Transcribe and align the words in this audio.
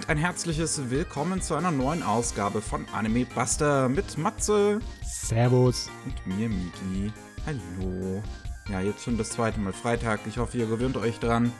und 0.00 0.08
ein 0.08 0.16
herzliches 0.16 0.88
Willkommen 0.88 1.42
zu 1.42 1.54
einer 1.54 1.70
neuen 1.70 2.02
Ausgabe 2.02 2.62
von 2.62 2.86
Anime 2.88 3.26
Buster 3.26 3.86
mit 3.90 4.16
Matze. 4.16 4.80
Servus. 5.04 5.90
Und 6.06 6.26
mir, 6.26 6.48
Miki. 6.48 7.12
Hallo. 7.44 8.22
Ja, 8.70 8.80
jetzt 8.80 9.04
schon 9.04 9.18
das 9.18 9.28
zweite 9.28 9.60
Mal 9.60 9.74
Freitag. 9.74 10.20
Ich 10.26 10.38
hoffe, 10.38 10.56
ihr 10.56 10.66
gewöhnt 10.66 10.96
euch 10.96 11.18
dran. 11.18 11.52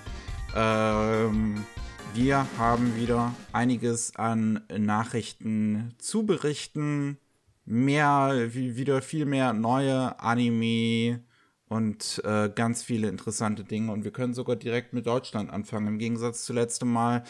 Ähm, 0.57 1.67
wir 2.15 2.47
haben 2.57 2.97
wieder 2.97 3.35
einiges 3.53 4.17
an 4.17 4.63
Nachrichten 4.75 5.95
zu 5.99 6.25
berichten. 6.25 7.19
Mehr, 7.67 8.55
wieder 8.55 9.03
viel 9.03 9.27
mehr 9.27 9.53
neue 9.53 10.19
Anime 10.19 11.21
und 11.71 12.21
äh, 12.25 12.49
ganz 12.49 12.83
viele 12.83 13.09
interessante 13.09 13.65
Dinge. 13.65 13.93
Und 13.93 14.03
wir 14.03 14.11
können 14.11 14.35
sogar 14.35 14.57
direkt 14.57 14.93
mit 14.93 15.07
Deutschland 15.07 15.51
anfangen, 15.51 15.87
im 15.87 15.99
Gegensatz 15.99 16.45
zu 16.45 16.53
letztem 16.53 16.91
Mal. 16.91 17.23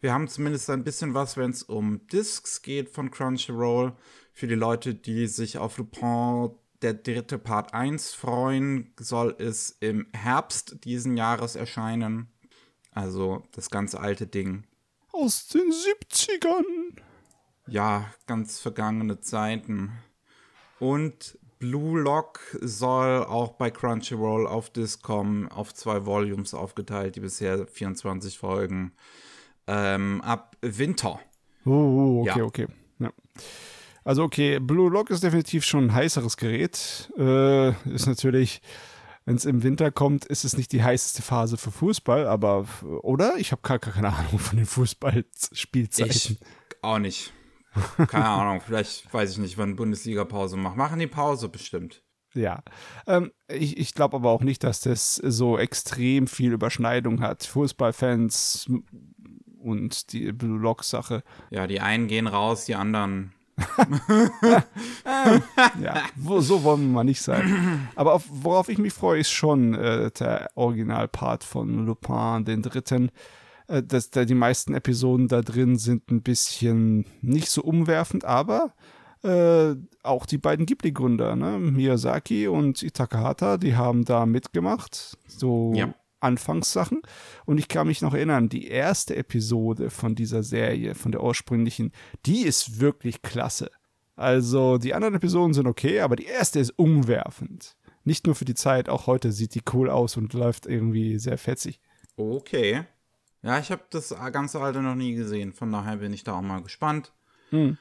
Wir 0.00 0.12
haben 0.12 0.28
zumindest 0.28 0.70
ein 0.70 0.84
bisschen 0.84 1.14
was, 1.14 1.36
wenn 1.36 1.50
es 1.50 1.64
um 1.64 2.06
Discs 2.06 2.62
geht 2.62 2.88
von 2.88 3.10
Crunchyroll. 3.10 3.94
Für 4.32 4.46
die 4.46 4.54
Leute, 4.54 4.94
die 4.94 5.26
sich 5.26 5.58
auf 5.58 5.78
Lupin 5.78 6.50
der 6.82 6.94
dritte 6.94 7.38
Part 7.38 7.74
1 7.74 8.12
freuen, 8.12 8.94
soll 9.00 9.34
es 9.38 9.76
im 9.80 10.06
Herbst 10.12 10.84
diesen 10.84 11.16
Jahres 11.16 11.56
erscheinen. 11.56 12.28
Also 12.92 13.48
das 13.52 13.70
ganz 13.70 13.96
alte 13.96 14.28
Ding. 14.28 14.64
Aus 15.10 15.48
den 15.48 15.72
70ern. 15.72 17.00
Ja, 17.66 18.12
ganz 18.26 18.60
vergangene 18.60 19.18
Zeiten. 19.18 19.90
Und 20.78 21.36
Blue 21.58 22.00
Lock 22.00 22.38
soll 22.60 23.24
auch 23.24 23.54
bei 23.54 23.72
Crunchyroll 23.72 24.46
auf 24.46 24.70
Discom 24.70 25.48
auf 25.48 25.74
zwei 25.74 26.06
Volumes 26.06 26.54
aufgeteilt, 26.54 27.16
die 27.16 27.20
bisher 27.20 27.66
24 27.66 28.38
Folgen 28.38 28.92
ähm, 29.68 30.20
ab 30.22 30.56
Winter. 30.62 31.20
Oh, 31.64 32.22
okay, 32.22 32.38
ja. 32.38 32.44
okay. 32.44 32.66
Ja. 32.98 33.12
Also 34.04 34.22
okay, 34.24 34.58
Blue 34.58 34.90
Lock 34.90 35.10
ist 35.10 35.22
definitiv 35.22 35.64
schon 35.64 35.88
ein 35.88 35.94
heißeres 35.94 36.36
Gerät. 36.38 37.12
Äh, 37.18 37.70
ist 37.90 38.06
natürlich, 38.06 38.62
wenn 39.26 39.36
es 39.36 39.44
im 39.44 39.62
Winter 39.62 39.92
kommt, 39.92 40.24
ist 40.24 40.44
es 40.44 40.56
nicht 40.56 40.72
die 40.72 40.82
heißeste 40.82 41.20
Phase 41.20 41.58
für 41.58 41.70
Fußball, 41.70 42.26
aber 42.26 42.66
oder? 43.02 43.36
Ich 43.36 43.52
habe 43.52 43.60
gar, 43.62 43.78
gar 43.78 43.92
keine 43.92 44.12
Ahnung 44.12 44.38
von 44.38 44.56
den 44.56 44.66
Fußballspielzeiten. 44.66 46.10
Ich 46.10 46.38
auch 46.80 46.98
nicht. 46.98 47.32
Keine 48.08 48.24
Ahnung, 48.24 48.62
vielleicht 48.62 49.12
weiß 49.12 49.32
ich 49.32 49.38
nicht, 49.38 49.58
wann 49.58 49.76
Bundesliga 49.76 50.24
Pause 50.24 50.56
macht. 50.56 50.76
Machen 50.76 50.98
die 50.98 51.06
Pause 51.06 51.48
bestimmt. 51.48 52.02
Ja, 52.34 52.62
ähm, 53.06 53.32
ich, 53.48 53.78
ich 53.78 53.94
glaube 53.94 54.16
aber 54.16 54.30
auch 54.30 54.42
nicht, 54.42 54.62
dass 54.62 54.80
das 54.80 55.16
so 55.16 55.58
extrem 55.58 56.26
viel 56.26 56.52
Überschneidung 56.52 57.20
hat. 57.20 57.44
Fußballfans 57.44 58.70
und 59.62 60.12
die 60.12 60.32
Blue 60.32 60.58
Lock 60.58 60.84
Sache. 60.84 61.22
Ja, 61.50 61.66
die 61.66 61.80
einen 61.80 62.08
gehen 62.08 62.26
raus, 62.26 62.64
die 62.64 62.74
anderen. 62.74 63.32
ja, 65.82 66.04
so 66.38 66.62
wollen 66.62 66.82
wir 66.82 66.94
mal 66.94 67.04
nicht 67.04 67.22
sein. 67.22 67.88
Aber 67.96 68.14
auf, 68.14 68.24
worauf 68.30 68.68
ich 68.68 68.78
mich 68.78 68.92
freue, 68.92 69.20
ist 69.20 69.32
schon 69.32 69.74
äh, 69.74 70.12
der 70.12 70.50
Originalpart 70.54 71.42
von 71.42 71.84
Lupin, 71.84 72.44
den 72.44 72.62
dritten. 72.62 73.10
Äh, 73.68 73.82
dass 73.82 74.10
da 74.10 74.24
die 74.24 74.34
meisten 74.34 74.74
Episoden 74.74 75.28
da 75.28 75.42
drin 75.42 75.76
sind 75.76 76.10
ein 76.10 76.22
bisschen 76.22 77.04
nicht 77.20 77.50
so 77.50 77.62
umwerfend, 77.62 78.24
aber 78.24 78.72
äh, 79.22 79.74
auch 80.02 80.26
die 80.26 80.38
beiden 80.38 80.64
Ghibli-Gründer, 80.64 81.36
ne? 81.36 81.58
Miyazaki 81.58 82.48
und 82.48 82.82
Itakahata, 82.82 83.58
die 83.58 83.76
haben 83.76 84.04
da 84.04 84.26
mitgemacht. 84.26 85.18
So 85.26 85.72
ja. 85.74 85.94
Anfangssachen. 86.20 87.02
Und 87.44 87.58
ich 87.58 87.68
kann 87.68 87.86
mich 87.86 88.02
noch 88.02 88.14
erinnern, 88.14 88.48
die 88.48 88.68
erste 88.68 89.16
Episode 89.16 89.90
von 89.90 90.14
dieser 90.14 90.42
Serie, 90.42 90.94
von 90.94 91.12
der 91.12 91.22
ursprünglichen, 91.22 91.92
die 92.26 92.42
ist 92.42 92.80
wirklich 92.80 93.22
klasse. 93.22 93.70
Also 94.16 94.78
die 94.78 94.94
anderen 94.94 95.14
Episoden 95.14 95.54
sind 95.54 95.66
okay, 95.66 96.00
aber 96.00 96.16
die 96.16 96.26
erste 96.26 96.58
ist 96.58 96.70
umwerfend. 96.76 97.76
Nicht 98.04 98.26
nur 98.26 98.34
für 98.34 98.44
die 98.44 98.54
Zeit, 98.54 98.88
auch 98.88 99.06
heute 99.06 99.32
sieht 99.32 99.54
die 99.54 99.62
cool 99.72 99.90
aus 99.90 100.16
und 100.16 100.32
läuft 100.32 100.66
irgendwie 100.66 101.18
sehr 101.18 101.38
fetzig. 101.38 101.80
Okay. 102.16 102.84
Ja, 103.42 103.58
ich 103.60 103.70
habe 103.70 103.82
das 103.90 104.14
ganze 104.32 104.60
Alte 104.60 104.82
noch 104.82 104.96
nie 104.96 105.14
gesehen, 105.14 105.52
von 105.52 105.70
daher 105.70 105.98
bin 105.98 106.12
ich 106.12 106.24
da 106.24 106.32
auch 106.32 106.42
mal 106.42 106.62
gespannt. 106.62 107.12
Hm. 107.50 107.78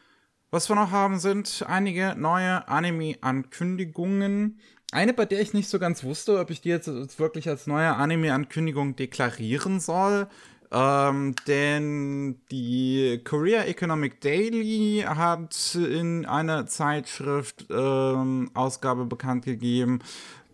Was 0.50 0.70
wir 0.70 0.76
noch 0.76 0.92
haben, 0.92 1.20
sind 1.20 1.66
einige 1.68 2.16
neue 2.16 2.68
Anime-Ankündigungen. 2.68 4.60
Eine, 4.92 5.14
bei 5.14 5.26
der 5.26 5.42
ich 5.42 5.54
nicht 5.54 5.68
so 5.70 5.80
ganz 5.80 6.04
wusste, 6.04 6.40
ob 6.40 6.50
ich 6.50 6.62
die 6.62 6.70
jetzt 6.70 6.88
wirklich 7.20 7.50
als 7.50 7.68
neue 7.68 7.94
Anime-Ankündigung 7.96 8.96
deklarieren 8.96 9.80
soll. 9.80 10.28
Ähm, 10.72 11.36
denn 11.48 12.42
die 12.52 13.22
Korea 13.24 13.64
Economic 13.64 14.20
Daily 14.22 15.04
hat 15.06 15.76
in 15.76 16.26
einer 16.26 16.68
Zeitschrift 16.68 17.66
ähm, 17.70 18.52
Ausgabe 18.54 19.06
bekannt 19.06 19.46
gegeben, 19.46 20.00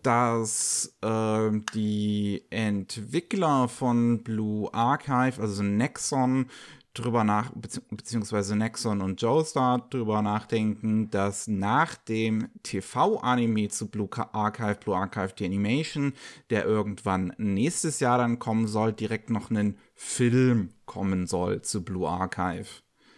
dass 0.04 0.94
äh, 1.00 1.50
die 1.74 2.44
Entwickler 2.50 3.68
von 3.68 4.22
Blue 4.22 4.72
Archive, 4.72 5.40
also 5.40 5.62
Nexon, 5.62 6.46
drüber 6.94 7.24
nach, 7.24 7.50
beziehungsweise 7.90 8.56
Nexon 8.56 9.02
und 9.02 9.20
Joestar 9.20 9.86
drüber 9.90 10.22
nachdenken, 10.22 11.10
dass 11.10 11.48
nach 11.48 11.96
dem 11.96 12.48
TV-Anime 12.62 13.68
zu 13.68 13.90
Blue 13.90 14.08
Archive, 14.32 14.76
Blue 14.76 14.96
Archive 14.96 15.34
die 15.36 15.46
Animation, 15.46 16.14
der 16.50 16.64
irgendwann 16.64 17.32
nächstes 17.36 18.00
Jahr 18.00 18.18
dann 18.18 18.38
kommen 18.38 18.68
soll, 18.68 18.92
direkt 18.92 19.28
noch 19.28 19.50
einen 19.50 19.76
Film 19.94 20.70
kommen 20.86 21.26
soll 21.26 21.62
zu 21.62 21.84
Blue 21.84 22.08
Archive. 22.08 22.68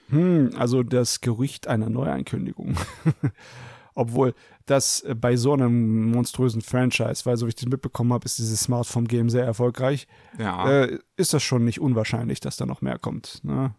Hm, 0.09 0.51
also 0.57 0.83
das 0.83 1.21
Gerücht 1.21 1.67
einer 1.67 1.91
Neuankündigung. 1.91 2.77
Obwohl 3.95 4.35
das 4.67 5.01
äh, 5.03 5.15
bei 5.15 5.37
so 5.37 5.53
einem 5.53 6.11
monströsen 6.11 6.61
Franchise, 6.61 7.25
weil 7.25 7.37
so 7.37 7.47
wie 7.47 7.51
ich 7.51 7.55
das 7.55 7.67
mitbekommen 7.67 8.13
habe, 8.13 8.25
ist 8.25 8.39
dieses 8.39 8.61
Smartphone-Game 8.61 9.31
sehr 9.31 9.45
erfolgreich. 9.45 10.07
Ja. 10.39 10.85
Äh, 10.85 10.99
ist 11.17 11.33
das 11.33 11.43
schon 11.43 11.65
nicht 11.65 11.81
unwahrscheinlich, 11.81 12.41
dass 12.41 12.57
da 12.57 12.67
noch 12.67 12.83
mehr 12.83 12.99
kommt. 12.99 13.41
Ne? 13.45 13.75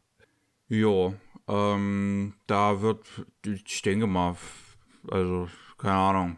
Jo, 0.70 1.14
ähm, 1.48 2.34
da 2.48 2.82
wird, 2.82 3.06
ich 3.46 3.82
denke 3.82 4.08
mal, 4.08 4.36
also, 5.10 5.48
keine 5.78 5.94
Ahnung. 5.94 6.38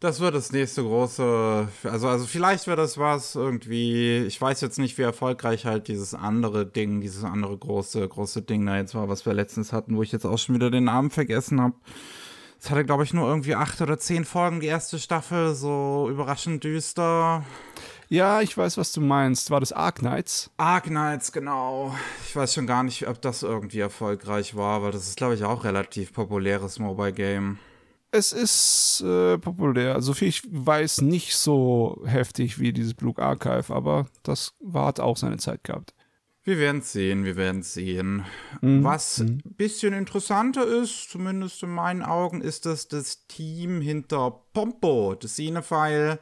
Das 0.00 0.20
wird 0.20 0.34
das 0.34 0.52
nächste 0.52 0.82
große, 0.82 1.66
also, 1.84 2.08
also 2.08 2.26
vielleicht 2.26 2.66
wird 2.66 2.78
das 2.78 2.98
was 2.98 3.36
irgendwie, 3.36 4.18
ich 4.26 4.38
weiß 4.38 4.60
jetzt 4.60 4.78
nicht, 4.78 4.98
wie 4.98 5.02
erfolgreich 5.02 5.64
halt 5.64 5.88
dieses 5.88 6.12
andere 6.12 6.66
Ding, 6.66 7.00
dieses 7.00 7.24
andere 7.24 7.56
große, 7.56 8.06
große 8.06 8.42
Ding 8.42 8.66
da 8.66 8.76
jetzt 8.76 8.94
war, 8.94 9.08
was 9.08 9.24
wir 9.24 9.32
letztens 9.32 9.72
hatten, 9.72 9.96
wo 9.96 10.02
ich 10.02 10.12
jetzt 10.12 10.26
auch 10.26 10.36
schon 10.36 10.56
wieder 10.56 10.70
den 10.70 10.84
Namen 10.84 11.10
vergessen 11.10 11.58
habe. 11.58 11.76
Es 12.64 12.70
hatte, 12.70 12.86
glaube 12.86 13.04
ich, 13.04 13.12
nur 13.12 13.28
irgendwie 13.28 13.54
acht 13.54 13.82
oder 13.82 13.98
zehn 13.98 14.24
Folgen, 14.24 14.60
die 14.60 14.68
erste 14.68 14.98
Staffel, 14.98 15.54
so 15.54 16.08
überraschend 16.10 16.64
düster. 16.64 17.44
Ja, 18.08 18.40
ich 18.40 18.56
weiß, 18.56 18.78
was 18.78 18.90
du 18.90 19.02
meinst. 19.02 19.50
War 19.50 19.60
das 19.60 19.74
Ark 19.74 19.96
Knights? 19.96 20.50
Ark 20.56 20.84
Knights, 20.84 21.30
genau. 21.30 21.94
Ich 22.26 22.34
weiß 22.34 22.54
schon 22.54 22.66
gar 22.66 22.82
nicht, 22.82 23.06
ob 23.06 23.20
das 23.20 23.42
irgendwie 23.42 23.80
erfolgreich 23.80 24.56
war, 24.56 24.82
weil 24.82 24.92
das 24.92 25.06
ist, 25.06 25.18
glaube 25.18 25.34
ich, 25.34 25.44
auch 25.44 25.64
relativ 25.64 26.14
populäres 26.14 26.78
Mobile 26.78 27.12
Game. 27.12 27.58
Es 28.12 28.32
ist 28.32 29.04
äh, 29.04 29.36
populär. 29.36 29.94
Also 29.94 30.14
viel 30.14 30.28
ich 30.28 30.42
weiß, 30.50 31.02
nicht 31.02 31.36
so 31.36 32.02
heftig 32.06 32.58
wie 32.58 32.72
dieses 32.72 32.94
Blue 32.94 33.12
Archive, 33.18 33.74
aber 33.74 34.06
das 34.22 34.54
war, 34.60 34.86
hat 34.86 35.00
auch 35.00 35.18
seine 35.18 35.36
Zeit 35.36 35.64
gehabt. 35.64 35.92
Wir 36.46 36.58
werden 36.58 36.82
sehen, 36.82 37.24
wir 37.24 37.36
werden 37.36 37.62
sehen. 37.62 38.24
Mhm. 38.60 38.84
Was 38.84 39.18
ein 39.20 39.42
mhm. 39.44 39.54
bisschen 39.56 39.94
interessanter 39.94 40.66
ist, 40.66 41.08
zumindest 41.10 41.62
in 41.62 41.70
meinen 41.70 42.02
Augen, 42.02 42.42
ist, 42.42 42.66
dass 42.66 42.86
das 42.86 43.26
Team 43.26 43.80
hinter 43.80 44.42
Pompo, 44.52 45.14
das 45.14 45.36
Cinephile, 45.36 46.20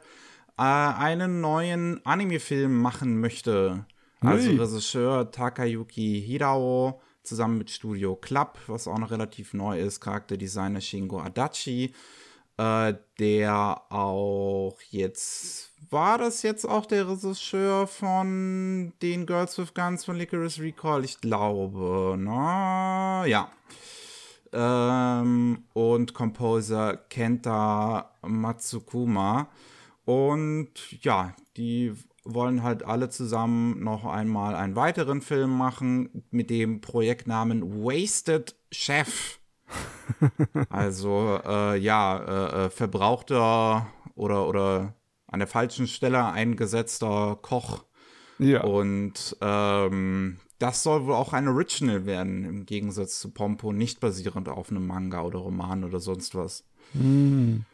äh, 0.57 0.61
einen 0.61 1.41
neuen 1.41 2.05
Anime-Film 2.05 2.79
machen 2.81 3.19
möchte. 3.19 3.85
Also 4.21 4.49
hey. 4.49 4.57
Regisseur 4.57 5.29
Takayuki 5.29 6.23
Hirao 6.25 7.01
zusammen 7.23 7.57
mit 7.57 7.69
Studio 7.69 8.15
Club, 8.15 8.57
was 8.67 8.87
auch 8.87 8.97
noch 8.99 9.11
relativ 9.11 9.53
neu 9.53 9.77
ist, 9.77 9.99
Charakterdesigner 9.99 10.79
Shingo 10.79 11.19
Adachi, 11.19 11.93
äh, 12.57 12.93
der 13.19 13.81
auch 13.89 14.77
jetzt 14.89 15.72
war 15.89 16.17
das 16.17 16.41
jetzt 16.43 16.65
auch 16.65 16.85
der 16.85 17.09
Regisseur 17.09 17.87
von 17.87 18.93
den 19.01 19.25
Girls 19.25 19.57
with 19.57 19.73
Guns 19.73 20.05
von 20.05 20.15
Licorice 20.15 20.61
Recall? 20.61 21.03
Ich 21.05 21.19
glaube, 21.21 22.15
na 22.17 23.25
ja. 23.25 23.49
Ähm, 24.51 25.63
und 25.73 26.13
Composer 26.13 26.97
Kenta 27.09 28.11
Matsukuma. 28.21 29.49
Und 30.05 30.69
ja, 31.01 31.33
die 31.57 31.93
wollen 32.25 32.63
halt 32.63 32.83
alle 32.83 33.09
zusammen 33.09 33.83
noch 33.83 34.05
einmal 34.05 34.55
einen 34.55 34.75
weiteren 34.75 35.21
Film 35.21 35.57
machen 35.57 36.23
mit 36.31 36.49
dem 36.49 36.81
Projektnamen 36.81 37.83
Wasted 37.83 38.55
Chef. 38.71 39.39
also 40.69 41.39
äh, 41.45 41.77
ja, 41.77 42.17
äh, 42.17 42.65
äh, 42.65 42.69
verbrauchter 42.69 43.87
oder 44.15 44.47
oder 44.47 44.93
an 45.33 45.39
der 45.39 45.47
falschen 45.47 45.87
Stelle 45.87 46.23
eingesetzter 46.23 47.37
Koch. 47.41 47.83
Ja. 48.37 48.63
Und 48.63 49.35
ähm, 49.41 50.37
das 50.59 50.83
soll 50.83 51.05
wohl 51.05 51.15
auch 51.15 51.33
ein 51.33 51.47
Original 51.47 52.05
werden, 52.05 52.45
im 52.45 52.65
Gegensatz 52.65 53.19
zu 53.19 53.31
Pompo, 53.31 53.73
nicht 53.73 53.99
basierend 53.99 54.47
auf 54.47 54.69
einem 54.69 54.85
Manga 54.85 55.21
oder 55.23 55.39
Roman 55.39 55.83
oder 55.83 55.99
sonst 55.99 56.35
was. 56.35 56.65
Hm. 56.93 57.65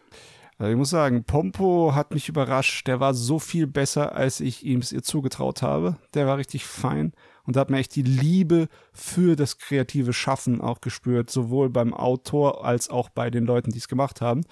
Also 0.58 0.72
ich 0.72 0.78
muss 0.78 0.90
sagen, 0.90 1.26
Pompo 1.26 1.94
hat 1.94 2.14
mich 2.14 2.30
überrascht. 2.30 2.88
Der 2.88 3.00
war 3.02 3.14
so 3.14 3.40
viel 3.40 3.68
besser, 3.68 4.16
als 4.16 4.40
ich 4.40 4.66
ihm 4.66 4.80
es 4.80 4.92
ihr 4.92 5.04
zugetraut 5.04 5.62
habe. 5.62 5.98
Der 6.14 6.28
war 6.28 6.38
richtig 6.38 6.66
fein 6.66 7.14
und 7.44 7.56
da 7.56 7.62
hat 7.62 7.70
man 7.70 7.80
echt 7.80 7.96
die 7.96 8.04
Liebe 8.04 8.70
für 8.94 9.36
das 9.36 9.58
kreative 9.58 10.14
Schaffen 10.14 10.62
auch 10.62 10.80
gespürt, 10.80 11.30
sowohl 11.30 11.70
beim 11.70 11.94
Autor 11.94 12.64
als 12.64 12.90
auch 12.90 13.10
bei 13.10 13.30
den 13.30 13.46
Leuten, 13.46 13.72
die 13.72 13.80
es 13.80 13.88
gemacht 13.90 14.22
haben. 14.22 14.46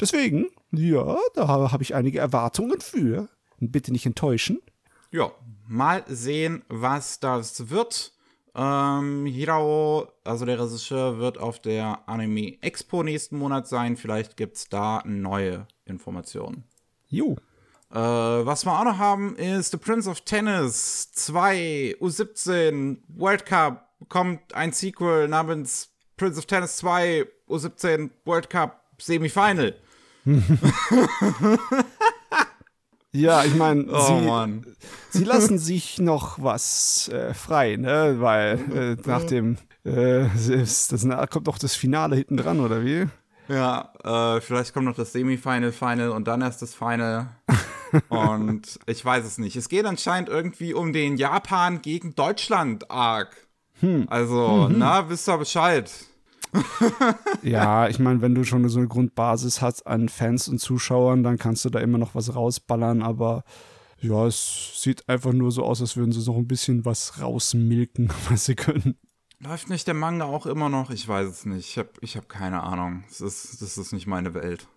Deswegen, 0.00 0.46
ja, 0.72 1.18
da 1.34 1.48
habe 1.48 1.82
ich 1.82 1.94
einige 1.94 2.18
Erwartungen 2.18 2.80
für. 2.80 3.28
Bitte 3.60 3.92
nicht 3.92 4.06
enttäuschen. 4.06 4.60
Ja, 5.10 5.30
mal 5.68 6.04
sehen, 6.08 6.64
was 6.68 7.20
das 7.20 7.70
wird. 7.70 8.12
Ähm, 8.54 9.24
Hirao, 9.26 10.08
also 10.24 10.44
der 10.44 10.58
Regisseur, 10.58 11.18
wird 11.18 11.38
auf 11.38 11.60
der 11.60 12.06
Anime 12.06 12.58
Expo 12.62 13.02
nächsten 13.02 13.38
Monat 13.38 13.68
sein. 13.68 13.96
Vielleicht 13.96 14.36
gibt 14.36 14.56
es 14.56 14.68
da 14.68 15.02
neue 15.06 15.66
Informationen. 15.84 16.64
Jo. 17.08 17.36
Äh, 17.90 17.96
was 17.96 18.64
wir 18.64 18.78
auch 18.78 18.84
noch 18.84 18.98
haben, 18.98 19.36
ist 19.36 19.70
The 19.70 19.76
Prince 19.76 20.08
of 20.08 20.22
Tennis 20.22 21.12
2 21.12 21.96
U17 22.00 22.98
World 23.08 23.46
Cup. 23.46 23.88
Kommt 24.08 24.54
ein 24.54 24.72
Sequel 24.72 25.28
namens 25.28 25.90
Prince 26.16 26.38
of 26.38 26.46
Tennis 26.46 26.76
2 26.78 27.26
U17 27.48 28.10
World 28.24 28.50
Cup 28.50 28.82
Semifinal. 28.98 29.74
Ja, 33.14 33.44
ich 33.44 33.54
meine, 33.54 33.84
oh, 33.90 34.00
sie, 34.00 35.18
sie, 35.18 35.24
lassen 35.24 35.58
sich 35.58 35.98
noch 35.98 36.42
was 36.42 37.10
äh, 37.10 37.34
frei, 37.34 37.76
ne? 37.76 38.16
Weil 38.20 38.58
äh, 38.74 38.96
nach 39.06 39.24
dem 39.24 39.58
äh, 39.84 40.24
das, 40.48 40.88
das, 40.88 41.06
kommt 41.28 41.46
doch 41.46 41.58
das 41.58 41.74
Finale 41.74 42.16
hinten 42.16 42.38
dran, 42.38 42.60
oder 42.60 42.82
wie? 42.82 43.06
Ja, 43.48 43.92
äh, 44.02 44.40
vielleicht 44.40 44.72
kommt 44.72 44.86
noch 44.86 44.96
das 44.96 45.12
Semifinal, 45.12 45.72
Final 45.72 46.08
und 46.08 46.26
dann 46.26 46.40
erst 46.40 46.62
das 46.62 46.74
Final. 46.74 47.28
und 48.08 48.80
ich 48.86 49.04
weiß 49.04 49.26
es 49.26 49.36
nicht. 49.36 49.56
Es 49.56 49.68
geht 49.68 49.84
anscheinend 49.84 50.30
irgendwie 50.30 50.72
um 50.72 50.94
den 50.94 51.18
Japan 51.18 51.82
gegen 51.82 52.14
Deutschland 52.14 52.90
Arc. 52.90 53.46
Hm. 53.80 54.06
Also, 54.08 54.68
mhm. 54.70 54.78
na, 54.78 55.10
wisst 55.10 55.28
ihr 55.28 55.36
Bescheid 55.36 55.90
ja, 57.42 57.88
ich 57.88 57.98
meine, 57.98 58.20
wenn 58.20 58.34
du 58.34 58.44
schon 58.44 58.68
so 58.68 58.78
eine 58.78 58.88
Grundbasis 58.88 59.62
hast 59.62 59.86
an 59.86 60.08
Fans 60.08 60.48
und 60.48 60.58
Zuschauern, 60.58 61.22
dann 61.22 61.38
kannst 61.38 61.64
du 61.64 61.70
da 61.70 61.80
immer 61.80 61.98
noch 61.98 62.14
was 62.14 62.34
rausballern, 62.34 63.02
aber 63.02 63.44
ja, 64.00 64.26
es 64.26 64.72
sieht 64.82 65.08
einfach 65.08 65.32
nur 65.32 65.52
so 65.52 65.64
aus, 65.64 65.80
als 65.80 65.96
würden 65.96 66.12
sie 66.12 66.28
noch 66.28 66.36
ein 66.36 66.48
bisschen 66.48 66.84
was 66.84 67.20
rausmilken, 67.20 68.10
was 68.28 68.46
sie 68.46 68.54
können. 68.54 68.96
Läuft 69.38 69.70
nicht 69.70 69.86
der 69.86 69.94
Manga 69.94 70.24
auch 70.24 70.46
immer 70.46 70.68
noch? 70.68 70.90
Ich 70.90 71.06
weiß 71.08 71.28
es 71.28 71.46
nicht. 71.46 71.68
Ich 71.68 71.78
habe 71.78 71.90
ich 72.00 72.16
hab 72.16 72.28
keine 72.28 72.62
Ahnung. 72.62 73.02
Das 73.08 73.20
ist, 73.20 73.60
das 73.60 73.76
ist 73.76 73.92
nicht 73.92 74.06
meine 74.06 74.34
Welt. 74.34 74.68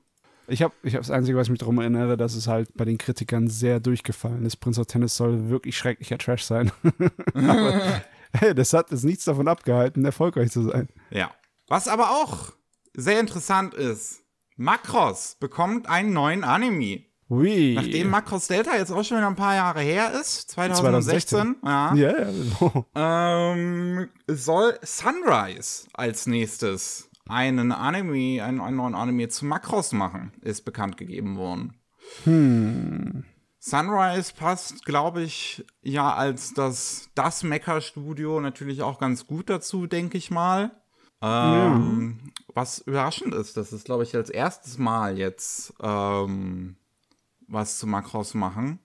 Ich 0.47 0.61
habe 0.63 0.73
ich 0.83 0.95
hab 0.95 1.01
das 1.01 1.11
Einzige, 1.11 1.37
was 1.37 1.47
ich 1.47 1.51
mich 1.51 1.59
darum 1.59 1.79
erinnere, 1.79 2.17
dass 2.17 2.35
es 2.35 2.47
halt 2.47 2.69
bei 2.75 2.85
den 2.85 2.97
Kritikern 2.97 3.47
sehr 3.47 3.79
durchgefallen 3.79 4.45
ist. 4.45 4.57
Prince 4.57 4.81
of 4.81 4.87
Tennis 4.87 5.15
soll 5.15 5.49
wirklich 5.49 5.77
schrecklicher 5.77 6.17
Trash 6.17 6.43
sein. 6.43 6.71
Aber 7.33 8.01
hey, 8.33 8.55
das 8.55 8.73
hat 8.73 8.91
es 8.91 9.03
nichts 9.03 9.25
davon 9.25 9.47
abgehalten, 9.47 10.05
erfolgreich 10.05 10.51
zu 10.51 10.63
sein. 10.63 10.87
Ja, 11.09 11.31
was 11.67 11.87
aber 11.87 12.11
auch 12.11 12.53
sehr 12.93 13.19
interessant 13.19 13.73
ist, 13.73 14.23
Macross 14.57 15.35
bekommt 15.39 15.87
einen 15.87 16.13
neuen 16.13 16.43
Anime. 16.43 17.03
Ui. 17.29 17.73
Nachdem 17.73 18.09
Macross 18.11 18.47
Delta 18.47 18.75
jetzt 18.75 18.91
auch 18.91 19.03
schon 19.03 19.17
wieder 19.17 19.27
ein 19.27 19.35
paar 19.35 19.55
Jahre 19.55 19.81
her 19.81 20.11
ist, 20.19 20.51
2016, 20.51 21.57
2016. 21.61 21.65
ja, 21.65 21.95
ja, 21.95 22.29
ja. 22.93 23.53
Ähm, 23.53 24.09
soll 24.27 24.77
Sunrise 24.83 25.87
als 25.93 26.27
nächstes 26.27 27.09
einen 27.27 27.71
Anime, 27.71 28.43
einen, 28.43 28.61
einen 28.61 28.77
neuen 28.77 28.93
Anime 28.93 29.27
zu 29.29 29.45
Macross 29.45 29.91
machen, 29.91 30.33
ist 30.41 30.65
bekannt 30.65 30.97
gegeben 30.97 31.37
worden. 31.37 31.73
Hm. 32.23 33.25
Sunrise 33.59 34.31
passt, 34.37 34.85
glaube 34.85 35.23
ich, 35.23 35.65
ja 35.81 36.13
als 36.13 36.53
das, 36.53 37.09
das 37.15 37.41
Mecha-Studio 37.41 38.39
natürlich 38.39 38.83
auch 38.83 38.99
ganz 38.99 39.25
gut 39.25 39.49
dazu, 39.49 39.87
denke 39.87 40.19
ich 40.19 40.29
mal. 40.29 40.71
Ähm, 41.21 42.19
ja. 42.19 42.31
Was 42.53 42.79
überraschend 42.79 43.33
ist, 43.33 43.57
dass 43.57 43.71
es, 43.71 43.83
glaube 43.83 44.03
ich, 44.03 44.15
als 44.15 44.29
erstes 44.29 44.77
Mal 44.77 45.17
jetzt 45.17 45.73
ähm, 45.81 46.75
was 47.47 47.79
zu 47.79 47.87
Macross 47.87 48.33
machen. 48.33 48.79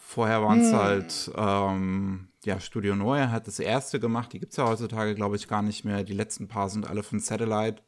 Vorher 0.00 0.42
waren 0.42 0.60
es 0.60 0.72
hm. 0.72 0.78
halt, 0.78 1.30
ähm, 1.36 2.28
ja, 2.44 2.58
Studio 2.58 2.96
Neue 2.96 3.30
hat 3.30 3.46
das 3.46 3.60
erste 3.60 4.00
gemacht. 4.00 4.32
Die 4.32 4.40
gibt 4.40 4.52
es 4.52 4.56
ja 4.56 4.66
heutzutage, 4.66 5.14
glaube 5.14 5.36
ich, 5.36 5.46
gar 5.46 5.62
nicht 5.62 5.84
mehr. 5.84 6.02
Die 6.02 6.14
letzten 6.14 6.48
paar 6.48 6.68
sind 6.68 6.88
alle 6.88 7.02
von 7.02 7.20
Satellite. 7.20 7.82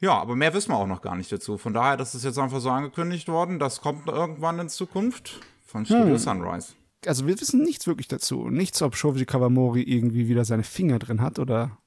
Ja, 0.00 0.12
aber 0.18 0.36
mehr 0.36 0.54
wissen 0.54 0.70
wir 0.70 0.76
auch 0.76 0.86
noch 0.86 1.02
gar 1.02 1.16
nicht 1.16 1.30
dazu. 1.30 1.58
Von 1.58 1.74
daher, 1.74 1.96
das 1.96 2.14
ist 2.14 2.24
jetzt 2.24 2.38
einfach 2.38 2.60
so 2.60 2.70
angekündigt 2.70 3.28
worden. 3.28 3.58
Das 3.58 3.80
kommt 3.80 4.08
irgendwann 4.08 4.58
in 4.60 4.68
Zukunft 4.68 5.40
von 5.66 5.84
Studio 5.84 6.14
hm. 6.14 6.18
Sunrise. 6.18 6.74
Also 7.06 7.26
wir 7.26 7.40
wissen 7.40 7.62
nichts 7.62 7.86
wirklich 7.86 8.08
dazu. 8.08 8.48
Nichts, 8.48 8.80
ob 8.82 8.96
Shoji 8.96 9.26
Kawamori 9.26 9.82
irgendwie 9.82 10.28
wieder 10.28 10.44
seine 10.44 10.64
Finger 10.64 10.98
drin 10.98 11.20
hat 11.20 11.38
oder 11.38 11.78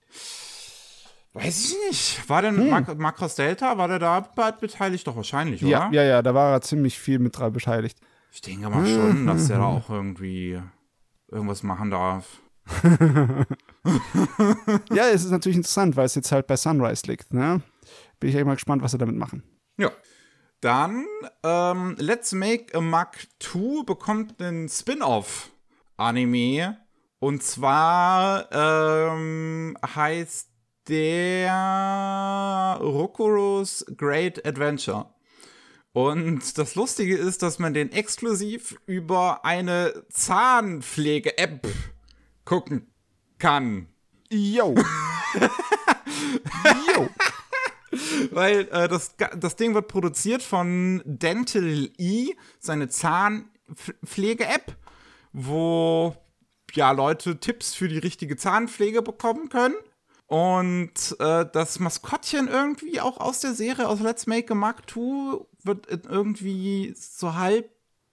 Weiß 1.34 1.66
ich 1.66 1.76
nicht. 1.88 2.30
War 2.30 2.42
denn 2.42 2.58
hm. 2.58 2.98
Makros 2.98 3.36
Delta, 3.36 3.78
war 3.78 3.88
der 3.88 4.00
da 4.00 4.20
beteiligt? 4.60 5.08
Doch 5.08 5.16
wahrscheinlich, 5.16 5.64
oder? 5.64 5.72
Ja, 5.72 5.90
ja, 5.92 6.04
ja, 6.04 6.22
da 6.22 6.34
war 6.34 6.52
er 6.52 6.62
ziemlich 6.62 7.00
viel 7.00 7.20
mit 7.20 7.38
dran 7.38 7.54
beteiligt. 7.54 7.98
Ich 8.34 8.42
denke 8.42 8.70
mal 8.70 8.86
schon, 8.86 9.28
dass 9.28 9.48
der 9.48 9.60
da 9.60 9.66
auch 9.66 9.90
irgendwie 9.90 10.62
irgendwas 11.30 11.64
machen 11.64 11.92
darf. 11.92 12.42
ja, 14.94 15.10
es 15.10 15.26
ist 15.26 15.32
natürlich 15.32 15.58
interessant, 15.58 15.96
weil 15.96 16.06
es 16.06 16.16
jetzt 16.16 16.32
halt 16.32 16.48
bei 16.48 16.56
Sunrise 16.56 17.08
liegt, 17.08 17.34
ne? 17.34 17.62
Bin 18.20 18.30
ich 18.30 18.36
echt 18.36 18.46
mal 18.46 18.54
gespannt, 18.54 18.84
was 18.84 18.92
sie 18.92 18.98
damit 18.98 19.16
machen. 19.16 19.44
Ja. 19.78 19.92
Dann, 20.62 21.06
ähm, 21.44 21.96
Let's 21.98 22.34
Make 22.34 22.78
a 22.78 22.82
Mac 22.82 23.28
2 23.40 23.84
bekommt 23.84 24.42
einen 24.42 24.70
Spin-off-Anime. 24.70 26.78
Und 27.20 27.44
zwar 27.44 28.52
ähm, 28.52 29.78
heißt 29.96 30.51
der 30.88 32.78
Rokuros 32.82 33.86
Great 33.98 34.46
Adventure. 34.46 35.14
Und 35.94 36.58
das 36.58 36.76
Lustige 36.76 37.18
ist, 37.18 37.44
dass 37.44 37.60
man 37.60 37.74
den 37.74 37.92
exklusiv 37.92 38.80
über 38.86 39.44
eine 39.44 40.06
Zahnpflege-App 40.10 41.68
gucken 42.46 42.88
kann. 43.38 43.88
Yo. 44.30 44.74
Yo. 46.96 47.10
Weil 48.32 48.70
äh, 48.72 48.88
das, 48.88 49.18
das 49.36 49.58
Ding 49.58 49.74
wird 49.74 49.90
produziert 49.90 50.42
von 50.42 51.02
Dental 51.06 51.90
E, 51.98 52.30
seine 52.60 52.88
Zahnpflege-App, 52.88 54.78
wo 55.34 56.16
ja 56.74 56.92
Leute 56.92 57.42
Tipps 57.42 57.76
für 57.76 57.90
die 57.90 57.98
richtige 57.98 58.38
Zahnpflege 58.38 59.02
bekommen 59.02 59.50
können. 59.50 59.76
Und 60.32 61.18
äh, 61.20 61.46
das 61.52 61.80
Maskottchen 61.80 62.48
irgendwie 62.48 63.02
auch 63.02 63.18
aus 63.18 63.42
der 63.42 63.54
Serie, 63.54 63.90
aus 63.90 64.00
Let's 64.00 64.28
Make 64.28 64.54
a 64.54 64.56
Mark 64.56 64.90
2, 64.90 65.46
wird 65.64 65.88
irgendwie 65.90 66.94
so 66.96 67.36
halb 67.36 67.70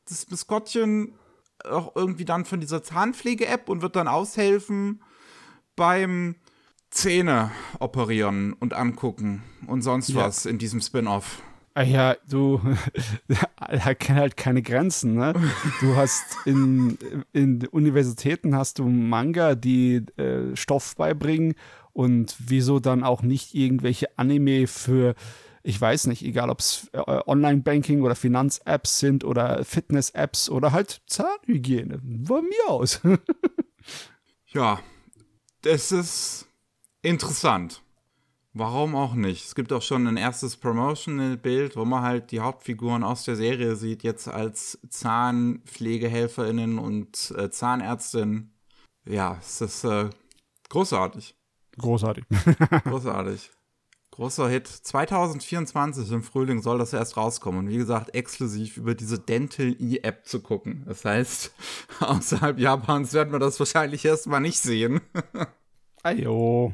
das 0.09 0.29
Maskottchen 0.29 1.15
auch 1.63 1.95
irgendwie 1.95 2.25
dann 2.25 2.45
von 2.45 2.59
dieser 2.59 2.83
Zahnpflege-App 2.83 3.69
und 3.69 3.83
wird 3.83 3.95
dann 3.95 4.09
aushelfen 4.09 5.01
beim 5.77 6.35
Zähne 6.91 7.53
operieren 7.79 8.53
und 8.53 8.75
angucken 8.75 9.45
und 9.69 9.83
sonst 9.83 10.09
ja. 10.09 10.17
was 10.17 10.45
in 10.45 10.59
diesem 10.59 10.81
Spin-off. 10.81 11.41
Ah 11.75 11.83
ja, 11.83 12.17
du, 12.29 12.61
er 13.59 13.95
kennt 13.95 14.19
halt 14.19 14.37
keine 14.37 14.63
Grenzen, 14.63 15.15
ne? 15.15 15.35
Du 15.79 15.95
hast 15.95 16.37
in, 16.47 16.99
in 17.33 17.65
Universitäten 17.69 18.57
hast 18.57 18.81
du 18.81 18.89
Manga, 18.89 19.55
die 19.55 20.05
äh, 20.17 20.57
Stoff 20.57 20.97
beibringen 20.97 21.55
und 21.99 22.37
wieso 22.39 22.79
dann 22.79 23.03
auch 23.03 23.23
nicht 23.23 23.57
irgendwelche 23.57 24.17
Anime 24.17 24.69
für, 24.69 25.17
ich 25.65 25.81
weiß 25.81 26.07
nicht, 26.07 26.23
egal 26.25 26.49
ob 26.49 26.61
es 26.61 26.89
äh, 26.93 27.01
Online-Banking 27.01 28.03
oder 28.03 28.15
Finanz-Apps 28.15 29.01
sind 29.01 29.25
oder 29.25 29.65
Fitness-Apps 29.65 30.49
oder 30.49 30.71
halt 30.71 31.03
Zahnhygiene. 31.09 32.01
Von 32.25 32.45
mir 32.45 32.69
aus. 32.69 33.01
ja, 34.47 34.79
das 35.63 35.91
ist 35.91 36.47
interessant. 37.03 37.83
Warum 38.53 38.95
auch 38.95 39.15
nicht? 39.15 39.47
Es 39.47 39.57
gibt 39.57 39.73
auch 39.73 39.83
schon 39.83 40.07
ein 40.07 40.17
erstes 40.17 40.57
Promotional-Bild, 40.57 41.75
wo 41.75 41.85
man 41.85 42.03
halt 42.03 42.31
die 42.31 42.39
Hauptfiguren 42.39 43.03
aus 43.03 43.25
der 43.25 43.35
Serie 43.35 43.75
sieht, 43.75 44.05
jetzt 44.05 44.29
als 44.29 44.79
ZahnpflegehelferInnen 44.89 46.79
und 46.79 47.35
äh, 47.37 47.51
Zahnärztin. 47.51 48.53
Ja, 49.05 49.37
es 49.41 49.61
ist 49.61 49.83
äh, 49.83 50.11
großartig. 50.69 51.35
Großartig. 51.79 52.25
Großartig. 52.85 53.51
Großer 54.19 54.49
Hit. 54.49 54.67
2024 54.67 56.11
im 56.11 56.25
Frühling 56.25 56.61
soll 56.61 56.79
das 56.79 56.93
erst 56.93 57.17
rauskommen. 57.17 57.61
Und 57.61 57.69
wie 57.69 57.77
gesagt, 57.77 58.17
exklusiv 58.17 58.77
über 58.77 58.97
diese 58.97 59.21
Dental 59.21 59.77
E-App 59.79 60.27
zu 60.27 60.41
gucken. 60.41 60.83
Das 60.87 61.05
heißt, 61.05 61.53
außerhalb 62.01 62.59
Japans 62.59 63.13
werden 63.13 63.33
wir 63.33 63.39
das 63.39 63.61
wahrscheinlich 63.61 64.05
erstmal 64.05 64.41
nicht 64.41 64.59
sehen. 64.59 65.01
Ayo. 66.03 66.73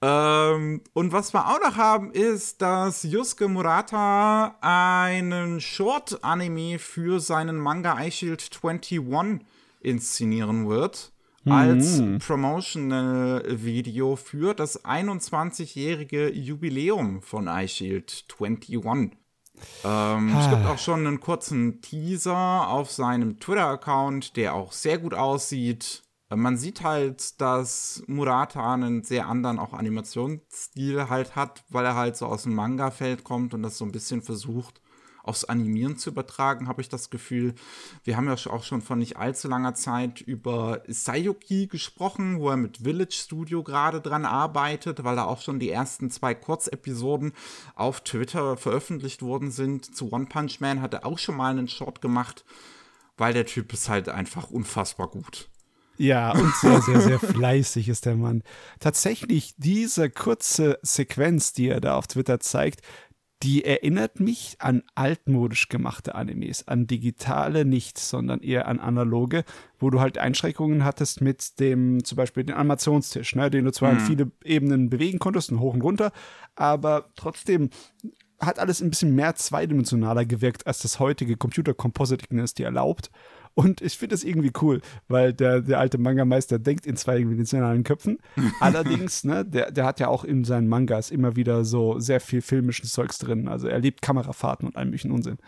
Ähm, 0.00 0.82
und 0.94 1.12
was 1.12 1.34
wir 1.34 1.46
auch 1.48 1.60
noch 1.60 1.76
haben, 1.76 2.12
ist, 2.12 2.62
dass 2.62 3.02
Yusuke 3.02 3.48
Murata 3.48 4.56
einen 4.62 5.60
Short-Anime 5.60 6.78
für 6.78 7.20
seinen 7.20 7.58
Manga 7.58 8.02
iShield 8.02 8.48
21 8.62 9.44
inszenieren 9.80 10.68
wird. 10.68 11.12
Als 11.50 11.98
Mhm. 11.98 12.18
Promotional-Video 12.18 14.16
für 14.16 14.54
das 14.54 14.84
21-jährige 14.84 16.32
Jubiläum 16.32 17.22
von 17.22 17.46
iShield 17.48 18.26
21. 18.40 19.16
Ähm, 19.84 20.36
es 20.38 20.50
gibt 20.50 20.66
auch 20.66 20.78
schon 20.78 21.06
einen 21.06 21.20
kurzen 21.20 21.80
Teaser 21.80 22.68
auf 22.68 22.90
seinem 22.92 23.40
Twitter-Account, 23.40 24.36
der 24.36 24.54
auch 24.54 24.72
sehr 24.72 24.98
gut 24.98 25.14
aussieht. 25.14 26.02
Äh, 26.30 26.36
Man 26.36 26.56
sieht 26.56 26.82
halt, 26.84 27.40
dass 27.40 28.02
Murata 28.06 28.74
einen 28.74 29.02
sehr 29.02 29.26
anderen 29.26 29.58
auch 29.58 29.72
Animationsstil 29.72 31.08
halt 31.08 31.34
hat, 31.34 31.64
weil 31.70 31.84
er 31.84 31.96
halt 31.96 32.16
so 32.16 32.26
aus 32.26 32.44
dem 32.44 32.54
Manga-Feld 32.54 33.24
kommt 33.24 33.52
und 33.54 33.62
das 33.62 33.78
so 33.78 33.84
ein 33.84 33.92
bisschen 33.92 34.22
versucht, 34.22 34.80
aufs 35.28 35.44
Animieren 35.44 35.96
zu 35.98 36.10
übertragen, 36.10 36.66
habe 36.66 36.80
ich 36.80 36.88
das 36.88 37.10
Gefühl. 37.10 37.54
Wir 38.04 38.16
haben 38.16 38.26
ja 38.26 38.34
auch 38.50 38.64
schon 38.64 38.82
vor 38.82 38.96
nicht 38.96 39.16
allzu 39.16 39.46
langer 39.48 39.74
Zeit 39.74 40.20
über 40.20 40.82
Sayuki 40.88 41.66
gesprochen, 41.66 42.40
wo 42.40 42.50
er 42.50 42.56
mit 42.56 42.78
Village 42.78 43.14
Studio 43.14 43.62
gerade 43.62 44.00
dran 44.00 44.24
arbeitet, 44.24 45.04
weil 45.04 45.16
da 45.16 45.24
auch 45.24 45.40
schon 45.40 45.60
die 45.60 45.70
ersten 45.70 46.10
zwei 46.10 46.34
Kurzepisoden 46.34 47.32
auf 47.74 48.00
Twitter 48.00 48.56
veröffentlicht 48.56 49.22
worden 49.22 49.50
sind. 49.50 49.94
Zu 49.94 50.10
One 50.12 50.26
Punch 50.26 50.60
Man 50.60 50.80
hat 50.80 50.94
er 50.94 51.06
auch 51.06 51.18
schon 51.18 51.36
mal 51.36 51.50
einen 51.50 51.68
Short 51.68 52.00
gemacht, 52.00 52.44
weil 53.16 53.34
der 53.34 53.46
Typ 53.46 53.72
ist 53.72 53.88
halt 53.88 54.08
einfach 54.08 54.50
unfassbar 54.50 55.08
gut. 55.08 55.48
Ja, 55.98 56.30
und 56.30 56.54
sehr, 56.54 56.80
sehr, 56.80 57.00
sehr 57.00 57.18
fleißig 57.18 57.88
ist 57.88 58.06
der 58.06 58.14
Mann. 58.14 58.44
Tatsächlich, 58.78 59.54
diese 59.58 60.10
kurze 60.10 60.78
Sequenz, 60.82 61.52
die 61.52 61.68
er 61.68 61.80
da 61.80 61.96
auf 61.96 62.06
Twitter 62.06 62.38
zeigt, 62.38 62.82
die 63.42 63.64
erinnert 63.64 64.18
mich 64.18 64.56
an 64.58 64.82
altmodisch 64.94 65.68
gemachte 65.68 66.14
Animes, 66.14 66.66
an 66.66 66.86
digitale 66.86 67.64
nicht, 67.64 67.98
sondern 67.98 68.40
eher 68.40 68.66
an 68.66 68.80
analoge, 68.80 69.44
wo 69.78 69.90
du 69.90 70.00
halt 70.00 70.18
Einschränkungen 70.18 70.84
hattest 70.84 71.20
mit 71.20 71.60
dem, 71.60 72.04
zum 72.04 72.16
Beispiel 72.16 72.44
den 72.44 72.56
Animationstisch, 72.56 73.36
ne, 73.36 73.50
den 73.50 73.64
du 73.64 73.72
zwar 73.72 73.92
in 73.92 74.00
viele 74.00 74.30
Ebenen 74.44 74.90
bewegen 74.90 75.18
konntest, 75.20 75.52
und 75.52 75.60
hoch 75.60 75.74
und 75.74 75.82
runter, 75.82 76.12
aber 76.56 77.10
trotzdem 77.14 77.70
hat 78.40 78.58
alles 78.58 78.80
ein 78.80 78.90
bisschen 78.90 79.14
mehr 79.14 79.34
zweidimensionaler 79.34 80.24
gewirkt, 80.24 80.66
als 80.66 80.80
das 80.80 81.00
heutige 81.00 81.36
Computer-Compositing 81.36 82.38
es 82.38 82.54
dir 82.54 82.66
erlaubt. 82.66 83.10
Und 83.58 83.80
ich 83.80 83.98
finde 83.98 84.14
es 84.14 84.22
irgendwie 84.22 84.52
cool, 84.62 84.80
weil 85.08 85.32
der, 85.32 85.60
der 85.60 85.80
alte 85.80 85.98
Manga-Meister 85.98 86.60
denkt 86.60 86.86
in 86.86 86.96
zweidimensionalen 86.96 87.82
Köpfen. 87.82 88.18
Allerdings, 88.60 89.24
ne, 89.24 89.44
der, 89.44 89.72
der 89.72 89.84
hat 89.84 89.98
ja 89.98 90.06
auch 90.06 90.22
in 90.22 90.44
seinen 90.44 90.68
Mangas 90.68 91.10
immer 91.10 91.34
wieder 91.34 91.64
so 91.64 91.98
sehr 91.98 92.20
viel 92.20 92.40
filmischen 92.40 92.84
Zeugs 92.86 93.18
drin. 93.18 93.48
Also 93.48 93.66
er 93.66 93.80
liebt 93.80 94.00
Kamerafahrten 94.00 94.68
und 94.68 94.76
all 94.76 94.84
möglichen 94.84 95.10
Unsinn. 95.10 95.38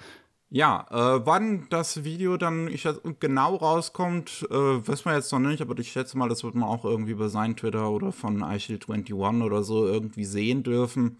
Ja, 0.48 0.88
äh, 0.90 1.24
wann 1.24 1.68
das 1.70 2.02
Video 2.02 2.36
dann 2.36 2.66
ich, 2.66 2.88
genau 3.20 3.54
rauskommt, 3.54 4.44
äh, 4.50 4.54
wissen 4.54 5.04
wir 5.04 5.14
jetzt 5.14 5.30
noch 5.30 5.38
nicht, 5.38 5.62
aber 5.62 5.78
ich 5.78 5.92
schätze 5.92 6.18
mal, 6.18 6.28
das 6.28 6.42
wird 6.42 6.56
man 6.56 6.68
auch 6.68 6.84
irgendwie 6.84 7.12
über 7.12 7.28
sein 7.28 7.54
Twitter 7.54 7.88
oder 7.92 8.10
von 8.10 8.42
iShield21 8.42 9.44
oder 9.44 9.62
so 9.62 9.86
irgendwie 9.86 10.24
sehen 10.24 10.64
dürfen. 10.64 11.18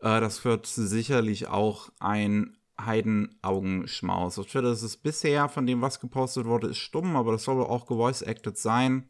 Äh, 0.00 0.20
das 0.20 0.44
wird 0.44 0.66
sicherlich 0.66 1.48
auch 1.48 1.88
ein 2.00 2.57
Heidenaugenschmaus. 2.80 4.36
Twitter 4.36 4.72
ist 4.72 4.82
es 4.82 4.96
bisher, 4.96 5.48
von 5.48 5.66
dem, 5.66 5.82
was 5.82 6.00
gepostet 6.00 6.46
wurde, 6.46 6.68
ist 6.68 6.78
stumm, 6.78 7.16
aber 7.16 7.32
das 7.32 7.44
soll 7.44 7.62
auch 7.62 7.86
gevoice-acted 7.86 8.56
sein. 8.56 9.08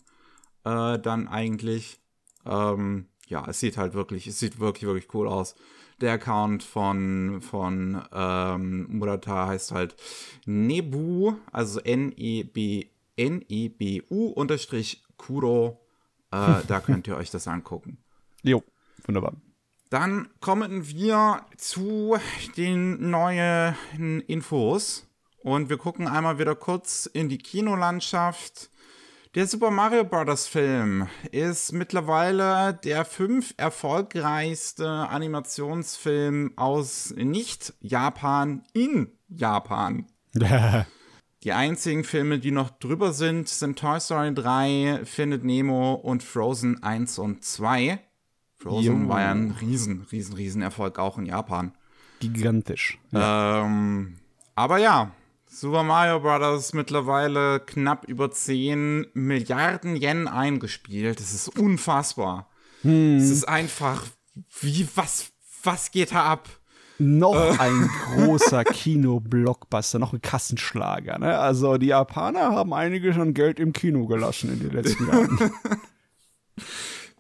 Äh, 0.65 0.99
dann 0.99 1.29
eigentlich. 1.29 2.01
Ähm, 2.47 3.07
ja, 3.29 3.45
es 3.47 3.61
sieht 3.61 3.77
halt 3.77 3.95
wirklich, 3.95 4.27
es 4.27 4.39
sieht 4.39 4.59
wirklich, 4.59 4.87
wirklich 4.87 5.13
cool 5.15 5.29
aus. 5.29 5.55
Der 6.01 6.13
Account 6.13 6.63
von, 6.63 7.41
von 7.43 8.03
ähm, 8.13 8.87
Murata 8.89 9.49
heißt 9.49 9.73
halt 9.73 9.97
Nebu, 10.47 11.35
also 11.53 11.81
N-E-B, 11.81 12.87
N-E-B-U 13.17 14.29
unterstrich 14.29 15.03
Kuro. 15.17 15.81
Äh, 16.31 16.63
da 16.67 16.81
könnt 16.81 17.07
ihr 17.09 17.17
euch 17.17 17.31
das 17.31 17.49
angucken. 17.49 17.99
Jo, 18.45 18.63
wunderbar. 19.05 19.35
Dann 19.91 20.29
kommen 20.41 20.87
wir 20.89 21.47
zu 21.57 22.17
den 22.57 23.11
neuen 23.11 24.21
Infos. 24.27 25.07
Und 25.39 25.71
wir 25.71 25.79
gucken 25.79 26.09
einmal 26.09 26.39
wieder 26.39 26.55
kurz 26.55 27.07
in 27.07 27.29
die 27.29 27.39
Kinolandschaft. 27.39 28.71
Der 29.35 29.47
Super 29.47 29.71
Mario 29.71 30.05
Bros. 30.05 30.47
Film 30.47 31.07
ist 31.31 31.73
mittlerweile 31.73 32.75
der 32.85 33.05
fünf 33.05 33.55
erfolgreichste 33.57 34.89
Animationsfilm 34.89 36.53
aus 36.57 37.15
Nicht-Japan 37.17 38.65
in 38.73 39.13
Japan. 39.29 40.07
Die 41.45 41.53
einzigen 41.53 42.03
Filme, 42.03 42.41
die 42.41 42.51
noch 42.51 42.71
drüber 42.71 43.13
sind, 43.13 43.49
sind 43.49 43.79
Toy 43.79 44.01
Story 44.01 44.35
3, 44.35 45.03
Findet 45.05 45.45
Nemo 45.45 45.95
und 45.95 46.25
Frozen 46.25 46.83
1 46.83 47.21
und 47.21 47.45
2. 47.45 48.01
Frozen 48.59 49.05
Jo. 49.05 49.09
war 49.09 49.21
ja 49.21 49.31
ein 49.31 49.57
riesen, 49.61 50.07
riesen, 50.11 50.35
riesen 50.35 50.63
Erfolg 50.63 50.99
auch 50.99 51.19
in 51.19 51.27
Japan. 51.27 51.73
Gigantisch. 52.21 52.99
Ähm, 53.13 54.17
aber 54.57 54.79
ja, 54.79 55.13
Super 55.47 55.83
Mario 55.83 56.21
Bros. 56.21 56.73
mittlerweile 56.75 57.61
knapp 57.61 58.05
über 58.07 58.31
10 58.31 59.07
Milliarden 59.15 59.97
Yen 59.97 60.29
eingespielt. 60.29 61.21
Das 61.21 61.33
ist 61.33 61.49
unfassbar. 61.49 62.49
Es 62.83 63.31
ist 63.31 63.49
einfach, 63.49 64.05
wie, 64.61 64.89
was, 64.95 65.33
was 65.63 65.91
geht 65.91 66.13
da 66.13 66.25
ab? 66.25 66.49
Noch 66.99 67.59
ein 67.59 67.89
großer 68.15 68.65
Kino-Blockbuster, 68.65 69.99
noch 69.99 70.13
ein 70.13 70.21
Kassenschlager. 70.21 71.19
Ne? 71.19 71.39
Also 71.39 71.79
die 71.79 71.87
Japaner 71.87 72.53
haben 72.53 72.73
einige 72.73 73.15
schon 73.15 73.35
Geld 73.35 73.59
im 73.61 73.73
Kino 73.73 74.07
gelassen 74.07 74.53
in 74.53 74.61
den 74.61 74.71
letzten 74.71 75.07
Jahren. 75.07 75.53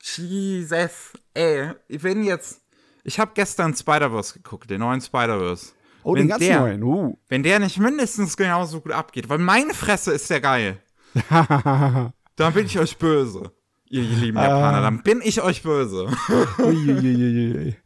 Jesus, 0.02 1.12
ey, 1.38 1.70
wenn 1.88 2.24
jetzt, 2.24 2.60
ich 3.04 3.18
habe 3.18 3.30
gestern 3.34 3.74
Spider-Verse 3.74 4.34
geguckt, 4.34 4.70
den 4.70 4.80
neuen 4.80 5.00
Spider-Verse. 5.00 5.72
Oh, 6.02 6.14
Wenn 6.14 6.22
den 6.22 6.28
ganz 6.28 6.40
der- 6.44 6.60
neuen. 6.60 6.82
Uh. 6.82 7.16
Wenn 7.28 7.42
der 7.42 7.58
nicht 7.58 7.78
mindestens 7.78 8.36
genauso 8.36 8.80
gut 8.80 8.92
abgeht, 8.92 9.28
weil 9.28 9.38
meine 9.38 9.74
Fresse 9.74 10.12
ist 10.12 10.30
der 10.30 10.40
geil. 10.40 10.78
dann 11.30 12.52
bin 12.54 12.66
ich 12.66 12.78
euch 12.78 12.96
böse. 12.98 13.52
Ihr 13.90 14.02
lieben 14.02 14.36
Japaner, 14.36 14.82
dann 14.82 15.02
bin 15.02 15.20
ich 15.24 15.40
euch 15.42 15.62
böse. 15.62 16.08
Uiuiuiui. 16.58 17.76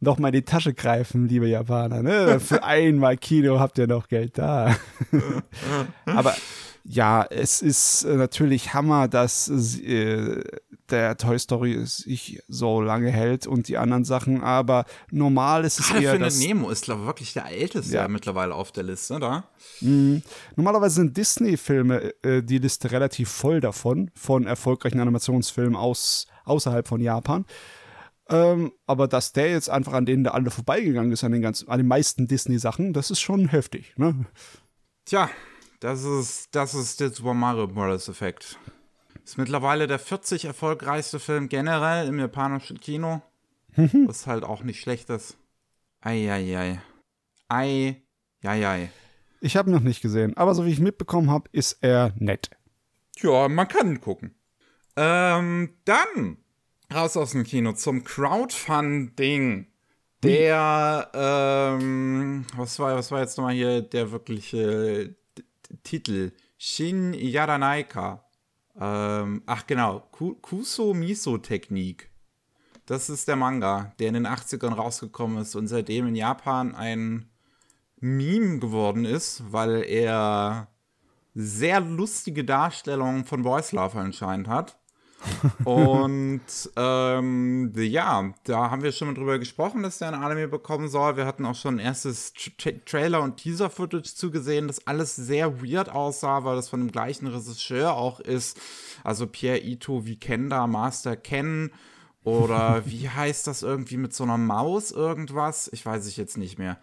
Noch 0.00 0.18
mal 0.18 0.28
in 0.28 0.34
die 0.34 0.42
Tasche 0.42 0.74
greifen, 0.74 1.28
liebe 1.28 1.46
Japaner. 1.46 2.02
Ne? 2.02 2.38
Für 2.40 2.64
einmal 2.64 3.16
Kino 3.16 3.60
habt 3.60 3.78
ihr 3.78 3.86
noch 3.86 4.08
Geld 4.08 4.36
da. 4.36 4.76
Aber 6.06 6.34
ja, 6.86 7.24
es 7.24 7.62
ist 7.62 8.04
äh, 8.04 8.16
natürlich 8.16 8.74
Hammer, 8.74 9.08
dass 9.08 9.48
äh, 9.48 10.44
der 10.90 11.16
Toy 11.16 11.38
Story 11.38 11.80
sich 11.86 12.42
so 12.46 12.82
lange 12.82 13.10
hält 13.10 13.46
und 13.46 13.68
die 13.68 13.78
anderen 13.78 14.04
Sachen. 14.04 14.42
Aber 14.42 14.84
normal 15.10 15.64
ist 15.64 15.80
es 15.80 15.88
Gerade 15.88 16.02
eher 16.04 16.12
Findet. 16.12 16.36
Nemo 16.36 16.68
ist, 16.68 16.84
glaube 16.84 17.00
ich, 17.00 17.06
wirklich 17.06 17.32
der 17.32 17.46
älteste 17.46 17.94
Ja. 17.94 18.06
mittlerweile 18.06 18.54
auf 18.54 18.70
der 18.70 18.82
Liste, 18.82 19.18
da? 19.18 19.48
Normalerweise 20.56 20.96
sind 20.96 21.16
Disney-Filme 21.16 22.12
äh, 22.22 22.42
die 22.42 22.58
Liste 22.58 22.90
relativ 22.90 23.30
voll 23.30 23.60
davon, 23.60 24.10
von 24.14 24.46
erfolgreichen 24.46 25.00
Animationsfilmen 25.00 25.76
aus, 25.76 26.26
außerhalb 26.44 26.86
von 26.86 27.00
Japan. 27.00 27.46
Ähm, 28.28 28.72
aber 28.86 29.08
dass 29.08 29.32
der 29.32 29.50
jetzt 29.50 29.70
einfach 29.70 29.94
an 29.94 30.04
denen 30.04 30.24
da 30.24 30.32
alle 30.32 30.50
vorbeigegangen 30.50 31.12
ist, 31.12 31.24
an 31.24 31.32
den, 31.32 31.42
ganzen, 31.42 31.68
an 31.68 31.78
den 31.78 31.88
meisten 31.88 32.26
Disney-Sachen, 32.26 32.92
das 32.92 33.10
ist 33.10 33.20
schon 33.20 33.48
heftig. 33.48 33.94
Ne? 33.96 34.26
Tja, 35.06 35.30
das 35.84 36.02
ist, 36.02 36.48
das 36.52 36.72
ist 36.72 36.98
der 37.00 37.10
Super 37.10 37.34
Mario 37.34 37.68
Bros. 37.68 38.08
Effekt. 38.08 38.58
Ist 39.22 39.36
mittlerweile 39.36 39.86
der 39.86 39.98
40 39.98 40.46
erfolgreichste 40.46 41.20
Film 41.20 41.50
generell 41.50 42.08
im 42.08 42.18
japanischen 42.18 42.80
Kino. 42.80 43.20
was 43.76 44.26
halt 44.26 44.44
auch 44.44 44.62
nicht 44.62 44.80
schlecht 44.80 45.10
ist. 45.10 45.36
Eieiei. 46.00 46.80
Ei, 47.48 48.00
ei, 48.42 48.66
ei. 48.66 48.90
Ich 49.42 49.58
habe 49.58 49.68
ihn 49.68 49.74
noch 49.74 49.82
nicht 49.82 50.00
gesehen, 50.00 50.34
aber 50.38 50.54
so 50.54 50.64
wie 50.64 50.70
ich 50.70 50.80
mitbekommen 50.80 51.30
habe, 51.30 51.50
ist 51.52 51.76
er 51.82 52.14
nett. 52.18 52.48
Ja, 53.18 53.48
man 53.50 53.68
kann 53.68 53.88
ihn 53.88 54.00
gucken. 54.00 54.34
Ähm, 54.96 55.74
dann 55.84 56.38
raus 56.94 57.14
aus 57.18 57.32
dem 57.32 57.44
Kino 57.44 57.74
zum 57.74 58.04
Crowdfunding. 58.04 59.66
Der, 60.22 61.10
ähm, 61.12 62.46
was 62.56 62.78
war, 62.78 62.96
was 62.96 63.10
war 63.10 63.20
jetzt 63.20 63.36
nochmal 63.36 63.52
hier 63.52 63.82
der 63.82 64.12
wirkliche 64.12 65.14
Titel? 65.82 66.32
Shin 66.56 67.14
Yaranaika. 67.14 68.24
Ähm, 68.78 69.42
ach 69.46 69.66
genau, 69.66 70.00
Ku 70.10 70.34
Kuso 70.34 70.94
Miso 70.94 71.38
Technik. 71.38 72.10
Das 72.86 73.08
ist 73.08 73.28
der 73.28 73.36
Manga, 73.36 73.94
der 73.98 74.08
in 74.08 74.14
den 74.14 74.26
80ern 74.26 74.74
rausgekommen 74.74 75.38
ist 75.38 75.54
und 75.54 75.68
seitdem 75.68 76.08
in 76.08 76.16
Japan 76.16 76.74
ein 76.74 77.30
Meme 77.96 78.58
geworden 78.58 79.04
ist, 79.04 79.42
weil 79.52 79.82
er 79.84 80.68
sehr 81.34 81.80
lustige 81.80 82.44
Darstellungen 82.44 83.24
von 83.24 83.42
Voice 83.42 83.72
Love 83.72 83.98
anscheinend 83.98 84.48
hat. 84.48 84.78
Und 85.64 86.40
ähm, 86.76 87.72
ja, 87.76 88.32
da 88.44 88.70
haben 88.70 88.82
wir 88.82 88.92
schon 88.92 89.08
mal 89.08 89.14
drüber 89.14 89.38
gesprochen, 89.38 89.82
dass 89.82 89.98
der 89.98 90.08
ein 90.08 90.14
Anime 90.22 90.48
bekommen 90.48 90.88
soll. 90.88 91.16
Wir 91.16 91.26
hatten 91.26 91.46
auch 91.46 91.54
schon 91.54 91.76
ein 91.76 91.80
erstes 91.80 92.32
Tra 92.32 92.70
Trailer 92.84 93.22
und 93.22 93.36
Teaser-Footage 93.38 94.14
zugesehen, 94.14 94.66
das 94.66 94.86
alles 94.86 95.16
sehr 95.16 95.62
weird 95.62 95.88
aussah, 95.88 96.44
weil 96.44 96.56
das 96.56 96.68
von 96.68 96.80
dem 96.80 96.92
gleichen 96.92 97.26
Regisseur 97.26 97.94
auch 97.94 98.20
ist. 98.20 98.60
Also 99.02 99.26
Pierre 99.26 99.60
Ito 99.60 100.06
wie 100.06 100.18
Kenda, 100.18 100.66
Master 100.66 101.16
Ken. 101.16 101.70
Oder 102.24 102.82
wie 102.86 103.08
heißt 103.08 103.46
das 103.46 103.62
irgendwie 103.62 103.98
mit 103.98 104.14
so 104.14 104.24
einer 104.24 104.38
Maus 104.38 104.90
irgendwas? 104.90 105.68
Ich 105.72 105.84
weiß 105.84 106.06
es 106.06 106.16
jetzt 106.16 106.38
nicht 106.38 106.58
mehr. 106.58 106.78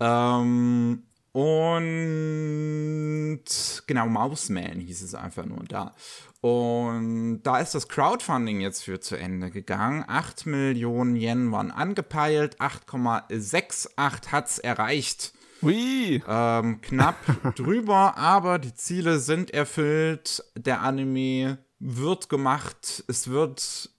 Ähm, 0.00 1.04
und 1.34 3.40
genau, 3.88 4.06
Mouseman 4.06 4.78
hieß 4.78 5.02
es 5.02 5.16
einfach 5.16 5.44
nur 5.44 5.64
da. 5.64 5.92
Und 6.40 7.42
da 7.42 7.58
ist 7.58 7.74
das 7.74 7.88
Crowdfunding 7.88 8.60
jetzt 8.60 8.84
für 8.84 9.00
zu 9.00 9.16
Ende 9.16 9.50
gegangen. 9.50 10.04
8 10.06 10.46
Millionen 10.46 11.16
Yen 11.16 11.50
waren 11.50 11.72
angepeilt, 11.72 12.60
8,68 12.60 14.30
hat 14.30 14.46
es 14.46 14.60
erreicht. 14.60 15.32
Ui. 15.60 16.22
Ähm, 16.28 16.80
knapp 16.82 17.16
drüber, 17.56 18.16
aber 18.16 18.60
die 18.60 18.74
Ziele 18.74 19.18
sind 19.18 19.50
erfüllt. 19.50 20.44
Der 20.56 20.82
Anime 20.82 21.58
wird 21.80 22.28
gemacht. 22.28 23.02
Es 23.08 23.26
wird 23.26 23.90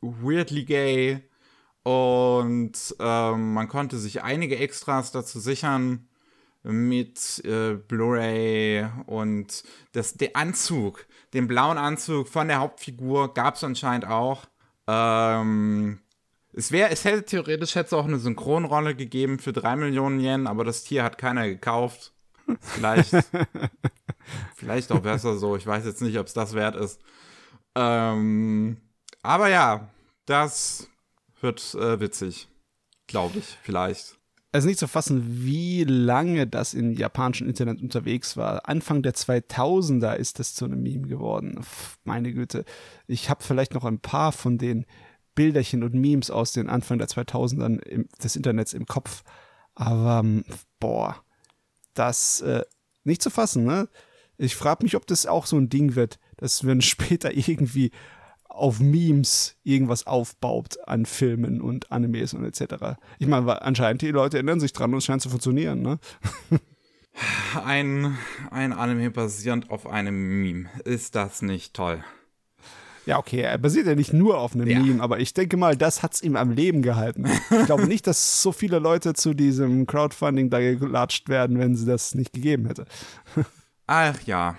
weirdly 0.00 0.64
gay. 0.64 1.22
Und 1.82 2.96
ähm, 2.98 3.52
man 3.52 3.68
konnte 3.68 3.98
sich 3.98 4.22
einige 4.22 4.56
Extras 4.56 5.12
dazu 5.12 5.38
sichern 5.38 6.08
mit 6.62 7.44
äh, 7.44 7.74
Blu-ray 7.74 8.86
und 9.06 9.62
das, 9.92 10.14
der 10.14 10.36
Anzug, 10.36 11.06
den 11.32 11.48
blauen 11.48 11.78
Anzug 11.78 12.28
von 12.28 12.48
der 12.48 12.58
Hauptfigur 12.58 13.34
gab 13.34 13.54
es 13.54 13.64
anscheinend 13.64 14.06
auch. 14.06 14.46
Ähm, 14.86 16.00
es, 16.52 16.72
wär, 16.72 16.90
es 16.90 17.04
hätte 17.04 17.24
theoretisch 17.24 17.74
hätte 17.74 17.96
auch 17.96 18.06
eine 18.06 18.18
Synchronrolle 18.18 18.94
gegeben 18.94 19.38
für 19.38 19.52
3 19.52 19.76
Millionen 19.76 20.20
Yen, 20.20 20.46
aber 20.46 20.64
das 20.64 20.84
Tier 20.84 21.04
hat 21.04 21.18
keiner 21.18 21.46
gekauft. 21.46 22.12
Vielleicht, 22.60 23.14
vielleicht 24.56 24.90
auch 24.90 25.00
besser 25.00 25.36
so. 25.36 25.56
Ich 25.56 25.66
weiß 25.66 25.84
jetzt 25.84 26.00
nicht, 26.00 26.18
ob 26.18 26.26
es 26.26 26.34
das 26.34 26.54
wert 26.54 26.76
ist. 26.76 27.00
Ähm, 27.74 28.78
aber 29.22 29.48
ja, 29.48 29.90
das 30.26 30.88
wird 31.40 31.74
äh, 31.74 32.00
witzig. 32.00 32.48
Glaube 33.06 33.38
ich, 33.38 33.58
vielleicht 33.62 34.17
es 34.50 34.60
ist 34.60 34.66
nicht 34.66 34.78
zu 34.78 34.88
fassen, 34.88 35.44
wie 35.44 35.84
lange 35.84 36.46
das 36.46 36.72
im 36.72 36.94
japanischen 36.94 37.48
Internet 37.48 37.82
unterwegs 37.82 38.36
war. 38.36 38.66
Anfang 38.66 39.02
der 39.02 39.14
2000er 39.14 40.14
ist 40.14 40.38
das 40.38 40.54
zu 40.54 40.64
einem 40.64 40.82
Meme 40.82 41.06
geworden. 41.06 41.62
Pff, 41.62 41.98
meine 42.04 42.32
Güte. 42.32 42.64
Ich 43.06 43.28
habe 43.28 43.44
vielleicht 43.44 43.74
noch 43.74 43.84
ein 43.84 43.98
paar 43.98 44.32
von 44.32 44.56
den 44.56 44.86
Bilderchen 45.34 45.82
und 45.82 45.94
Memes 45.94 46.30
aus 46.30 46.52
den 46.52 46.68
Anfang 46.68 46.98
der 46.98 47.08
2000ern 47.08 47.80
im, 47.82 48.08
des 48.22 48.36
Internets 48.36 48.72
im 48.72 48.86
Kopf. 48.86 49.22
Aber, 49.74 50.24
boah, 50.80 51.16
das 51.92 52.40
äh, 52.40 52.64
nicht 53.04 53.22
zu 53.22 53.30
fassen, 53.30 53.64
ne? 53.64 53.88
Ich 54.38 54.56
frage 54.56 54.84
mich, 54.84 54.96
ob 54.96 55.06
das 55.06 55.26
auch 55.26 55.46
so 55.46 55.56
ein 55.58 55.68
Ding 55.68 55.94
wird, 55.94 56.18
dass 56.36 56.64
wenn 56.64 56.80
später 56.80 57.32
irgendwie 57.36 57.90
auf 58.58 58.80
Memes 58.80 59.56
irgendwas 59.62 60.06
aufbaut 60.06 60.76
an 60.86 61.06
Filmen 61.06 61.60
und 61.60 61.90
Animes 61.92 62.34
und 62.34 62.44
etc. 62.44 62.96
Ich 63.18 63.26
meine, 63.26 63.62
anscheinend 63.62 64.02
die 64.02 64.10
Leute 64.10 64.38
erinnern 64.38 64.60
sich 64.60 64.72
dran 64.72 64.92
und 64.92 64.98
es 64.98 65.04
scheint 65.04 65.22
zu 65.22 65.30
funktionieren, 65.30 65.82
ne? 65.82 65.98
Ein, 67.64 68.16
ein 68.52 68.72
Anime 68.72 69.10
basierend 69.10 69.70
auf 69.70 69.88
einem 69.88 70.40
Meme. 70.40 70.68
Ist 70.84 71.16
das 71.16 71.42
nicht 71.42 71.74
toll? 71.74 72.04
Ja, 73.06 73.18
okay, 73.18 73.40
er 73.40 73.58
basiert 73.58 73.86
ja 73.86 73.94
nicht 73.94 74.12
nur 74.12 74.38
auf 74.38 74.54
einem 74.54 74.68
ja. 74.68 74.78
Meme, 74.78 75.02
aber 75.02 75.18
ich 75.18 75.32
denke 75.32 75.56
mal, 75.56 75.76
das 75.76 76.02
hat 76.02 76.14
es 76.14 76.22
ihm 76.22 76.36
am 76.36 76.50
Leben 76.50 76.82
gehalten. 76.82 77.24
Ich 77.50 77.66
glaube 77.66 77.86
nicht, 77.86 78.06
dass 78.06 78.42
so 78.42 78.52
viele 78.52 78.78
Leute 78.78 79.14
zu 79.14 79.32
diesem 79.34 79.86
Crowdfunding 79.86 80.50
da 80.50 80.60
gelatscht 80.60 81.28
werden, 81.28 81.58
wenn 81.58 81.74
sie 81.74 81.86
das 81.86 82.14
nicht 82.14 82.34
gegeben 82.34 82.66
hätte. 82.66 82.84
Ach 83.86 84.20
ja, 84.26 84.56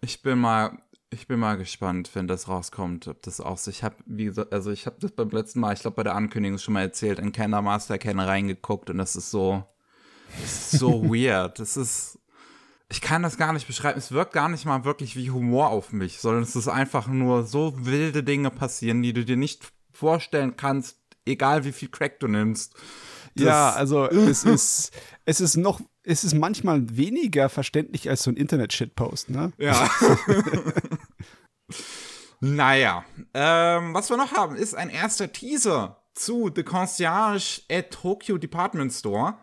ich 0.00 0.22
bin 0.22 0.38
mal 0.38 0.78
ich 1.10 1.26
bin 1.26 1.40
mal 1.40 1.56
gespannt, 1.56 2.10
wenn 2.14 2.28
das 2.28 2.48
rauskommt, 2.48 3.08
ob 3.08 3.20
das 3.22 3.40
auch 3.40 3.58
so. 3.58 3.70
Ich 3.70 3.82
habe, 3.82 3.96
wie 4.06 4.26
gesagt, 4.26 4.52
also 4.52 4.70
ich 4.70 4.86
habe 4.86 4.96
das 5.00 5.10
beim 5.10 5.30
letzten 5.30 5.60
Mal, 5.60 5.74
ich 5.74 5.80
glaube 5.80 5.96
bei 5.96 6.04
der 6.04 6.14
Ankündigung 6.14 6.58
schon 6.58 6.74
mal 6.74 6.82
erzählt, 6.82 7.18
in 7.18 7.32
Kenner 7.32 7.62
Master 7.62 7.98
Ken 7.98 8.20
reingeguckt 8.20 8.90
und 8.90 8.98
das 8.98 9.16
ist 9.16 9.30
so, 9.30 9.64
das 10.40 10.72
ist 10.72 10.78
so 10.78 11.04
weird. 11.12 11.58
Das 11.58 11.76
ist, 11.76 12.20
ich 12.88 13.00
kann 13.00 13.24
das 13.24 13.36
gar 13.36 13.52
nicht 13.52 13.66
beschreiben. 13.66 13.98
Es 13.98 14.12
wirkt 14.12 14.32
gar 14.32 14.48
nicht 14.48 14.64
mal 14.66 14.84
wirklich 14.84 15.16
wie 15.16 15.32
Humor 15.32 15.70
auf 15.70 15.92
mich, 15.92 16.20
sondern 16.20 16.44
es 16.44 16.54
ist 16.54 16.68
einfach 16.68 17.08
nur 17.08 17.42
so 17.42 17.74
wilde 17.84 18.22
Dinge 18.22 18.50
passieren, 18.50 19.02
die 19.02 19.12
du 19.12 19.24
dir 19.24 19.36
nicht 19.36 19.72
vorstellen 19.92 20.56
kannst, 20.56 20.96
egal 21.26 21.64
wie 21.64 21.72
viel 21.72 21.88
Crack 21.88 22.20
du 22.20 22.28
nimmst. 22.28 22.74
Das 23.34 23.46
ja, 23.46 23.72
also 23.72 24.06
es 24.06 24.44
ist, 24.44 24.92
es 25.24 25.40
ist 25.40 25.56
noch 25.56 25.80
es 26.02 26.24
ist 26.24 26.34
manchmal 26.34 26.96
weniger 26.96 27.48
verständlich 27.48 28.08
als 28.08 28.22
so 28.22 28.30
ein 28.30 28.36
Internet-Shitpost, 28.36 29.30
ne? 29.30 29.52
Ja. 29.58 29.90
naja, 32.40 33.04
ähm, 33.34 33.94
was 33.94 34.10
wir 34.10 34.16
noch 34.16 34.32
haben, 34.32 34.56
ist 34.56 34.74
ein 34.74 34.90
erster 34.90 35.32
Teaser 35.32 36.02
zu 36.14 36.50
The 36.54 36.62
Concierge 36.62 37.62
at 37.70 37.90
Tokyo 37.90 38.38
Department 38.38 38.92
Store, 38.92 39.34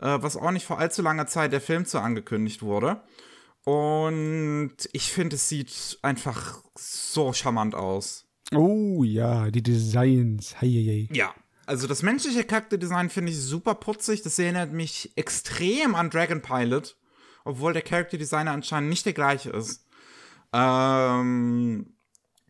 äh, 0.00 0.18
was 0.20 0.36
auch 0.36 0.50
nicht 0.50 0.66
vor 0.66 0.78
allzu 0.78 1.02
langer 1.02 1.26
Zeit 1.26 1.52
der 1.52 1.60
Film 1.60 1.86
zu 1.86 1.98
angekündigt 2.00 2.62
wurde. 2.62 3.02
Und 3.64 4.74
ich 4.92 5.12
finde, 5.12 5.36
es 5.36 5.48
sieht 5.48 5.98
einfach 6.02 6.62
so 6.76 7.32
charmant 7.32 7.76
aus. 7.76 8.26
Oh 8.52 9.04
ja, 9.04 9.50
die 9.50 9.62
Designs. 9.62 10.56
Hey, 10.60 11.08
hey. 11.08 11.16
Ja, 11.16 11.32
also 11.66 11.86
das 11.86 12.02
menschliche 12.02 12.44
Charakterdesign 12.44 13.10
finde 13.10 13.32
ich 13.32 13.38
super 13.38 13.74
putzig. 13.74 14.22
Das 14.22 14.38
erinnert 14.38 14.72
mich 14.72 15.12
extrem 15.16 15.94
an 15.94 16.10
Dragon 16.10 16.42
Pilot, 16.42 16.96
obwohl 17.44 17.72
der 17.72 17.82
Charakterdesigner 17.82 18.52
anscheinend 18.52 18.90
nicht 18.90 19.06
der 19.06 19.12
gleiche 19.12 19.50
ist. 19.50 19.86
Ähm, 20.52 21.86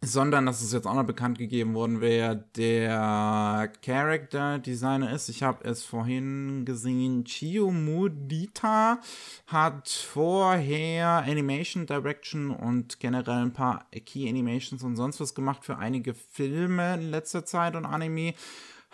sondern 0.05 0.47
dass 0.47 0.61
es 0.61 0.73
jetzt 0.73 0.87
auch 0.87 0.95
noch 0.95 1.07
bekannt 1.07 1.39
gegeben 1.39 1.75
worden, 1.75 2.01
wer 2.01 2.35
der 2.35 3.71
Character 3.85 4.59
Designer 4.59 5.13
ist. 5.13 5.29
Ich 5.29 5.45
habe 5.45 5.65
es 5.65 5.85
vorhin 5.85 6.65
gesehen. 6.65 7.25
Chio 7.25 7.71
Mudita 7.71 8.99
hat 9.47 9.89
vorher 9.89 11.25
Animation 11.25 11.87
Direction 11.87 12.51
und 12.51 12.99
generell 12.99 13.43
ein 13.43 13.53
paar 13.53 13.87
Key 14.05 14.29
Animations 14.29 14.83
und 14.83 14.97
sonst 14.97 15.21
was 15.21 15.37
gemacht 15.37 15.65
für 15.65 15.79
einige 15.79 16.15
Filme 16.15 16.95
in 16.95 17.11
letzter 17.11 17.45
Zeit 17.45 17.77
und 17.77 17.87
Anime. 17.87 18.35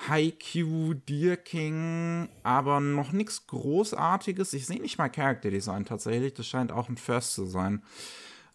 Haikyuu, 0.06 0.94
Deer 0.94 1.37
King, 1.37 2.28
aber 2.42 2.80
noch 2.80 3.12
nichts 3.12 3.46
Großartiges. 3.46 4.52
Ich 4.52 4.66
sehe 4.66 4.80
nicht 4.80 4.98
mal 4.98 5.08
Character 5.08 5.50
Design 5.50 5.84
tatsächlich. 5.84 6.34
Das 6.34 6.46
scheint 6.46 6.70
auch 6.70 6.88
ein 6.88 6.96
First 6.96 7.34
zu 7.34 7.46
sein. 7.46 7.82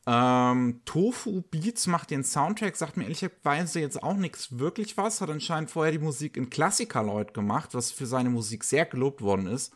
Ähm, 0.05 0.81
Tofu 0.85 1.43
Beats 1.49 1.87
macht 1.87 2.11
den 2.11 2.23
Soundtrack, 2.23 2.75
sagt 2.75 2.97
mir 2.97 3.03
ehrlicherweise 3.03 3.79
jetzt 3.79 4.03
auch 4.03 4.15
nichts 4.15 4.57
wirklich 4.57 4.97
was. 4.97 5.21
Hat 5.21 5.29
anscheinend 5.29 5.71
vorher 5.71 5.91
die 5.91 5.99
Musik 5.99 6.37
in 6.37 6.49
Klassiker 6.49 7.03
Lloyd 7.03 7.33
gemacht, 7.33 7.73
was 7.73 7.91
für 7.91 8.05
seine 8.05 8.29
Musik 8.29 8.63
sehr 8.63 8.85
gelobt 8.85 9.21
worden 9.21 9.47
ist. 9.47 9.73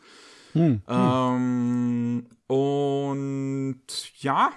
Hm, 0.52 0.82
hm. 0.86 0.88
Ähm, 0.88 2.26
und 2.46 3.82
ja, 4.20 4.52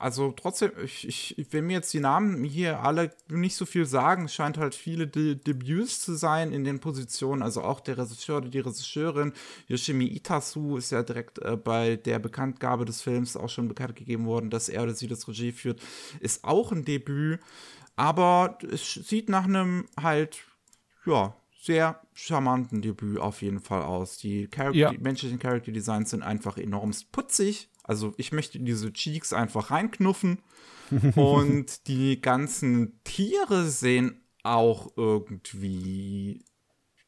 also 0.00 0.30
trotzdem, 0.30 0.70
ich, 0.84 1.08
ich, 1.08 1.36
ich 1.38 1.52
will 1.52 1.62
mir 1.62 1.74
jetzt 1.74 1.92
die 1.92 1.98
Namen 1.98 2.44
hier 2.44 2.84
alle 2.84 3.10
nicht 3.28 3.56
so 3.56 3.66
viel 3.66 3.84
sagen. 3.84 4.26
Es 4.26 4.34
scheint 4.34 4.56
halt 4.56 4.76
viele 4.76 5.08
De 5.08 5.34
Debüts 5.34 6.00
zu 6.00 6.14
sein 6.14 6.52
in 6.52 6.62
den 6.62 6.78
Positionen. 6.78 7.42
Also 7.42 7.62
auch 7.62 7.80
der 7.80 7.98
Regisseur 7.98 8.36
oder 8.36 8.48
die 8.48 8.60
Regisseurin 8.60 9.32
Yoshimi 9.66 10.06
Itasu 10.06 10.76
ist 10.76 10.92
ja 10.92 11.02
direkt 11.02 11.40
äh, 11.40 11.56
bei 11.56 11.96
der 11.96 12.20
Bekanntgabe 12.20 12.84
des 12.84 13.02
Films 13.02 13.36
auch 13.36 13.48
schon 13.48 13.66
bekannt 13.66 13.96
gegeben 13.96 14.26
worden, 14.26 14.50
dass 14.50 14.68
er 14.68 14.84
oder 14.84 14.94
sie 14.94 15.08
das 15.08 15.26
Regie 15.26 15.50
führt. 15.50 15.80
Ist 16.20 16.44
auch 16.44 16.70
ein 16.70 16.84
Debüt. 16.84 17.40
Aber 17.96 18.56
es 18.72 18.94
sieht 18.94 19.28
nach 19.28 19.44
einem 19.44 19.88
halt, 20.00 20.38
ja, 21.06 21.34
sehr 21.60 22.00
charmanten 22.14 22.82
Debüt 22.82 23.18
auf 23.18 23.42
jeden 23.42 23.58
Fall 23.58 23.82
aus. 23.82 24.16
Die, 24.18 24.48
Char 24.54 24.72
ja. 24.72 24.92
die 24.92 24.98
menschlichen 24.98 25.40
Character 25.40 25.72
Designs 25.72 26.10
sind 26.10 26.22
einfach 26.22 26.56
enormst 26.56 27.10
putzig 27.10 27.68
also 27.88 28.14
ich 28.18 28.30
möchte 28.30 28.60
diese 28.60 28.92
Cheeks 28.92 29.32
einfach 29.32 29.72
reinknuffen. 29.72 30.38
und 31.16 31.86
die 31.86 32.20
ganzen 32.20 33.02
Tiere 33.04 33.66
sehen 33.66 34.22
auch 34.42 34.92
irgendwie 34.96 36.44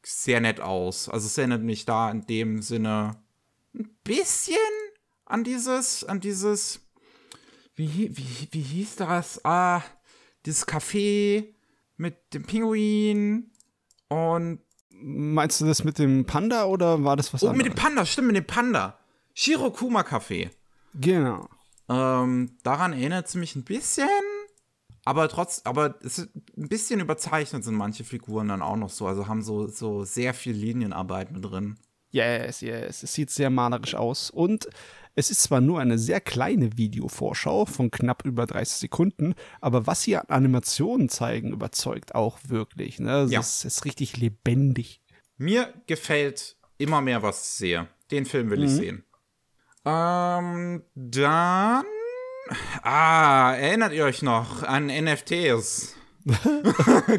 sehr 0.03 0.41
nett 0.41 0.61
aus. 0.61 1.09
Also 1.09 1.27
es 1.27 1.39
erinnert 1.39 1.63
mich 1.63 1.85
da 1.85 2.11
in 2.11 2.27
dem 2.27 2.63
Sinne 2.63 3.23
ein 3.75 3.89
bisschen 4.05 4.57
an 5.25 5.45
dieses, 5.45 6.05
an 6.05 6.21
dieses, 6.21 6.81
wie, 7.75 8.17
wie, 8.17 8.49
wie 8.51 8.61
hieß 8.61 8.97
das? 8.97 9.45
Ah, 9.45 9.83
dieses 10.45 10.67
Café 10.67 11.55
mit 11.97 12.35
dem 12.35 12.45
Pinguin 12.45 13.51
Und 14.09 14.61
Meinst 15.03 15.61
du 15.61 15.65
das 15.65 15.83
mit 15.83 15.99
dem 15.99 16.27
Panda 16.27 16.67
oder 16.67 17.05
war 17.05 17.17
das 17.17 17.33
was 17.33 17.43
oh, 17.43 17.49
anderes? 17.49 17.65
mit 17.65 17.73
dem 17.73 17.83
Panda, 17.83 18.05
stimmt, 18.05 18.27
mit 18.27 18.37
dem 18.37 18.47
Panda. 18.47 18.99
Shirokuma 19.33 20.03
Café. 20.03 20.51
Genau. 20.95 21.49
Ähm, 21.89 22.57
daran 22.63 22.93
erinnert 22.93 23.27
es 23.29 23.35
mich 23.35 23.57
ein 23.57 23.65
bisschen, 23.65 24.09
aber 25.05 25.29
trotz, 25.29 25.63
aber 25.65 25.97
es 26.03 26.19
ist 26.19 26.31
ein 26.57 26.69
bisschen 26.69 27.01
überzeichnet 27.01 27.65
sind 27.65 27.75
manche 27.75 28.05
Figuren 28.05 28.49
dann 28.49 28.63
auch 28.63 28.77
noch 28.77 28.91
so, 28.91 29.07
also 29.07 29.27
haben 29.27 29.43
so, 29.43 29.67
so 29.67 30.05
sehr 30.05 30.35
viel 30.35 30.55
Linienarbeit 30.55 31.33
mit 31.33 31.45
drin. 31.45 31.79
Yes, 32.13 32.61
yes. 32.61 33.03
Es 33.05 33.13
sieht 33.13 33.31
sehr 33.31 33.51
malerisch 33.51 33.95
aus. 33.95 34.31
Und 34.31 34.69
es 35.15 35.31
ist 35.31 35.43
zwar 35.45 35.61
nur 35.61 35.81
eine 35.81 35.97
sehr 35.99 36.21
kleine 36.21 36.77
Videovorschau 36.77 37.67
von 37.67 37.91
knapp 37.91 38.25
über 38.25 38.47
30 38.47 38.77
Sekunden, 38.79 39.35
aber 39.61 39.87
was 39.87 40.03
sie 40.03 40.17
an 40.17 40.27
Animationen 40.29 41.09
zeigen, 41.09 41.53
überzeugt 41.53 42.15
auch 42.15 42.39
wirklich. 42.49 42.99
Ne? 42.99 43.23
Es 43.23 43.31
Ja. 43.31 43.41
ist, 43.41 43.65
ist 43.65 43.85
richtig 43.85 44.17
lebendig. 44.17 45.03
Mir 45.37 45.73
gefällt 45.87 46.57
immer 46.79 47.01
mehr, 47.01 47.23
was 47.23 47.43
ich 47.43 47.51
sehe. 47.51 47.89
Den 48.11 48.27
Film 48.27 48.51
will 48.51 48.65
ich 48.65 48.71
sehen. 48.71 49.05
Ähm, 49.85 50.83
dann. 50.95 51.85
Ah, 52.83 53.55
erinnert 53.55 53.93
ihr 53.93 54.05
euch 54.05 54.23
noch 54.23 54.63
an 54.63 54.87
NFTs? 54.87 55.95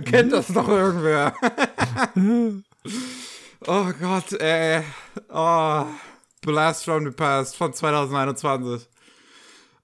Kennt 0.06 0.34
das 0.34 0.50
noch 0.50 0.68
irgendwer? 0.68 1.34
oh 3.66 3.92
Gott, 4.00 4.34
ey. 4.34 4.84
Oh, 5.30 5.86
Blast 6.42 6.86
from 6.86 7.06
the 7.06 7.12
Past 7.12 7.56
von 7.56 7.74
2021. 7.74 8.88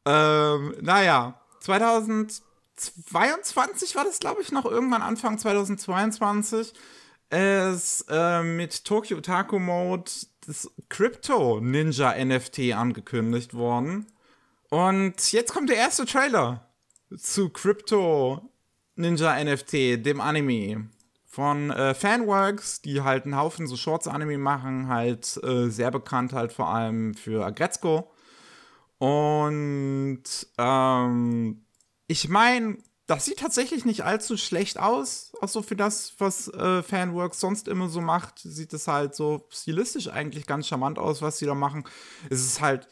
Ähm, 0.05 0.75
naja, 0.81 1.39
2022 1.61 3.95
war 3.95 4.03
das, 4.03 4.19
glaube 4.19 4.41
ich, 4.41 4.51
noch 4.51 4.65
irgendwann 4.65 5.01
Anfang 5.01 5.37
2022 5.37 6.73
ist 7.29 8.05
äh, 8.09 8.41
mit 8.41 8.85
Tokyo 8.85 9.17
Otaku 9.17 9.59
Mode 9.59 10.09
das 10.47 10.71
Crypto 10.87 11.59
Ninja 11.59 12.13
NFT 12.23 12.73
angekündigt 12.73 13.53
worden. 13.53 14.07
Und 14.69 15.31
jetzt 15.31 15.53
kommt 15.53 15.69
der 15.69 15.77
erste 15.77 16.05
Trailer 16.05 16.69
zu 17.15 17.49
Crypto 17.49 18.49
Ninja 18.95 19.43
NFT, 19.43 20.05
dem 20.05 20.21
Anime. 20.21 20.89
Von 21.25 21.69
äh, 21.69 21.93
Fanworks, 21.93 22.81
die 22.81 23.01
halt 23.01 23.25
einen 23.25 23.37
Haufen 23.37 23.67
so 23.67 23.75
Shorts-Anime 23.75 24.39
machen, 24.39 24.87
halt 24.87 25.39
äh, 25.43 25.69
sehr 25.69 25.91
bekannt 25.91 26.33
halt 26.33 26.51
vor 26.51 26.69
allem 26.69 27.13
für 27.13 27.45
Agretzko. 27.45 28.11
Und 28.97 30.23
ähm, 30.57 31.65
ich 32.07 32.29
meine, 32.29 32.77
das 33.07 33.23
sieht 33.23 33.39
tatsächlich 33.39 33.85
nicht 33.85 34.03
allzu 34.03 34.35
schlecht 34.35 34.77
aus. 34.77 35.31
Auch 35.41 35.47
so 35.47 35.61
für 35.61 35.77
das, 35.77 36.13
was 36.17 36.49
äh, 36.49 36.83
Fanworks 36.83 37.39
sonst 37.39 37.69
immer 37.69 37.87
so 37.87 38.01
macht, 38.01 38.39
sieht 38.39 38.73
es 38.73 38.87
halt 38.87 39.15
so 39.15 39.47
stilistisch 39.49 40.09
eigentlich 40.09 40.45
ganz 40.45 40.67
charmant 40.67 40.99
aus, 40.99 41.21
was 41.21 41.37
sie 41.37 41.45
da 41.45 41.55
machen. 41.55 41.85
Es 42.29 42.41
ist 42.41 42.59
halt 42.59 42.87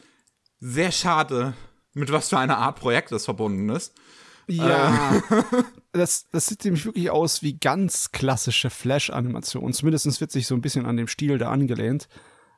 sehr 0.61 0.93
schade, 0.93 1.53
mit 1.93 2.11
was 2.13 2.29
für 2.29 2.37
einer 2.37 2.57
Art 2.57 2.79
Projekt 2.79 3.11
das 3.11 3.25
verbunden 3.25 3.67
ist. 3.69 3.93
Ja. 4.47 5.21
das, 5.91 6.27
das 6.31 6.45
sieht 6.45 6.63
nämlich 6.63 6.85
wirklich 6.85 7.09
aus 7.09 7.41
wie 7.41 7.57
ganz 7.59 8.11
klassische 8.11 8.69
Flash-Animationen. 8.69 9.73
Zumindest 9.73 10.21
wird 10.21 10.31
sich 10.31 10.47
so 10.47 10.55
ein 10.55 10.61
bisschen 10.61 10.85
an 10.85 10.95
dem 10.95 11.09
Stil 11.09 11.37
da 11.37 11.51
angelehnt. 11.51 12.07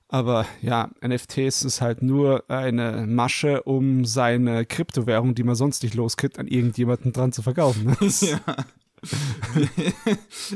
Aber 0.10 0.46
ja, 0.62 0.89
NFTs 1.06 1.63
ist 1.63 1.82
halt 1.82 2.02
nur 2.02 2.50
eine 2.50 3.06
Masche, 3.08 3.63
um 3.63 4.06
seine 4.06 4.65
Kryptowährung, 4.65 5.36
die 5.36 5.43
man 5.43 5.56
sonst 5.56 5.84
nicht 5.84 5.96
loskriegt, 5.96 6.39
an 6.39 6.48
irgendjemanden 6.48 7.12
dran 7.13 7.32
zu 7.32 7.41
verkaufen. 7.41 7.96
Ja. 8.22 8.39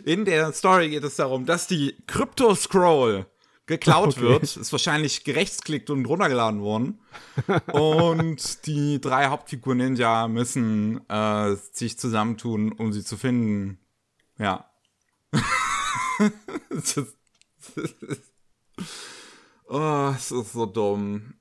In 0.04 0.26
der 0.26 0.52
Story 0.52 0.90
geht 0.90 1.04
es 1.04 1.16
darum, 1.16 1.46
dass 1.46 1.68
die 1.68 1.96
Crypto 2.08 2.56
Scroll 2.56 3.28
geklaut 3.68 4.18
Okay. 4.18 4.22
wird. 4.22 4.44
Ist 4.44 4.72
wahrscheinlich 4.72 5.24
gerechtsklickt 5.24 5.92
und 5.92 6.06
runtergeladen 6.06 6.60
worden. 6.62 7.00
und 7.72 8.66
die 8.66 9.00
drei 9.00 9.28
Hauptfiguren 9.28 9.78
Ninja 9.78 10.28
müssen 10.28 11.08
äh, 11.08 11.56
sich 11.72 12.00
zusammentun, 12.00 12.72
um 12.72 12.92
sie 12.94 13.04
zu 13.04 13.16
finden. 13.16 13.78
Ja. 14.40 14.66
Das 16.70 16.96
das 16.96 17.14
ist- 17.78 18.32
oh, 19.72 20.14
es 20.16 20.32
ist 20.32 20.54
so 20.54 20.66
dumm. 20.66 21.36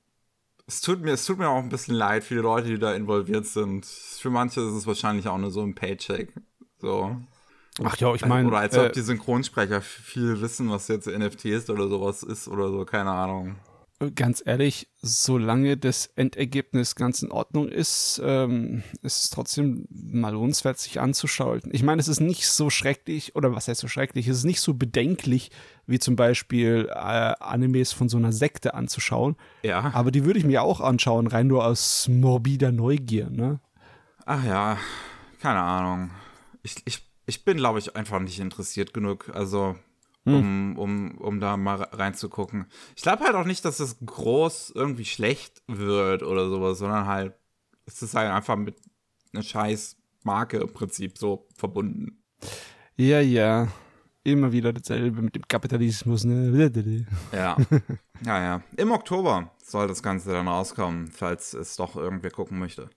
Es 0.67 0.81
tut, 0.81 1.01
mir, 1.01 1.11
es 1.11 1.25
tut 1.25 1.37
mir 1.37 1.49
auch 1.49 1.57
ein 1.61 1.69
bisschen 1.69 1.95
leid 1.95 2.23
für 2.23 2.35
die 2.35 2.41
Leute, 2.41 2.67
die 2.69 2.79
da 2.79 2.93
involviert 2.93 3.45
sind. 3.45 3.85
Für 3.85 4.29
manche 4.29 4.61
ist 4.61 4.73
es 4.73 4.87
wahrscheinlich 4.87 5.27
auch 5.27 5.37
nur 5.37 5.51
so 5.51 5.61
ein 5.61 5.75
Paycheck. 5.75 6.33
So. 6.79 7.17
Ach 7.83 7.97
ja, 7.97 8.13
ich 8.13 8.25
meine, 8.25 8.47
oder 8.47 8.59
als 8.59 8.77
ob 8.77 8.85
äh, 8.85 8.91
die 8.91 9.01
Synchronsprecher 9.01 9.81
viel 9.81 10.39
wissen, 10.41 10.69
was 10.69 10.87
jetzt 10.87 11.07
NFTs 11.07 11.69
oder 11.69 11.87
sowas 11.87 12.23
ist 12.23 12.47
oder 12.47 12.69
so, 12.69 12.85
keine 12.85 13.11
Ahnung. 13.11 13.57
Ganz 14.15 14.41
ehrlich, 14.45 14.89
solange 15.01 15.77
das 15.77 16.07
Endergebnis 16.07 16.95
ganz 16.95 17.21
in 17.21 17.31
Ordnung 17.31 17.67
ist, 17.67 18.21
ähm, 18.23 18.83
ist 19.01 19.23
es 19.23 19.29
trotzdem 19.29 19.87
mal 19.89 20.33
lohnenswert, 20.33 20.79
sich 20.79 20.99
anzuschauen. 20.99 21.61
Ich 21.71 21.83
meine, 21.83 21.99
es 21.99 22.07
ist 22.07 22.19
nicht 22.19 22.47
so 22.47 22.69
schrecklich, 22.69 23.35
oder 23.35 23.53
was 23.53 23.67
heißt 23.67 23.81
so 23.81 23.87
schrecklich, 23.87 24.27
es 24.27 24.37
ist 24.37 24.43
nicht 24.45 24.61
so 24.61 24.73
bedenklich, 24.73 25.51
wie 25.85 25.99
zum 25.99 26.15
Beispiel 26.15 26.87
äh, 26.89 26.93
Animes 26.93 27.91
von 27.91 28.09
so 28.09 28.17
einer 28.17 28.31
Sekte 28.31 28.73
anzuschauen. 28.73 29.35
Ja. 29.63 29.91
Aber 29.93 30.11
die 30.11 30.25
würde 30.25 30.39
ich 30.39 30.45
mir 30.45 30.63
auch 30.63 30.81
anschauen, 30.81 31.27
rein 31.27 31.47
nur 31.47 31.65
aus 31.65 32.07
morbider 32.07 32.71
Neugier, 32.71 33.29
ne? 33.29 33.59
Ach 34.25 34.45
ja, 34.45 34.77
keine 35.41 35.61
Ahnung. 35.61 36.11
Ich, 36.63 36.75
ich, 36.85 37.07
ich 37.25 37.43
bin, 37.43 37.57
glaube 37.57 37.79
ich, 37.79 37.95
einfach 37.95 38.19
nicht 38.19 38.39
interessiert 38.39 38.93
genug, 38.93 39.31
also 39.33 39.75
um, 40.25 40.77
um, 40.77 41.17
um 41.17 41.39
da 41.39 41.57
mal 41.57 41.81
reinzugucken. 41.81 42.67
Ich 42.95 43.01
glaube 43.01 43.23
halt 43.23 43.35
auch 43.35 43.45
nicht, 43.45 43.65
dass 43.65 43.79
es 43.79 43.97
groß 44.05 44.71
irgendwie 44.75 45.05
schlecht 45.05 45.63
wird 45.67 46.23
oder 46.23 46.49
sowas, 46.49 46.77
sondern 46.77 47.07
halt, 47.07 47.33
es 47.85 48.01
ist 48.01 48.13
halt 48.13 48.31
einfach 48.31 48.55
mit 48.55 48.77
einer 49.33 49.43
scheiß 49.43 49.97
Marke 50.23 50.57
im 50.57 50.71
Prinzip 50.71 51.17
so 51.17 51.47
verbunden. 51.55 52.23
Ja, 52.97 53.19
ja. 53.21 53.67
Immer 54.23 54.51
wieder 54.51 54.71
dasselbe 54.71 55.23
mit 55.23 55.35
dem 55.35 55.47
Kapitalismus, 55.47 56.25
ne? 56.25 56.71
Ja. 57.33 57.57
ja, 58.23 58.43
ja. 58.43 58.63
Im 58.77 58.91
Oktober 58.91 59.49
soll 59.63 59.87
das 59.87 60.03
Ganze 60.03 60.31
dann 60.31 60.47
rauskommen, 60.47 61.07
falls 61.07 61.53
es 61.55 61.75
doch 61.75 61.95
irgendwer 61.95 62.29
gucken 62.29 62.59
möchte. 62.59 62.91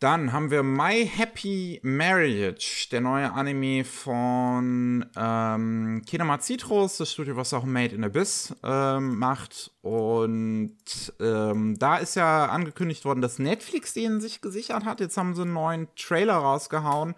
Dann 0.00 0.32
haben 0.32 0.52
wir 0.52 0.62
My 0.62 1.10
Happy 1.12 1.80
Marriage, 1.82 2.86
der 2.92 3.00
neue 3.00 3.32
Anime 3.32 3.84
von 3.84 5.04
ähm, 5.16 6.02
Kinema 6.06 6.38
Citrus, 6.38 6.98
das 6.98 7.10
Studio, 7.10 7.34
was 7.34 7.52
auch 7.52 7.64
Made 7.64 7.96
in 7.96 8.04
Abyss 8.04 8.54
ähm, 8.62 9.18
macht. 9.18 9.72
Und 9.82 10.76
ähm, 11.18 11.76
da 11.80 11.96
ist 11.96 12.14
ja 12.14 12.46
angekündigt 12.46 13.04
worden, 13.04 13.22
dass 13.22 13.40
Netflix 13.40 13.92
den 13.92 14.20
sich 14.20 14.40
gesichert 14.40 14.84
hat. 14.84 15.00
Jetzt 15.00 15.16
haben 15.16 15.34
sie 15.34 15.42
einen 15.42 15.54
neuen 15.54 15.88
Trailer 15.96 16.36
rausgehauen, 16.36 17.16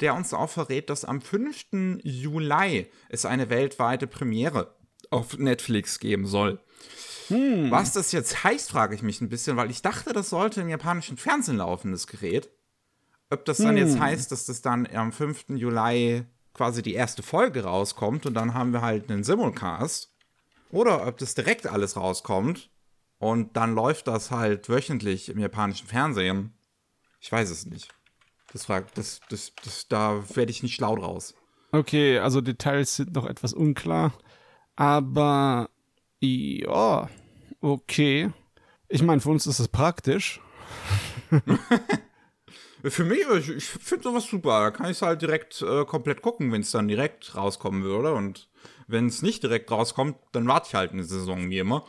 der 0.00 0.14
uns 0.14 0.32
auch 0.32 0.48
verrät, 0.48 0.88
dass 0.88 1.04
am 1.04 1.20
5. 1.20 2.00
Juli 2.02 2.86
es 3.10 3.26
eine 3.26 3.50
weltweite 3.50 4.06
Premiere 4.06 4.74
auf 5.10 5.36
Netflix 5.36 6.00
geben 6.00 6.26
soll. 6.26 6.58
Was 7.28 7.92
das 7.92 8.12
jetzt 8.12 8.44
heißt, 8.44 8.70
frage 8.70 8.94
ich 8.94 9.02
mich 9.02 9.20
ein 9.20 9.28
bisschen, 9.28 9.56
weil 9.56 9.70
ich 9.70 9.82
dachte, 9.82 10.12
das 10.12 10.30
sollte 10.30 10.60
im 10.60 10.68
japanischen 10.68 11.16
Fernsehen 11.16 11.58
laufen, 11.58 11.92
das 11.92 12.06
Gerät. 12.06 12.50
Ob 13.30 13.44
das 13.44 13.58
dann 13.58 13.76
jetzt 13.76 13.98
heißt, 13.98 14.30
dass 14.30 14.44
das 14.44 14.60
dann 14.60 14.86
am 14.86 15.12
5. 15.12 15.50
Juli 15.50 16.24
quasi 16.54 16.82
die 16.82 16.94
erste 16.94 17.22
Folge 17.22 17.64
rauskommt 17.64 18.26
und 18.26 18.34
dann 18.34 18.52
haben 18.52 18.72
wir 18.72 18.82
halt 18.82 19.10
einen 19.10 19.24
Simulcast. 19.24 20.12
Oder 20.70 21.06
ob 21.06 21.18
das 21.18 21.34
direkt 21.34 21.66
alles 21.66 21.96
rauskommt 21.96 22.70
und 23.18 23.56
dann 23.56 23.74
läuft 23.74 24.08
das 24.08 24.30
halt 24.30 24.68
wöchentlich 24.68 25.28
im 25.28 25.38
japanischen 25.38 25.86
Fernsehen. 25.86 26.54
Ich 27.20 27.30
weiß 27.30 27.50
es 27.50 27.66
nicht. 27.66 27.88
Das 28.52 28.66
fragt, 28.66 28.98
das, 28.98 29.20
das, 29.30 29.52
das, 29.64 29.88
da 29.88 30.22
werde 30.34 30.50
ich 30.50 30.62
nicht 30.62 30.74
schlau 30.74 30.96
draus. 30.96 31.34
Okay, 31.70 32.18
also 32.18 32.40
Details 32.42 32.96
sind 32.96 33.14
noch 33.14 33.24
etwas 33.26 33.54
unklar. 33.54 34.12
Aber 34.76 35.70
ja, 36.22 37.08
okay. 37.60 38.30
Ich 38.88 39.02
meine, 39.02 39.20
für 39.20 39.30
uns 39.30 39.46
ist 39.46 39.58
es 39.58 39.68
praktisch. 39.68 40.40
Für 42.84 43.04
mich, 43.04 43.20
ich, 43.38 43.48
ich 43.48 43.64
finde 43.64 44.02
sowas 44.02 44.26
super. 44.26 44.60
Da 44.60 44.70
kann 44.72 44.86
ich 44.86 44.96
es 44.96 45.02
halt 45.02 45.22
direkt 45.22 45.62
äh, 45.62 45.84
komplett 45.84 46.20
gucken, 46.20 46.50
wenn 46.50 46.62
es 46.62 46.72
dann 46.72 46.88
direkt 46.88 47.36
rauskommen 47.36 47.84
würde. 47.84 48.12
Und 48.12 48.48
wenn 48.88 49.06
es 49.06 49.22
nicht 49.22 49.44
direkt 49.44 49.70
rauskommt, 49.70 50.16
dann 50.32 50.48
warte 50.48 50.66
ich 50.68 50.74
halt 50.74 50.90
eine 50.90 51.04
Saison 51.04 51.48
wie 51.48 51.60
immer. 51.60 51.84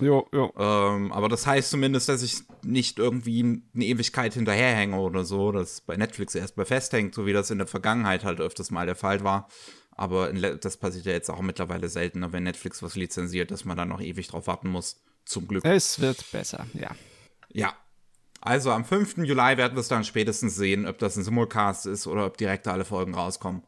Jo, 0.00 0.26
jo. 0.32 0.52
Ähm, 0.58 1.12
aber 1.12 1.28
das 1.28 1.46
heißt 1.46 1.70
zumindest, 1.70 2.08
dass 2.08 2.22
ich 2.22 2.42
nicht 2.62 2.98
irgendwie 2.98 3.62
eine 3.74 3.84
Ewigkeit 3.84 4.34
hinterherhänge 4.34 4.98
oder 4.98 5.24
so, 5.24 5.52
dass 5.52 5.80
bei 5.80 5.96
Netflix 5.96 6.34
erst 6.34 6.56
mal 6.56 6.66
festhängt, 6.66 7.14
so 7.14 7.24
wie 7.24 7.32
das 7.32 7.50
in 7.50 7.58
der 7.58 7.66
Vergangenheit 7.68 8.24
halt 8.24 8.40
öfters 8.40 8.70
mal 8.70 8.86
der 8.86 8.96
Fall 8.96 9.22
war. 9.22 9.48
Aber 9.96 10.32
das 10.32 10.76
passiert 10.76 11.06
ja 11.06 11.12
jetzt 11.12 11.30
auch 11.30 11.40
mittlerweile 11.40 11.88
seltener, 11.88 12.32
wenn 12.32 12.42
Netflix 12.42 12.82
was 12.82 12.96
lizenziert, 12.96 13.50
dass 13.50 13.64
man 13.64 13.76
dann 13.76 13.88
noch 13.88 14.00
ewig 14.00 14.28
drauf 14.28 14.46
warten 14.46 14.68
muss. 14.68 15.02
Zum 15.24 15.48
Glück. 15.48 15.64
Es 15.64 16.00
wird 16.00 16.30
besser, 16.30 16.66
ja. 16.74 16.90
Ja. 17.52 17.74
Also 18.40 18.70
am 18.70 18.84
5. 18.84 19.18
Juli 19.18 19.56
werden 19.56 19.74
wir 19.74 19.80
es 19.80 19.88
dann 19.88 20.04
spätestens 20.04 20.54
sehen, 20.54 20.86
ob 20.86 20.98
das 20.98 21.16
ein 21.16 21.24
Simulcast 21.24 21.86
ist 21.86 22.06
oder 22.06 22.26
ob 22.26 22.36
direkt 22.36 22.68
alle 22.68 22.84
Folgen 22.84 23.14
rauskommen. 23.14 23.62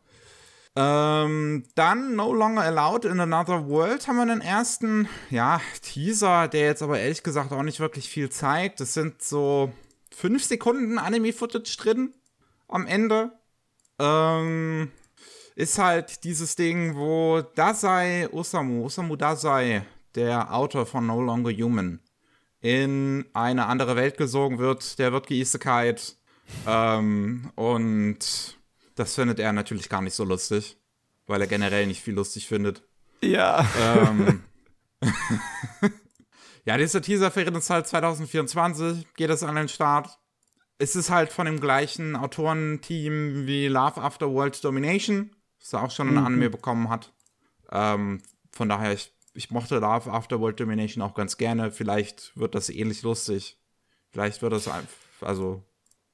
Ähm, 0.76 1.64
dann 1.74 2.14
No 2.14 2.32
Longer 2.32 2.62
Allowed 2.62 3.06
in 3.06 3.18
Another 3.18 3.66
World 3.66 4.06
haben 4.06 4.16
wir 4.16 4.22
einen 4.22 4.40
ersten, 4.40 5.08
ja, 5.30 5.60
Teaser, 5.82 6.46
der 6.46 6.66
jetzt 6.66 6.82
aber 6.82 7.00
ehrlich 7.00 7.24
gesagt 7.24 7.50
auch 7.50 7.64
nicht 7.64 7.80
wirklich 7.80 8.08
viel 8.08 8.30
zeigt. 8.30 8.78
Das 8.78 8.94
sind 8.94 9.20
so 9.20 9.72
fünf 10.14 10.44
Sekunden 10.44 10.98
Anime-Footage 10.98 11.76
drin 11.78 12.14
am 12.68 12.86
Ende. 12.86 13.32
Ähm, 13.98 14.92
ist 15.58 15.76
halt 15.76 16.22
dieses 16.22 16.54
Ding, 16.54 16.94
wo 16.94 17.42
Dasai 17.56 18.28
Osamu, 18.30 18.84
Osamu 18.84 19.16
Dasai, 19.16 19.82
der 20.14 20.54
Autor 20.54 20.86
von 20.86 21.04
No 21.04 21.20
Longer 21.20 21.50
Human, 21.50 21.98
in 22.60 23.26
eine 23.32 23.66
andere 23.66 23.96
Welt 23.96 24.16
gesogen 24.16 24.58
wird. 24.58 25.00
Der 25.00 25.12
wird 25.12 25.26
geisekait. 25.26 26.16
Ähm, 26.64 27.50
und 27.56 28.56
das 28.94 29.16
findet 29.16 29.40
er 29.40 29.52
natürlich 29.52 29.88
gar 29.88 30.00
nicht 30.00 30.14
so 30.14 30.22
lustig, 30.22 30.76
weil 31.26 31.40
er 31.40 31.48
generell 31.48 31.88
nicht 31.88 32.02
viel 32.02 32.14
lustig 32.14 32.46
findet. 32.46 32.84
Ja. 33.20 33.66
Ähm, 33.80 34.44
ja, 36.66 36.78
dieser 36.78 37.02
Teaser 37.02 37.32
für 37.32 37.42
ist 37.42 37.70
halt 37.70 37.88
2024, 37.88 39.12
geht 39.16 39.30
es 39.30 39.42
an 39.42 39.56
den 39.56 39.68
Start. 39.68 40.20
Es 40.78 40.94
ist 40.94 41.10
halt 41.10 41.32
von 41.32 41.46
dem 41.46 41.58
gleichen 41.58 42.14
Autorenteam 42.14 43.48
wie 43.48 43.66
Love 43.66 44.00
After 44.00 44.30
World 44.30 44.62
Domination, 44.62 45.34
das 45.60 45.72
er 45.72 45.82
auch 45.82 45.90
schon 45.90 46.08
ein 46.08 46.14
mhm. 46.14 46.26
Anime 46.26 46.50
bekommen 46.50 46.88
hat. 46.88 47.12
Ähm, 47.70 48.22
von 48.50 48.68
daher, 48.68 48.92
ich, 48.92 49.12
ich 49.34 49.50
mochte 49.50 49.78
Love 49.78 50.10
After 50.10 50.40
World 50.40 50.60
Domination 50.60 51.02
auch 51.02 51.14
ganz 51.14 51.36
gerne. 51.36 51.70
Vielleicht 51.70 52.36
wird 52.36 52.54
das 52.54 52.70
ähnlich 52.70 53.02
lustig. 53.02 53.58
Vielleicht 54.10 54.42
wird 54.42 54.52
das 54.52 54.68
einfach, 54.68 54.94
also 55.20 55.62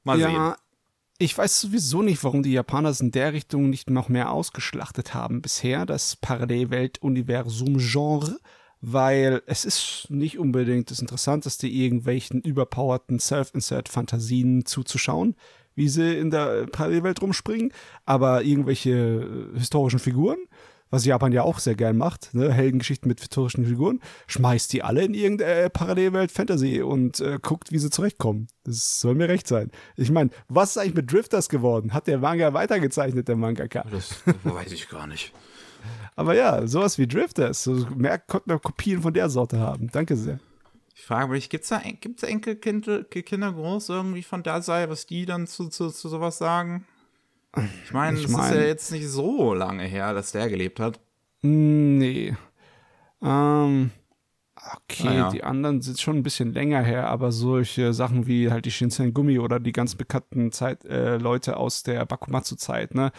mal 0.03 0.19
ja, 0.19 0.29
sehen. 0.29 0.55
Ich 1.19 1.39
weiß 1.39 1.61
sowieso 1.61 2.03
nicht, 2.03 2.25
warum 2.25 2.43
die 2.43 2.53
Japaner 2.53 2.89
es 2.89 3.01
in 3.01 3.13
der 3.13 3.33
Richtung 3.33 3.71
nicht 3.71 3.89
noch 3.89 4.09
mehr 4.09 4.33
ausgeschlachtet 4.33 5.15
haben 5.15 5.43
bisher, 5.43 5.87
das 5.87 6.17
Parallelwelt-Universum-Genre, 6.17 8.41
weil 8.81 9.41
es 9.47 9.65
ist 9.65 10.07
nicht 10.11 10.41
unbedingt 10.41 10.91
das 10.91 10.99
Interessanteste, 10.99 11.69
irgendwelchen 11.69 12.43
überpowerten 12.43 13.21
Self-Insert-Fantasien 13.21 14.67
zuzuschauen, 14.67 15.37
wie 15.75 15.89
sie 15.89 16.17
in 16.17 16.31
der 16.31 16.67
Parallelwelt 16.67 17.21
rumspringen, 17.23 17.73
aber 18.05 18.43
irgendwelche 18.43 19.51
historischen 19.55 19.99
Figuren 19.99 20.39
was 20.95 21.05
Japan 21.05 21.33
ja 21.33 21.43
auch 21.43 21.59
sehr 21.59 21.75
gern 21.75 21.97
macht, 21.97 22.33
ne? 22.35 22.53
Heldengeschichten 22.53 23.09
mit 23.09 23.21
historischen 23.21 23.67
Figuren, 23.67 24.01
schmeißt 24.29 24.73
die 24.73 24.85
alle 24.85 25.03
in 25.05 25.13
irgendeine 25.13 25.69
Parallelwelt 25.69 26.31
Fantasy 26.31 26.83
und 26.83 27.21
äh, 27.21 27.39
guckt, 27.43 27.73
wie 27.73 27.79
sie 27.79 27.91
zurechtkommen. 27.91 28.47
Das 28.63 29.01
soll 29.01 29.17
mir 29.17 29.29
recht 29.29 29.49
sein. 29.49 29.71
Ich 29.97 30.13
meine, 30.13 30.31
was 30.49 30.71
ist 30.71 30.79
eigentlich 30.79 30.95
mit 30.95 31.13
Drifters 31.13 31.49
geworden? 31.49 31.93
Hat 31.93 32.07
der 32.07 32.19
Manga 32.19 32.55
weitergezeichnet, 32.55 33.27
der 33.27 33.35
Mangaka? 33.35 33.85
Das 33.91 34.23
weiß 34.45 34.71
ich 34.71 34.89
gar 34.89 35.09
nicht. 35.09 35.33
Aber 36.15 36.35
ja, 36.35 36.65
sowas 36.67 36.97
wie 36.97 37.09
Drifters, 37.09 37.65
so 37.65 37.73
mehr 37.97 38.19
konnten 38.19 38.51
wir 38.51 38.61
Kopien 38.61 39.03
von 39.03 39.13
der 39.13 39.29
Sorte 39.29 39.59
haben. 39.59 39.91
Danke 39.91 40.17
sehr. 40.17 40.39
Ich 41.05 41.09
frage 41.09 41.33
mich, 41.33 41.51
gibt 41.51 41.65
es 41.65 41.69
da 41.69 41.83
gibt's 42.01 42.23
Enkelkinder 42.23 43.05
Kinder 43.05 43.53
groß 43.53 43.91
irgendwie 43.91 44.23
von 44.23 44.43
da 44.43 44.63
sei, 44.63 44.89
was 44.89 45.05
die 45.05 45.27
dann 45.27 45.47
zu, 45.47 45.69
zu, 45.69 45.91
zu 45.91 46.09
sowas 46.09 46.39
sagen? 46.39 46.87
Ich 47.85 47.93
meine, 47.93 48.19
es 48.19 48.27
mein, 48.29 48.51
ist 48.51 48.57
ja 48.57 48.63
jetzt 48.63 48.91
nicht 48.91 49.07
so 49.07 49.53
lange 49.53 49.85
her, 49.85 50.15
dass 50.15 50.33
der 50.33 50.49
gelebt 50.49 50.81
hat. 50.81 50.99
Nee. 51.43 52.35
Ähm, 53.21 53.91
okay, 54.57 55.05
naja. 55.05 55.29
die 55.29 55.45
anderen 55.45 55.83
sind 55.83 56.01
schon 56.01 56.17
ein 56.17 56.23
bisschen 56.23 56.55
länger 56.55 56.83
her, 56.83 57.09
aber 57.09 57.33
solche 57.33 57.93
Sachen 57.93 58.27
wie 58.27 58.51
halt 58.51 58.65
die 58.65 58.71
Shinsen 58.71 59.13
Gummi 59.13 59.39
oder 59.39 59.61
die 59.61 59.73
ganz 59.73 59.97
bekannten 59.97 60.53
Zeit, 60.53 60.87
äh, 60.87 61.19
Leute 61.19 61.59
aus 61.59 61.83
der 61.83 62.07
Bakumatsu-Zeit, 62.07 62.95
ne? 62.95 63.13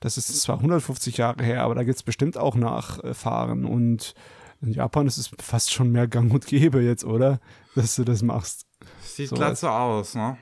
Das 0.00 0.18
ist 0.18 0.40
zwar 0.40 0.56
150 0.56 1.18
Jahre 1.18 1.44
her, 1.44 1.62
aber 1.62 1.76
da 1.76 1.84
gibt 1.84 1.98
es 1.98 2.02
bestimmt 2.02 2.36
auch 2.36 2.56
Nachfahren. 2.56 3.64
Und 3.64 4.14
in 4.60 4.72
Japan 4.72 5.06
ist 5.06 5.18
es 5.18 5.30
fast 5.38 5.72
schon 5.72 5.92
mehr 5.92 6.08
gang 6.08 6.32
und 6.32 6.46
gäbe 6.46 6.80
jetzt, 6.80 7.04
oder? 7.04 7.40
Dass 7.74 7.96
du 7.96 8.04
das 8.04 8.22
machst. 8.22 8.66
Sieht 9.02 9.28
so 9.28 9.36
glatt 9.36 9.58
so 9.58 9.68
aus, 9.68 10.14
ne? 10.14 10.38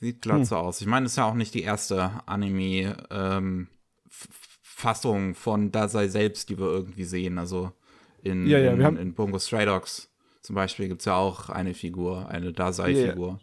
Sieht 0.00 0.22
glatt 0.22 0.38
hm. 0.38 0.44
so 0.44 0.56
aus. 0.56 0.80
Ich 0.80 0.86
meine, 0.86 1.06
es 1.06 1.12
ist 1.12 1.16
ja 1.16 1.26
auch 1.26 1.34
nicht 1.34 1.54
die 1.54 1.62
erste 1.62 2.22
Anime-Fassung 2.26 2.96
ähm, 5.28 5.34
von 5.34 5.70
Dasei 5.70 6.08
selbst, 6.08 6.48
die 6.48 6.58
wir 6.58 6.66
irgendwie 6.66 7.04
sehen. 7.04 7.38
Also 7.38 7.72
in, 8.22 8.46
ja, 8.46 8.58
ja, 8.58 8.72
in, 8.72 8.82
haben, 8.82 8.96
in 8.96 9.14
Bungo 9.14 9.38
Stray 9.38 9.66
Dogs 9.66 10.08
zum 10.42 10.56
Beispiel 10.56 10.88
gibt 10.88 11.02
es 11.02 11.06
ja 11.06 11.14
auch 11.14 11.50
eine 11.50 11.72
Figur, 11.72 12.28
eine 12.28 12.52
Dasei-Figur. 12.52 13.28
Yeah. 13.28 13.40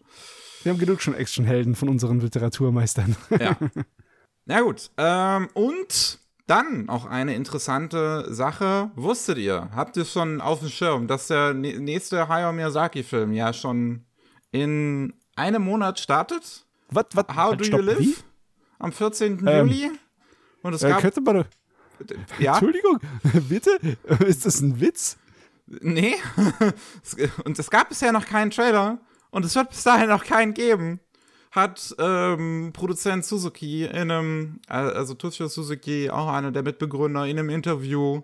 Wir 0.63 0.72
haben 0.74 0.80
genug 0.80 1.02
schon 1.02 1.13
Actionhelden 1.13 1.76
von 1.76 1.88
unseren 1.88 2.19
Literaturmeistern. 2.19 3.15
ja. 3.39 3.58
Na 4.45 4.62
gut. 4.62 4.91
Ähm, 4.98 5.48
und 5.54 6.19
dann 6.49 6.89
auch 6.89 7.05
eine 7.05 7.35
interessante 7.35 8.33
Sache. 8.33 8.91
Wusstet 8.95 9.38
ihr, 9.38 9.69
habt 9.75 9.97
ihr 9.97 10.05
schon 10.05 10.41
auf 10.41 10.59
dem 10.59 10.69
Schirm, 10.69 11.07
dass 11.07 11.27
der 11.27 11.53
nächste 11.53 12.27
Hayao 12.27 12.51
Miyazaki-Film 12.51 13.33
ja 13.33 13.53
schon 13.53 14.05
in 14.51 15.13
einem 15.35 15.63
Monat 15.63 15.99
startet. 15.99 16.65
Was? 16.89 17.05
How 17.35 17.55
do 17.55 17.63
stopp, 17.63 17.79
you 17.79 17.85
live? 17.85 17.99
Wie? 17.99 18.15
Am 18.79 18.91
14. 18.91 19.45
Ähm, 19.45 19.67
Juli. 19.67 19.91
Und 20.63 20.73
es 20.73 20.83
äh, 20.83 20.89
gab. 20.89 21.01
Könnte 21.01 21.21
man, 21.21 21.45
ja? 22.39 22.53
Entschuldigung, 22.53 22.99
bitte? 23.49 23.79
Ist 24.25 24.45
das 24.45 24.62
ein 24.62 24.79
Witz? 24.79 25.17
Nee. 25.67 26.15
und 27.45 27.59
es 27.59 27.69
gab 27.69 27.89
bisher 27.89 28.12
noch 28.12 28.25
keinen 28.25 28.51
Trailer. 28.51 28.99
Und 29.31 29.45
es 29.45 29.55
wird 29.55 29.69
bis 29.69 29.83
dahin 29.83 30.09
noch 30.09 30.25
keinen 30.25 30.53
geben. 30.53 30.99
Hat 31.51 31.95
ähm, 31.97 32.71
Produzent 32.73 33.25
Suzuki 33.25 33.85
in 33.85 34.12
einem, 34.12 34.59
also 34.67 35.15
Toshio 35.15 35.47
Suzuki, 35.47 36.09
auch 36.09 36.27
einer 36.27 36.51
der 36.51 36.63
Mitbegründer, 36.63 37.25
in 37.25 37.39
einem 37.39 37.49
Interview 37.49 38.21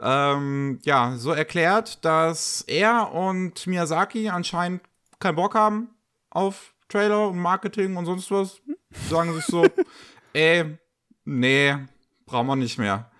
ähm, 0.00 0.78
ja, 0.84 1.14
so 1.16 1.32
erklärt, 1.32 2.04
dass 2.04 2.62
er 2.62 3.12
und 3.12 3.66
Miyazaki 3.66 4.28
anscheinend 4.28 4.82
keinen 5.18 5.36
Bock 5.36 5.54
haben 5.54 5.88
auf 6.30 6.74
Trailer 6.88 7.28
und 7.28 7.38
Marketing 7.38 7.96
und 7.96 8.06
sonst 8.06 8.30
was. 8.30 8.60
Sagen 9.08 9.34
sich 9.34 9.44
so, 9.46 9.66
ey, 10.32 10.78
nee, 11.24 11.76
brauchen 12.26 12.46
wir 12.46 12.56
nicht 12.56 12.78
mehr. 12.78 13.10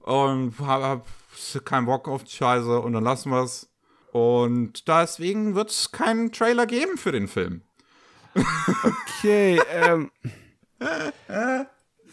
Und 0.00 0.58
hab, 0.60 0.82
hab 0.82 1.64
keinen 1.64 1.86
Bock 1.86 2.08
auf 2.08 2.24
die 2.24 2.32
Scheiße 2.36 2.80
und 2.80 2.92
dann 2.92 3.04
lassen 3.04 3.30
wir 3.30 3.42
es. 3.42 3.72
Und 4.12 4.88
deswegen 4.88 5.54
wird 5.54 5.70
es 5.70 5.92
keinen 5.92 6.32
Trailer 6.32 6.66
geben 6.66 6.96
für 6.96 7.12
den 7.12 7.28
Film. 7.28 7.62
Okay, 9.18 9.60
ähm. 9.72 10.10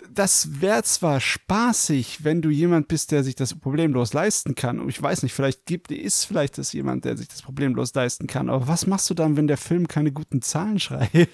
das 0.10 0.62
wäre 0.62 0.84
zwar 0.84 1.20
spaßig, 1.20 2.24
wenn 2.24 2.42
du 2.42 2.50
jemand 2.50 2.88
bist, 2.88 3.12
der 3.12 3.24
sich 3.24 3.36
das 3.36 3.60
problemlos 3.60 4.14
leisten 4.14 4.56
kann. 4.56 4.80
Und 4.80 4.90
ich 4.90 5.02
weiß 5.02 5.24
nicht, 5.24 5.34
vielleicht 5.34 5.66
gibt 5.66 5.92
ist 5.92 6.26
vielleicht 6.26 6.58
das 6.58 6.74
jemand, 6.74 7.06
der 7.06 7.18
sich 7.18 7.28
das 7.28 7.42
problemlos 7.42 7.94
leisten 7.94 8.28
kann. 8.28 8.50
Aber 8.50 8.68
was 8.68 8.88
machst 8.88 9.10
du 9.10 9.14
dann, 9.14 9.38
wenn 9.38 9.48
der 9.48 9.58
Film 9.58 9.88
keine 9.88 10.12
guten 10.12 10.42
Zahlen 10.42 10.80
schreibt? 10.80 11.30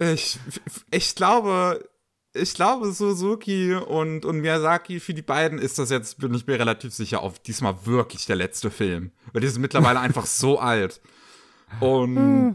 Ich, 0.00 0.38
ich 0.90 1.14
glaube, 1.14 1.86
ich 2.34 2.54
glaube, 2.54 2.92
Suzuki 2.92 3.74
und, 3.74 4.24
und 4.24 4.40
Miyazaki, 4.40 5.00
für 5.00 5.14
die 5.14 5.22
beiden 5.22 5.58
ist 5.58 5.78
das 5.78 5.90
jetzt, 5.90 6.18
bin 6.18 6.32
ich 6.34 6.46
mir 6.46 6.58
relativ 6.58 6.94
sicher, 6.94 7.20
auf 7.20 7.38
diesmal 7.38 7.84
wirklich 7.84 8.26
der 8.26 8.36
letzte 8.36 8.70
Film. 8.70 9.12
Weil 9.32 9.42
die 9.42 9.48
sind 9.48 9.60
mittlerweile 9.60 10.00
einfach 10.00 10.26
so 10.26 10.58
alt. 10.58 11.00
Und 11.80 12.54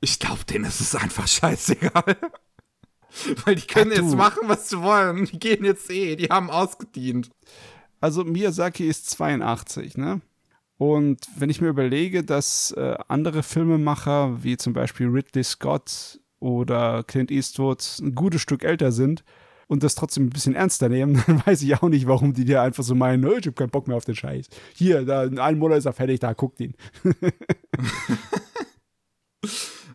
ich 0.00 0.18
glaube, 0.18 0.44
denen 0.44 0.64
ist 0.64 0.80
es 0.80 0.94
einfach 0.94 1.26
scheißegal. 1.26 2.16
Weil 3.44 3.54
die 3.54 3.66
können 3.66 3.92
Ach, 3.92 3.96
jetzt 3.96 4.14
machen, 4.16 4.48
was 4.48 4.68
sie 4.68 4.80
wollen. 4.82 5.24
Die 5.24 5.38
gehen 5.38 5.64
jetzt 5.64 5.90
eh, 5.90 6.14
die 6.16 6.28
haben 6.28 6.50
ausgedient. 6.50 7.30
Also 8.00 8.24
Miyazaki 8.24 8.86
ist 8.86 9.10
82, 9.10 9.96
ne? 9.96 10.20
Und 10.76 11.26
wenn 11.36 11.50
ich 11.50 11.60
mir 11.60 11.68
überlege, 11.68 12.22
dass 12.22 12.70
äh, 12.72 12.96
andere 13.08 13.42
Filmemacher, 13.42 14.44
wie 14.44 14.56
zum 14.56 14.72
Beispiel 14.72 15.08
Ridley 15.08 15.42
Scott 15.42 16.20
oder 16.38 17.02
Clint 17.02 17.32
Eastwood, 17.32 17.98
ein 18.00 18.14
gutes 18.14 18.42
Stück 18.42 18.62
älter 18.62 18.92
sind 18.92 19.24
und 19.66 19.82
das 19.82 19.96
trotzdem 19.96 20.26
ein 20.26 20.30
bisschen 20.30 20.54
ernster 20.54 20.88
nehmen, 20.88 21.20
dann 21.26 21.44
weiß 21.44 21.62
ich 21.62 21.74
auch 21.82 21.88
nicht, 21.88 22.06
warum 22.06 22.32
die 22.32 22.44
dir 22.44 22.62
einfach 22.62 22.84
so 22.84 22.94
meinen, 22.94 23.26
ich 23.38 23.48
hab 23.48 23.56
keinen 23.56 23.70
Bock 23.70 23.88
mehr 23.88 23.96
auf 23.96 24.04
den 24.04 24.14
Scheiß. 24.14 24.46
Hier, 24.76 25.04
da, 25.04 25.24
in 25.24 25.40
einem 25.40 25.58
Monat 25.58 25.78
ist 25.78 25.86
er 25.86 25.92
fertig, 25.92 26.20
da, 26.20 26.32
guckt 26.32 26.60
ihn. 26.60 26.74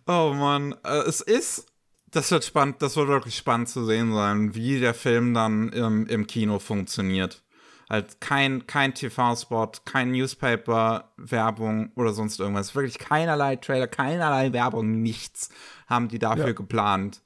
oh 0.07 0.33
Mann, 0.33 0.75
äh, 0.83 0.99
es 1.07 1.21
ist 1.21 1.67
das 2.13 2.31
wird 2.31 2.45
spannend, 2.45 2.81
das 2.81 2.95
wird 2.95 3.07
wirklich 3.07 3.35
spannend 3.35 3.69
zu 3.69 3.83
sehen 3.85 4.13
sein, 4.13 4.55
wie 4.55 4.79
der 4.79 4.93
Film 4.93 5.33
dann 5.33 5.69
im, 5.69 6.05
im 6.05 6.27
Kino 6.27 6.59
funktioniert. 6.59 7.41
Halt 7.89 8.21
kein, 8.21 8.65
kein 8.65 8.93
TV-Spot, 8.93 9.71
kein 9.85 10.11
Newspaper-Werbung 10.11 11.91
oder 11.95 12.13
sonst 12.13 12.39
irgendwas. 12.39 12.75
Wirklich 12.75 12.99
keinerlei 12.99 13.55
Trailer, 13.57 13.87
keinerlei 13.87 14.53
Werbung, 14.53 15.01
nichts 15.01 15.49
haben 15.87 16.07
die 16.07 16.19
dafür 16.19 16.47
ja. 16.47 16.53
geplant. 16.53 17.21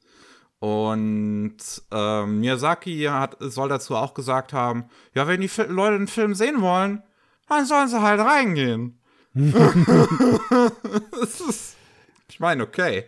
Und 0.60 1.58
ähm, 1.92 2.40
Miyazaki 2.40 3.04
hat, 3.04 3.38
soll 3.40 3.70
dazu 3.70 3.96
auch 3.96 4.14
gesagt 4.16 4.54
haben, 4.54 4.86
ja, 5.14 5.28
wenn 5.28 5.42
die 5.42 5.46
F 5.48 5.68
Leute 5.68 5.98
den 5.98 6.08
Film 6.08 6.34
sehen 6.34 6.62
wollen, 6.62 7.04
dann 7.48 7.66
sollen 7.66 7.90
sie 7.90 8.02
halt 8.02 8.20
reingehen. 8.22 9.00
ist, 11.22 11.78
ich 12.38 12.40
meine, 12.40 12.62
okay. 12.62 13.06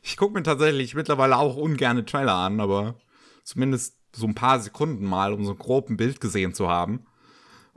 Ich 0.00 0.16
gucke 0.16 0.34
mir 0.34 0.44
tatsächlich 0.44 0.94
mittlerweile 0.94 1.38
auch 1.38 1.56
ungerne 1.56 2.04
Trailer 2.04 2.34
an, 2.34 2.60
aber 2.60 3.00
zumindest 3.42 3.96
so 4.14 4.28
ein 4.28 4.36
paar 4.36 4.60
Sekunden 4.60 5.04
mal, 5.04 5.32
um 5.32 5.44
so 5.44 5.50
ein 5.50 5.58
groben 5.58 5.96
Bild 5.96 6.20
gesehen 6.20 6.54
zu 6.54 6.68
haben. 6.68 7.04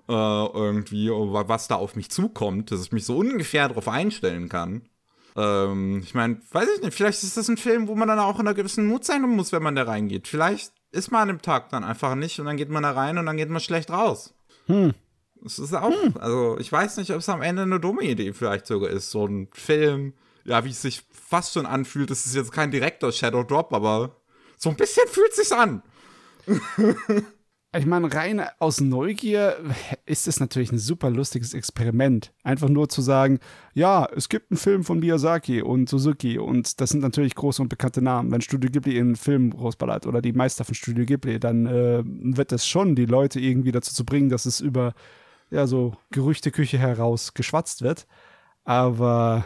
Äh, 0.07 0.13
irgendwie, 0.13 1.09
was 1.09 1.67
da 1.67 1.77
auf 1.77 1.95
mich 1.95 2.11
zukommt, 2.11 2.69
dass 2.69 2.83
ich 2.83 2.91
mich 2.91 3.05
so 3.05 3.17
ungefähr 3.17 3.69
darauf 3.69 3.87
einstellen 3.87 4.49
kann. 4.49 4.87
Ähm, 5.35 6.01
ich 6.03 6.13
meine, 6.13 6.39
weiß 6.51 6.69
ich 6.75 6.83
nicht, 6.83 6.93
vielleicht 6.93 7.23
ist 7.23 7.37
das 7.37 7.49
ein 7.49 7.57
Film, 7.57 7.87
wo 7.87 7.95
man 7.95 8.07
dann 8.07 8.19
auch 8.19 8.39
in 8.39 8.45
einer 8.45 8.53
gewissen 8.53 8.85
Mut 8.85 9.03
sein 9.03 9.23
muss, 9.23 9.51
wenn 9.51 9.63
man 9.63 9.73
da 9.73 9.81
reingeht. 9.81 10.27
Vielleicht 10.27 10.73
ist 10.91 11.09
man 11.09 11.23
an 11.23 11.27
dem 11.29 11.41
Tag 11.41 11.69
dann 11.69 11.83
einfach 11.83 12.13
nicht 12.13 12.39
und 12.39 12.45
dann 12.45 12.57
geht 12.57 12.69
man 12.69 12.83
da 12.83 12.91
rein 12.91 13.17
und 13.17 13.25
dann 13.25 13.37
geht 13.37 13.49
man 13.49 13.61
schlecht 13.61 13.89
raus. 13.89 14.35
Hm. 14.67 14.93
Das 15.41 15.57
ist 15.57 15.73
auch, 15.73 15.89
hm. 15.89 16.13
also 16.19 16.59
ich 16.59 16.71
weiß 16.71 16.97
nicht, 16.97 17.09
ob 17.09 17.17
es 17.17 17.29
am 17.29 17.41
Ende 17.41 17.63
eine 17.63 17.79
dumme 17.79 18.03
Idee 18.03 18.33
vielleicht 18.33 18.67
sogar 18.67 18.91
ist, 18.91 19.09
so 19.09 19.25
ein 19.25 19.49
Film, 19.53 20.13
ja, 20.47 20.63
wie 20.63 20.71
es 20.71 20.81
sich 20.81 21.03
fast 21.11 21.53
schon 21.53 21.65
anfühlt, 21.65 22.09
das 22.09 22.25
ist 22.25 22.35
jetzt 22.35 22.51
kein 22.51 22.71
direkter 22.71 23.11
Shadow 23.11 23.43
Drop, 23.43 23.73
aber 23.73 24.21
so 24.57 24.69
ein 24.69 24.77
bisschen 24.77 25.07
fühlt 25.07 25.31
es 25.31 25.35
sich 25.47 25.51
an. 25.55 25.83
Ich 27.75 27.85
meine, 27.85 28.11
rein 28.11 28.41
aus 28.59 28.79
Neugier 28.79 29.57
ist 30.05 30.27
es 30.27 30.39
natürlich 30.39 30.71
ein 30.71 30.79
super 30.79 31.09
lustiges 31.09 31.53
Experiment. 31.53 32.33
Einfach 32.43 32.69
nur 32.69 32.87
zu 32.87 33.01
sagen, 33.01 33.39
ja, 33.73 34.07
es 34.15 34.29
gibt 34.29 34.49
einen 34.49 34.57
Film 34.57 34.85
von 34.85 34.99
Miyazaki 34.99 35.61
und 35.61 35.89
Suzuki 35.89 36.39
und 36.39 36.79
das 36.79 36.91
sind 36.91 37.01
natürlich 37.01 37.35
große 37.35 37.61
und 37.61 37.67
bekannte 37.67 38.01
Namen. 38.01 38.31
Wenn 38.31 38.39
Studio 38.39 38.71
Ghibli 38.71 38.97
einen 38.97 39.17
Film 39.17 39.51
rausballert 39.51 40.07
oder 40.07 40.21
die 40.21 40.31
Meister 40.31 40.63
von 40.63 40.75
Studio 40.75 41.05
Ghibli, 41.05 41.41
dann 41.41 41.65
äh, 41.67 42.03
wird 42.05 42.53
es 42.53 42.65
schon 42.65 42.95
die 42.95 43.05
Leute 43.05 43.41
irgendwie 43.41 43.73
dazu 43.73 43.93
zu 43.93 44.05
bringen, 44.05 44.29
dass 44.29 44.45
es 44.45 44.61
über 44.61 44.93
ja, 45.51 45.67
so 45.67 45.93
Gerüchteküche 46.11 46.79
heraus 46.79 47.33
geschwatzt 47.33 47.81
wird. 47.81 48.07
Aber 48.63 49.45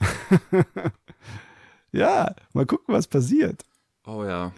ja, 1.92 2.34
mal 2.52 2.66
gucken, 2.66 2.94
was 2.94 3.06
passiert. 3.06 3.64
Oh 4.06 4.24
ja. 4.24 4.52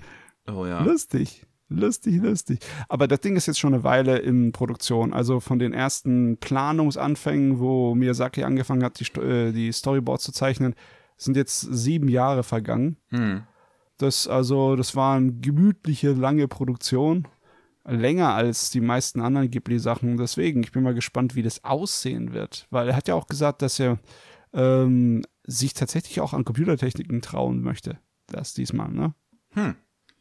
Oh 0.46 0.66
ja. 0.66 0.82
Lustig. 0.82 1.46
Lustig, 1.70 2.20
lustig. 2.20 2.58
Aber 2.88 3.06
das 3.06 3.20
Ding 3.20 3.36
ist 3.36 3.46
jetzt 3.46 3.60
schon 3.60 3.72
eine 3.72 3.84
Weile 3.84 4.18
in 4.18 4.50
Produktion. 4.50 5.12
Also 5.12 5.38
von 5.38 5.60
den 5.60 5.72
ersten 5.72 6.36
Planungsanfängen, 6.38 7.60
wo 7.60 7.94
Miyazaki 7.94 8.42
angefangen 8.42 8.82
hat, 8.82 8.98
die, 8.98 9.20
äh, 9.20 9.52
die 9.52 9.70
Storyboards 9.70 10.24
zu 10.24 10.32
zeichnen, 10.32 10.74
sind 11.16 11.36
jetzt 11.36 11.60
sieben 11.60 12.08
Jahre 12.08 12.42
vergangen. 12.42 12.96
Hm. 13.10 13.42
Das, 13.98 14.26
also, 14.26 14.74
das 14.74 14.96
war 14.96 15.16
eine 15.16 15.32
gemütliche, 15.32 16.12
lange 16.12 16.48
Produktion. 16.48 17.28
Länger 17.84 18.34
als 18.34 18.70
die 18.70 18.80
meisten 18.80 19.20
anderen 19.20 19.50
Ghibli-Sachen. 19.50 20.16
Deswegen, 20.16 20.62
ich 20.64 20.72
bin 20.72 20.82
mal 20.82 20.94
gespannt, 20.94 21.36
wie 21.36 21.42
das 21.42 21.62
aussehen 21.62 22.32
wird. 22.32 22.66
Weil 22.70 22.88
er 22.88 22.96
hat 22.96 23.06
ja 23.06 23.14
auch 23.14 23.26
gesagt, 23.26 23.62
dass 23.62 23.78
er 23.78 23.98
ähm, 24.52 25.22
sich 25.44 25.74
tatsächlich 25.74 26.20
auch 26.20 26.32
an 26.32 26.44
Computertechniken 26.44 27.22
trauen 27.22 27.62
möchte. 27.62 27.98
Das 28.26 28.54
diesmal, 28.54 28.90
ne? 28.90 29.14
Hm. 29.50 29.74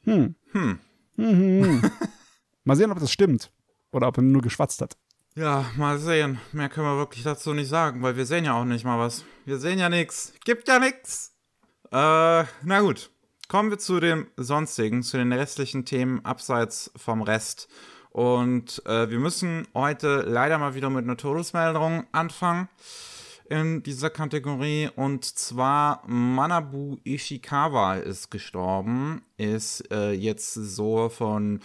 Hm. 0.03 0.35
Hm. 0.51 0.79
Mhm. 1.17 1.81
mal 2.63 2.75
sehen, 2.75 2.91
ob 2.91 2.99
das 2.99 3.11
stimmt. 3.11 3.51
Oder 3.91 4.07
ob 4.07 4.17
er 4.17 4.23
nur 4.23 4.41
geschwatzt 4.41 4.81
hat. 4.81 4.97
Ja, 5.35 5.65
mal 5.77 5.99
sehen. 5.99 6.39
Mehr 6.51 6.69
können 6.69 6.87
wir 6.87 6.97
wirklich 6.97 7.23
dazu 7.23 7.53
nicht 7.53 7.69
sagen, 7.69 8.01
weil 8.01 8.17
wir 8.17 8.25
sehen 8.25 8.45
ja 8.45 8.53
auch 8.53 8.65
nicht 8.65 8.85
mal 8.85 8.99
was. 8.99 9.23
Wir 9.45 9.57
sehen 9.57 9.79
ja 9.79 9.89
nichts. 9.89 10.33
Gibt 10.45 10.67
ja 10.67 10.79
nichts. 10.79 11.33
Äh, 11.91 12.43
na 12.63 12.81
gut. 12.81 13.11
Kommen 13.47 13.71
wir 13.71 13.79
zu 13.79 13.99
den 13.99 14.27
sonstigen, 14.37 15.01
zu 15.01 15.17
den 15.17 15.33
restlichen 15.33 15.85
Themen 15.85 16.23
abseits 16.23 16.91
vom 16.95 17.23
Rest. 17.23 17.67
Und 18.11 18.85
äh, 18.85 19.09
wir 19.09 19.19
müssen 19.19 19.67
heute 19.73 20.21
leider 20.27 20.57
mal 20.57 20.75
wieder 20.75 20.89
mit 20.89 21.03
einer 21.03 21.17
Todesmeldung 21.17 22.05
anfangen 22.11 22.69
in 23.49 23.83
dieser 23.83 24.09
Kategorie. 24.09 24.89
Und 24.95 25.25
zwar 25.25 26.03
Manabu 26.07 26.97
Ishikawa 27.03 27.95
ist 27.95 28.29
gestorben. 28.29 29.23
Ist 29.37 29.91
äh, 29.91 30.11
jetzt 30.11 30.53
so 30.53 31.09
von 31.09 31.59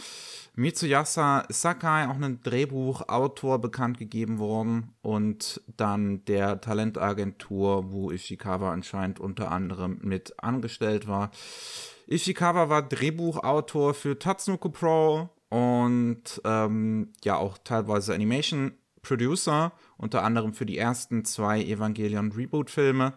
Mitsuyasa 0.54 1.44
Sakai, 1.50 2.08
auch 2.08 2.20
ein 2.20 2.40
Drehbuchautor, 2.42 3.60
bekannt 3.60 3.98
gegeben 3.98 4.38
worden. 4.38 4.94
Und 5.02 5.60
dann 5.76 6.24
der 6.24 6.60
Talentagentur, 6.60 7.92
wo 7.92 8.10
Ishikawa 8.10 8.72
anscheinend 8.72 9.20
unter 9.20 9.52
anderem 9.52 9.98
mit 10.02 10.34
angestellt 10.42 11.06
war. 11.06 11.30
Ishikawa 12.06 12.68
war 12.68 12.82
Drehbuchautor 12.88 13.94
für 13.94 14.18
Tatsunoko 14.18 14.68
Pro 14.70 15.30
und 15.48 16.40
ähm, 16.44 17.12
ja 17.24 17.36
auch 17.36 17.58
teilweise 17.58 18.14
Animation 18.14 18.72
Producer, 19.04 19.72
unter 19.96 20.24
anderem 20.24 20.52
für 20.54 20.66
die 20.66 20.78
ersten 20.78 21.24
zwei 21.24 21.62
Evangelion 21.62 22.32
Reboot-Filme. 22.32 23.14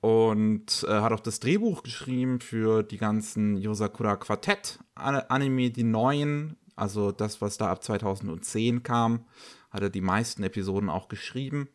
Und 0.00 0.84
äh, 0.88 1.00
hat 1.00 1.12
auch 1.12 1.20
das 1.20 1.40
Drehbuch 1.40 1.82
geschrieben 1.82 2.40
für 2.40 2.82
die 2.82 2.98
ganzen 2.98 3.56
Yosakura 3.56 4.16
Quartett-Anime, 4.16 5.70
die 5.70 5.84
neuen, 5.84 6.56
also 6.74 7.12
das, 7.12 7.40
was 7.40 7.56
da 7.56 7.70
ab 7.70 7.82
2010 7.82 8.82
kam, 8.82 9.24
hat 9.70 9.82
er 9.82 9.90
die 9.90 10.00
meisten 10.00 10.42
Episoden 10.42 10.90
auch 10.90 11.08
geschrieben. 11.08 11.68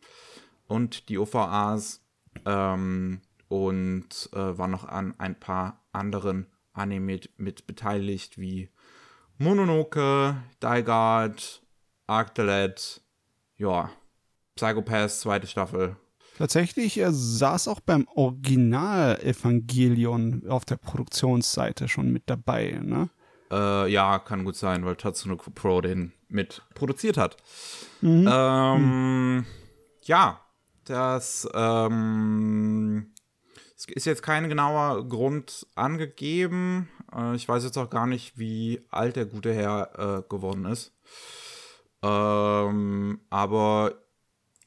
Und 0.66 1.08
die 1.08 1.18
OVAs 1.18 2.00
ähm, 2.46 3.20
und 3.48 4.30
äh, 4.32 4.58
war 4.58 4.68
noch 4.68 4.84
an 4.84 5.14
ein 5.18 5.38
paar 5.38 5.84
anderen 5.92 6.46
Anime 6.72 7.20
mit 7.36 7.66
beteiligt, 7.66 8.38
wie 8.38 8.70
Mononoke, 9.38 10.36
Daigard, 10.60 11.62
Arctelet, 12.06 13.02
ja, 13.62 13.90
Psychopaths, 14.56 15.20
zweite 15.20 15.46
Staffel. 15.46 15.96
Tatsächlich, 16.36 16.98
er 16.98 17.12
saß 17.12 17.68
auch 17.68 17.78
beim 17.80 18.06
Original-Evangelion 18.14 20.48
auf 20.48 20.64
der 20.64 20.76
Produktionsseite 20.76 21.88
schon 21.88 22.12
mit 22.12 22.24
dabei, 22.26 22.80
ne? 22.82 23.08
Äh, 23.50 23.90
ja, 23.92 24.18
kann 24.18 24.44
gut 24.44 24.56
sein, 24.56 24.84
weil 24.84 24.96
Tatsunoko 24.96 25.50
Pro 25.50 25.80
den 25.80 26.12
mit 26.28 26.62
produziert 26.74 27.16
hat. 27.18 27.36
Mhm. 28.00 28.28
Ähm, 28.30 29.36
mhm. 29.36 29.46
Ja, 30.02 30.40
das 30.84 31.48
ähm, 31.54 33.12
ist 33.86 34.06
jetzt 34.06 34.22
kein 34.22 34.48
genauer 34.48 35.08
Grund 35.08 35.66
angegeben. 35.76 36.88
Äh, 37.14 37.36
ich 37.36 37.48
weiß 37.48 37.62
jetzt 37.64 37.76
auch 37.76 37.90
gar 37.90 38.06
nicht, 38.06 38.38
wie 38.38 38.80
alt 38.90 39.16
der 39.16 39.26
gute 39.26 39.52
Herr 39.54 39.90
äh, 39.98 40.22
geworden 40.28 40.64
ist. 40.64 40.92
Ähm, 42.02 43.20
aber 43.30 43.94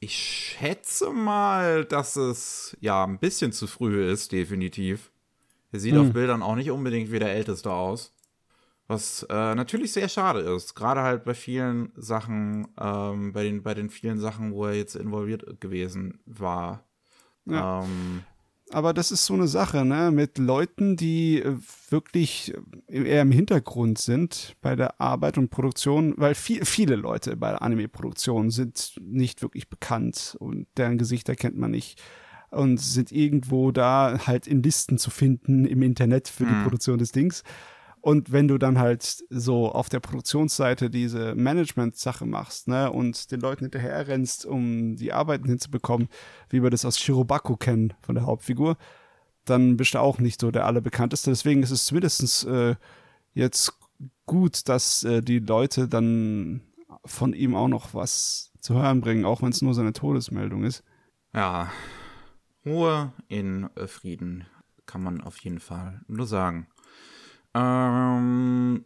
ich 0.00 0.14
schätze 0.14 1.10
mal, 1.10 1.84
dass 1.84 2.16
es 2.16 2.76
ja 2.80 3.04
ein 3.04 3.18
bisschen 3.18 3.52
zu 3.52 3.66
früh 3.66 4.04
ist, 4.10 4.32
definitiv. 4.32 5.10
Er 5.72 5.80
sieht 5.80 5.94
hm. 5.94 6.00
auf 6.00 6.12
Bildern 6.12 6.42
auch 6.42 6.54
nicht 6.54 6.70
unbedingt 6.70 7.10
wie 7.10 7.18
der 7.18 7.34
Älteste 7.34 7.70
aus. 7.72 8.12
Was 8.88 9.24
äh, 9.24 9.54
natürlich 9.54 9.92
sehr 9.92 10.08
schade 10.08 10.40
ist. 10.40 10.74
Gerade 10.74 11.02
halt 11.02 11.24
bei 11.24 11.34
vielen 11.34 11.90
Sachen, 11.96 12.68
ähm, 12.80 13.32
bei, 13.32 13.42
den, 13.42 13.62
bei 13.62 13.74
den 13.74 13.90
vielen 13.90 14.18
Sachen, 14.18 14.52
wo 14.52 14.66
er 14.66 14.74
jetzt 14.74 14.94
involviert 14.94 15.60
gewesen 15.60 16.20
war. 16.24 16.84
Ja. 17.46 17.82
Ähm, 17.82 18.22
aber 18.72 18.92
das 18.92 19.12
ist 19.12 19.26
so 19.26 19.34
eine 19.34 19.46
Sache, 19.46 19.84
ne, 19.84 20.10
mit 20.10 20.38
Leuten, 20.38 20.96
die 20.96 21.40
äh, 21.40 21.56
wirklich 21.88 22.52
äh, 22.88 23.02
eher 23.02 23.22
im 23.22 23.30
Hintergrund 23.30 23.98
sind 23.98 24.56
bei 24.60 24.74
der 24.74 25.00
Arbeit 25.00 25.38
und 25.38 25.50
Produktion, 25.50 26.14
weil 26.16 26.34
viel, 26.34 26.64
viele 26.64 26.96
Leute 26.96 27.36
bei 27.36 27.50
der 27.50 27.62
Anime-Produktion 27.62 28.50
sind 28.50 28.96
nicht 29.00 29.42
wirklich 29.42 29.68
bekannt 29.68 30.36
und 30.40 30.66
deren 30.76 30.98
Gesichter 30.98 31.36
kennt 31.36 31.56
man 31.56 31.70
nicht 31.70 32.02
und 32.50 32.80
sind 32.80 33.12
irgendwo 33.12 33.70
da 33.70 34.18
halt 34.26 34.46
in 34.46 34.62
Listen 34.62 34.98
zu 34.98 35.10
finden 35.10 35.64
im 35.64 35.82
Internet 35.82 36.28
für 36.28 36.44
die 36.44 36.52
mhm. 36.52 36.62
Produktion 36.64 36.98
des 36.98 37.12
Dings. 37.12 37.42
Und 38.06 38.30
wenn 38.30 38.46
du 38.46 38.56
dann 38.56 38.78
halt 38.78 39.24
so 39.30 39.72
auf 39.72 39.88
der 39.88 39.98
Produktionsseite 39.98 40.90
diese 40.90 41.34
Management-Sache 41.34 42.24
machst, 42.24 42.68
ne, 42.68 42.92
und 42.92 43.32
den 43.32 43.40
Leuten 43.40 43.64
hinterher 43.64 44.06
rennst, 44.06 44.46
um 44.46 44.94
die 44.94 45.12
Arbeiten 45.12 45.48
hinzubekommen, 45.48 46.06
wie 46.48 46.62
wir 46.62 46.70
das 46.70 46.84
aus 46.84 47.00
Shirobako 47.00 47.56
kennen 47.56 47.94
von 48.02 48.14
der 48.14 48.24
Hauptfigur, 48.24 48.76
dann 49.44 49.76
bist 49.76 49.94
du 49.94 49.98
auch 49.98 50.20
nicht 50.20 50.40
so 50.40 50.52
der 50.52 50.66
allerbekannteste. 50.66 51.30
Deswegen 51.32 51.64
ist 51.64 51.72
es 51.72 51.86
zumindest 51.86 52.46
äh, 52.46 52.76
jetzt 53.34 53.76
gut, 54.24 54.68
dass 54.68 55.02
äh, 55.02 55.20
die 55.20 55.40
Leute 55.40 55.88
dann 55.88 56.60
von 57.04 57.32
ihm 57.32 57.56
auch 57.56 57.66
noch 57.66 57.92
was 57.92 58.52
zu 58.60 58.74
hören 58.74 59.00
bringen, 59.00 59.24
auch 59.24 59.42
wenn 59.42 59.50
es 59.50 59.62
nur 59.62 59.74
seine 59.74 59.94
Todesmeldung 59.94 60.62
ist. 60.62 60.84
Ja, 61.34 61.72
Ruhe 62.64 63.12
in 63.26 63.68
Frieden 63.86 64.44
kann 64.86 65.02
man 65.02 65.22
auf 65.22 65.38
jeden 65.38 65.58
Fall 65.58 66.02
nur 66.06 66.28
sagen. 66.28 66.68
Ähm, 67.56 68.84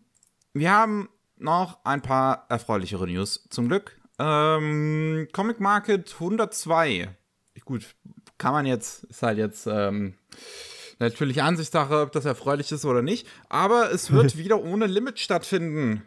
wir 0.52 0.70
haben 0.70 1.08
noch 1.38 1.84
ein 1.84 2.02
paar 2.02 2.46
erfreulichere 2.48 3.06
News, 3.08 3.46
zum 3.50 3.68
Glück. 3.68 3.96
Ähm, 4.18 5.26
Comic 5.32 5.60
Market 5.60 6.14
102. 6.14 7.08
Gut, 7.64 7.94
kann 8.38 8.52
man 8.52 8.66
jetzt, 8.66 9.04
ist 9.04 9.22
halt 9.22 9.38
jetzt 9.38 9.66
ähm, 9.66 10.14
natürlich 10.98 11.42
Ansichtssache, 11.42 12.00
ob 12.00 12.12
das 12.12 12.24
erfreulich 12.24 12.72
ist 12.72 12.84
oder 12.84 13.02
nicht. 13.02 13.26
Aber 13.48 13.92
es 13.92 14.10
wird 14.12 14.36
wieder 14.36 14.62
ohne 14.62 14.86
Limit 14.86 15.18
stattfinden. 15.18 16.02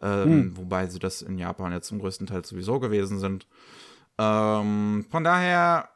ähm, 0.03 0.25
hm. 0.25 0.59
wobei 0.59 0.87
sie 0.87 0.99
das 0.99 1.23
in 1.23 1.39
Japan 1.39 1.73
jetzt 1.73 1.89
zum 1.89 1.99
größten 1.99 2.27
Teil 2.27 2.45
sowieso 2.45 2.79
gewesen 2.79 3.19
sind. 3.19 3.47
Ähm, 4.19 5.07
von 5.11 5.25
daher, 5.25 5.89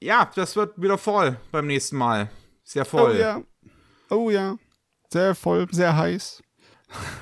ja, 0.00 0.30
das 0.34 0.56
wird 0.56 0.80
wieder 0.80 0.98
voll 0.98 1.36
beim 1.50 1.66
nächsten 1.66 1.96
Mal. 1.96 2.30
Sehr 2.64 2.84
voll. 2.84 3.12
Oh 3.12 3.18
ja. 3.18 3.42
Oh 4.10 4.30
ja. 4.30 4.56
Sehr 5.10 5.34
voll, 5.34 5.66
sehr 5.70 5.96
heiß. 5.96 6.42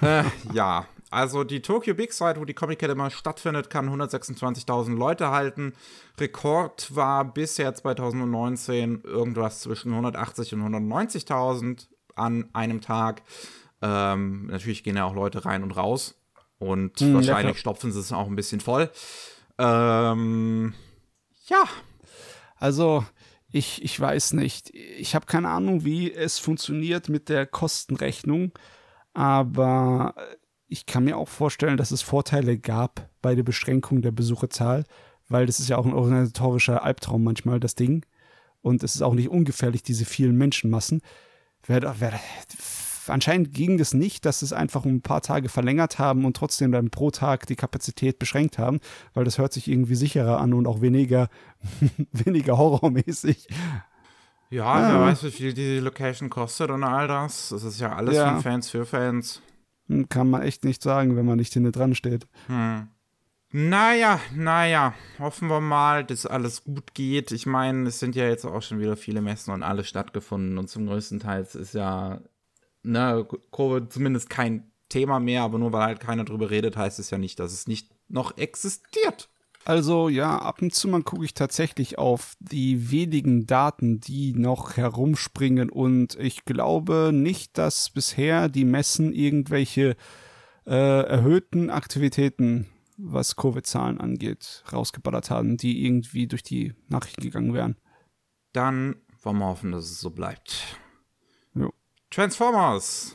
Äh, 0.03 0.25
ja. 0.53 0.87
Also 1.11 1.45
die 1.45 1.63
Tokyo 1.63 1.95
Big 1.95 2.13
Side, 2.13 2.41
wo 2.41 2.45
die 2.45 2.55
Comic 2.55 2.81
Con 2.81 2.91
immer 2.91 3.11
stattfindet, 3.11 3.71
kann 3.71 3.89
126.000 3.89 4.97
Leute 4.97 5.31
halten. 5.31 5.73
Rekord 6.19 6.95
war 6.95 7.25
bisher 7.25 7.75
2019 7.75 9.03
irgendwas 9.05 9.61
zwischen 9.61 9.93
180 9.93 10.55
und 10.55 10.75
190.000 10.75 11.87
an 12.17 12.49
einem 12.53 12.81
Tag. 12.81 13.23
Ähm, 13.83 14.47
natürlich 14.47 14.83
gehen 14.83 14.97
ja 14.97 15.05
auch 15.05 15.15
Leute 15.15 15.45
rein 15.45 15.63
und 15.63 15.77
raus. 15.77 16.17
Und 16.59 16.99
hm, 16.99 17.15
wahrscheinlich 17.15 17.59
stopfen 17.59 17.93
sie 17.93 18.01
es 18.01 18.13
auch 18.13 18.27
ein 18.27 18.37
bisschen 18.37 18.61
voll. 18.61 18.91
Ähm, 19.59 20.75
ja. 21.47 21.65
Also, 22.57 23.05
ich, 23.51 23.83
ich 23.83 23.99
weiß 23.99 24.33
nicht. 24.35 24.75
Ich 24.75 25.15
habe 25.15 25.27
keine 25.27 25.49
Ahnung, 25.49 25.85
wie 25.85 26.13
es 26.13 26.39
funktioniert 26.39 27.09
mit 27.09 27.29
der 27.29 27.47
Kostenrechnung. 27.47 28.53
Aber 29.15 30.15
ich 30.69 30.87
kann 30.87 31.05
mir 31.05 31.17
auch 31.17 31.29
vorstellen, 31.29 31.77
dass 31.77 31.91
es 31.91 32.03
Vorteile 32.03 32.59
gab 32.59 33.09
bei 33.23 33.35
der 33.35 33.45
Beschränkung 33.45 34.03
der 34.03 34.11
Besucherzahl, 34.11 34.85
weil 35.29 35.47
das 35.47 35.61
ist 35.61 35.69
ja 35.69 35.79
auch 35.79 35.87
ein 35.87 35.95
organisatorischer 35.95 36.83
Albtraum 36.83 37.25
manchmal, 37.25 37.61
das 37.61 37.75
Ding. 37.75 38.05
Und 38.63 38.83
es 38.83 38.97
ist 38.97 39.03
auch 39.03 39.15
nicht 39.15 39.29
ungefährlich, 39.29 39.83
diese 39.83 40.05
vielen 40.05 40.37
Menschenmassen. 40.37 41.01
Wer, 41.67 41.95
wer, 41.99 42.21
anscheinend 43.09 43.53
ging 43.53 43.79
das 43.79 43.95
nicht, 43.95 44.25
dass 44.25 44.43
es 44.43 44.53
einfach 44.53 44.85
um 44.85 44.97
ein 44.97 45.03
paar 45.03 45.23
Tage 45.23 45.49
verlängert 45.49 45.99
haben 45.99 46.25
und 46.25 46.37
trotzdem 46.37 46.73
dann 46.73 46.91
pro 46.91 47.11
Tag 47.11 47.47
die 47.47 47.57
Kapazität 47.57 48.19
beschränkt 48.19 48.59
haben, 48.59 48.81
weil 49.15 49.25
das 49.25 49.39
hört 49.39 49.53
sich 49.53 49.69
irgendwie 49.69 49.95
sicherer 49.95 50.41
an 50.41 50.55
und 50.55 50.67
auch 50.67 50.81
weniger, 50.81 51.29
weniger 52.13 52.59
horrormäßig. 52.59 53.49
Ja, 54.51 54.81
ja, 54.81 54.93
wer 54.93 55.01
weiß, 55.07 55.25
wie 55.25 55.31
viel 55.31 55.55
die 55.55 55.79
Location 55.79 56.31
kostet 56.31 56.71
und 56.71 56.85
all 56.85 57.09
das. 57.09 57.49
Das 57.49 57.65
ist 57.65 57.81
ja 57.81 57.95
alles 57.95 58.17
ja. 58.17 58.33
von 58.33 58.43
Fans 58.43 58.71
für 58.71 58.87
Fans. 58.87 59.43
Hm, 59.89 60.09
kann 60.09 60.31
man 60.31 60.43
echt 60.43 60.65
nicht 60.65 60.83
sagen, 60.83 61.17
wenn 61.17 61.27
man 61.27 61.39
nicht 61.39 61.53
hinten 61.53 61.73
dran 61.73 61.95
steht. 61.95 62.27
Hm. 62.47 62.89
Naja, 63.53 64.21
naja, 64.35 64.95
hoffen 65.19 65.49
wir 65.49 65.61
mal, 65.61 66.05
dass 66.05 66.27
alles 66.27 66.65
gut 66.65 66.95
geht. 66.95 67.31
Ich 67.31 67.47
meine, 67.47 67.89
es 67.89 67.99
sind 68.01 68.17
ja 68.17 68.29
jetzt 68.29 68.45
auch 68.45 68.61
schon 68.61 68.81
wieder 68.81 68.97
viele 68.97 69.21
Messen 69.21 69.53
und 69.53 69.63
alle 69.63 69.85
stattgefunden 69.85 70.59
und 70.59 70.69
zum 70.69 70.87
größten 70.87 71.21
Teil 71.21 71.43
ist 71.43 71.73
ja, 71.73 72.21
ne, 72.87 73.27
Covid 73.53 73.93
zumindest 73.93 74.31
kein 74.31 74.71
Thema 74.89 75.21
mehr, 75.21 75.43
aber 75.43 75.59
nur 75.59 75.73
weil 75.73 75.83
halt 75.83 76.01
keiner 76.01 76.25
drüber 76.25 76.51
redet, 76.51 76.77
heißt 76.77 76.99
es 76.99 77.11
ja 77.11 77.19
nicht, 77.19 77.41
dass 77.41 77.53
es 77.53 77.67
nicht 77.67 77.91
noch 78.09 78.39
existiert. 78.39 79.29
Also 79.65 80.09
ja, 80.09 80.39
ab 80.39 80.63
und 80.63 80.73
zu 80.73 80.87
mal 80.87 81.03
gucke 81.03 81.25
ich 81.25 81.35
tatsächlich 81.35 81.99
auf 81.99 82.37
die 82.39 82.93
wenigen 82.93 83.47
Daten, 83.47 83.99
die 83.99 84.33
noch 84.33 84.77
herumspringen 84.77 85.71
und 85.71 86.15
ich 86.21 86.45
glaube 86.45 87.11
nicht, 87.13 87.59
dass 87.59 87.91
bisher 87.91 88.49
die 88.49 88.65
Messen 88.65 89.13
irgendwelche 89.13 89.97
äh, 90.67 91.03
erhöhten 91.03 91.71
Aktivitäten, 91.71 92.69
was 92.97 93.35
Covid-Zahlen 93.35 94.01
angeht, 94.01 94.63
rausgeballert 94.73 95.31
haben, 95.31 95.57
die 95.57 95.85
irgendwie 95.85 96.29
durch 96.29 96.45
die 96.45 96.75
Nachrichten 96.89 97.23
gegangen 97.23 97.53
wären. 97.53 97.77
Dann 98.53 98.95
wollen 99.23 99.39
wir 99.39 99.47
hoffen, 99.47 99.73
dass 99.73 99.91
es 99.91 100.01
so 100.01 100.11
bleibt. 100.11 100.79
Transformers 102.17 103.15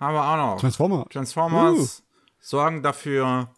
haben 0.00 0.14
wir 0.14 0.24
auch 0.24 0.36
noch. 0.38 0.60
Transformer. 0.60 1.06
Transformers 1.10 2.00
uh. 2.00 2.02
sorgen 2.40 2.82
dafür, 2.82 3.50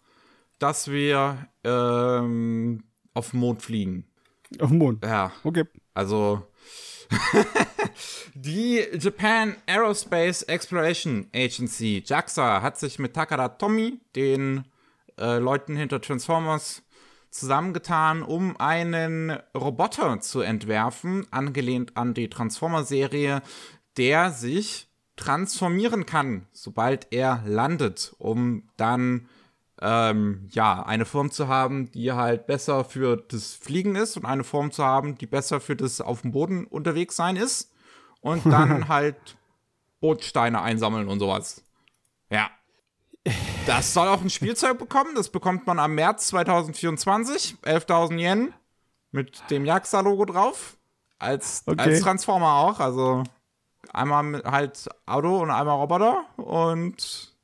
dass 0.59 0.91
wir 0.91 1.47
ähm, 1.63 2.83
auf 3.15 3.31
den 3.31 3.39
Mond 3.39 3.63
fliegen. 3.63 4.11
Auf 4.59 4.71
den 4.71 4.79
Mond? 4.79 5.05
Ja. 5.05 5.31
Okay. 5.45 5.63
Also. 5.95 6.43
die 8.35 8.85
Japan 8.99 9.55
Aerospace 9.69 10.43
Exploration 10.43 11.29
Agency, 11.33 12.03
JAXA, 12.05 12.61
hat 12.61 12.77
sich 12.77 12.99
mit 12.99 13.15
Takada 13.15 13.49
Tomy, 13.49 14.01
den 14.17 14.65
äh, 15.19 15.39
Leuten 15.39 15.77
hinter 15.77 16.01
Transformers, 16.01 16.83
zusammengetan, 17.31 18.25
um 18.25 18.57
einen 18.59 19.39
Roboter 19.57 20.21
zu 20.21 20.41
entwerfen, 20.41 21.29
angelehnt 21.31 21.97
an 21.97 22.13
die 22.13 22.29
Transformer-Serie, 22.29 23.43
der 23.97 24.31
sich 24.31 24.89
transformieren 25.17 26.07
kann, 26.07 26.47
sobald 26.53 27.13
er 27.13 27.43
landet, 27.47 28.15
um 28.19 28.69
dann 28.77 29.29
ähm, 29.83 30.49
ja, 30.51 30.83
eine 30.83 31.05
Form 31.05 31.31
zu 31.31 31.49
haben, 31.49 31.91
die 31.93 32.13
halt 32.13 32.47
besser 32.47 32.85
für 32.85 33.17
das 33.17 33.55
Fliegen 33.55 33.97
ist 33.97 34.17
und 34.17 34.25
eine 34.25 34.45
Form 34.45 34.73
zu 34.73 34.85
haben, 34.85 35.17
die 35.17 35.27
besser 35.27 35.61
für 35.61 35.77
das 35.77 36.01
auf 36.01 36.23
dem 36.23 36.33
Boden 36.33 36.67
unterwegs 36.67 37.17
sein 37.17 37.37
ist 37.37 37.73
und 38.21 38.45
dann 38.47 38.89
halt 38.89 39.37
Bootsteine 40.01 40.61
einsammeln 40.61 41.09
und 41.09 41.19
sowas. 41.19 41.63
Ja. 42.31 42.51
Das 43.67 43.93
soll 43.93 44.09
auch 44.09 44.23
ein 44.23 44.31
Spielzeug 44.31 44.79
bekommen. 44.79 45.15
Das 45.15 45.29
bekommt 45.29 45.67
man 45.67 45.79
am 45.79 45.95
März 45.95 46.29
2024. 46.29 47.57
11.000 47.63 48.19
Yen 48.19 48.55
mit 49.11 49.43
dem 49.51 49.67
Jaxa-Logo 49.67 50.25
drauf. 50.25 50.79
Als, 51.19 51.63
okay. 51.67 51.81
als 51.81 52.01
Transformer 52.01 52.55
auch. 52.55 52.81
Also 52.81 53.25
einmal 53.93 54.23
mit 54.23 54.45
halt 54.45 54.89
Auto 55.07 55.39
und 55.39 55.51
einmal 55.51 55.77
Roboter. 55.77 56.25
Und 56.37 57.35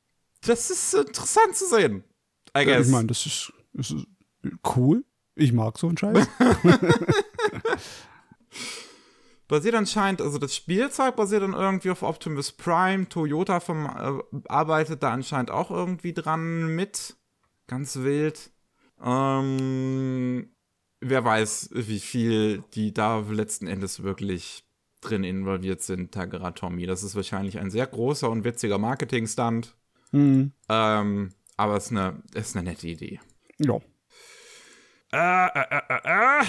das 0.41 0.69
ist 0.69 0.93
interessant 0.93 1.55
zu 1.55 1.67
sehen. 1.67 2.03
I 2.57 2.65
guess. 2.65 2.87
Ich 2.87 2.93
meine, 2.93 3.07
das 3.07 3.25
ist, 3.25 3.53
das 3.73 3.91
ist 3.91 4.07
cool. 4.75 5.03
Ich 5.35 5.53
mag 5.53 5.77
so 5.77 5.87
einen 5.87 5.97
Scheiß. 5.97 6.27
basiert 9.47 9.75
anscheinend, 9.75 10.21
also 10.21 10.37
das 10.37 10.55
Spielzeug 10.55 11.15
basiert 11.15 11.43
dann 11.43 11.53
irgendwie 11.53 11.91
auf 11.91 12.03
Optimus 12.03 12.51
Prime. 12.51 13.07
Toyota 13.07 13.59
vom, 13.59 13.85
äh, 13.85 14.41
arbeitet 14.47 15.03
da 15.03 15.11
anscheinend 15.11 15.51
auch 15.51 15.71
irgendwie 15.71 16.13
dran 16.13 16.75
mit. 16.75 17.15
Ganz 17.67 17.97
wild. 17.97 18.51
Ähm, 19.03 20.49
wer 20.99 21.23
weiß, 21.23 21.69
wie 21.73 21.99
viel 21.99 22.63
die 22.73 22.93
da 22.93 23.19
letzten 23.29 23.67
Endes 23.67 24.03
wirklich 24.03 24.66
drin 25.01 25.23
involviert 25.23 25.81
sind, 25.81 26.11
Tagara 26.11 26.51
Tommy. 26.51 26.85
Das 26.85 27.03
ist 27.03 27.15
wahrscheinlich 27.15 27.59
ein 27.59 27.69
sehr 27.69 27.87
großer 27.87 28.29
und 28.29 28.43
witziger 28.43 28.77
Marketing-Stunt. 28.77 29.75
Mhm. 30.11 30.51
Ähm, 30.69 31.33
aber 31.55 31.77
es 31.77 31.85
ist 31.85 31.91
eine, 31.91 32.23
ist 32.33 32.55
eine 32.55 32.69
nette 32.69 32.87
Idee. 32.87 33.19
Ja. 33.59 33.79
Äh, 35.11 35.59
äh, 35.59 35.81
äh, 35.89 36.41
äh, 36.41 36.45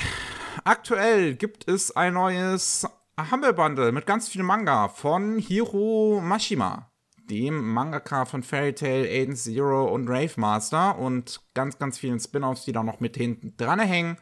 Aktuell 0.65 1.35
gibt 1.35 1.69
es 1.69 1.95
ein 1.95 2.15
neues 2.15 2.87
Humble 3.31 3.55
Bundle 3.55 3.93
mit 3.93 4.07
ganz 4.07 4.29
viel 4.29 4.43
Manga 4.43 4.89
von 4.89 5.39
Hiro 5.39 6.21
Mashima, 6.23 6.91
dem 7.31 7.73
Mangaka 7.73 8.25
von 8.25 8.43
Fairy 8.43 8.75
Tail, 8.75 9.07
Aiden 9.07 9.37
Zero 9.37 9.93
und 9.93 10.09
Rave 10.09 10.33
Master 10.37 10.99
und 10.99 11.41
ganz, 11.55 11.79
ganz 11.79 11.99
vielen 11.99 12.21
Spin-offs, 12.21 12.65
die 12.65 12.73
da 12.73 12.83
noch 12.83 13.01
mit 13.01 13.17
hinten 13.17 13.57
dran 13.57 13.81
hängen. 13.81 14.19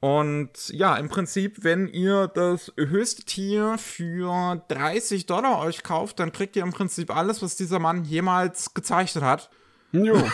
Und 0.00 0.68
ja, 0.68 0.96
im 0.96 1.08
Prinzip, 1.08 1.64
wenn 1.64 1.88
ihr 1.88 2.28
das 2.28 2.72
höchste 2.76 3.24
Tier 3.24 3.78
für 3.78 4.62
30 4.68 5.26
Dollar 5.26 5.58
euch 5.58 5.82
kauft, 5.82 6.20
dann 6.20 6.32
kriegt 6.32 6.54
ihr 6.54 6.62
im 6.62 6.72
Prinzip 6.72 7.14
alles, 7.14 7.42
was 7.42 7.56
dieser 7.56 7.80
Mann 7.80 8.04
jemals 8.04 8.74
gezeichnet 8.74 9.24
hat. 9.24 9.50
Jo. 9.92 10.16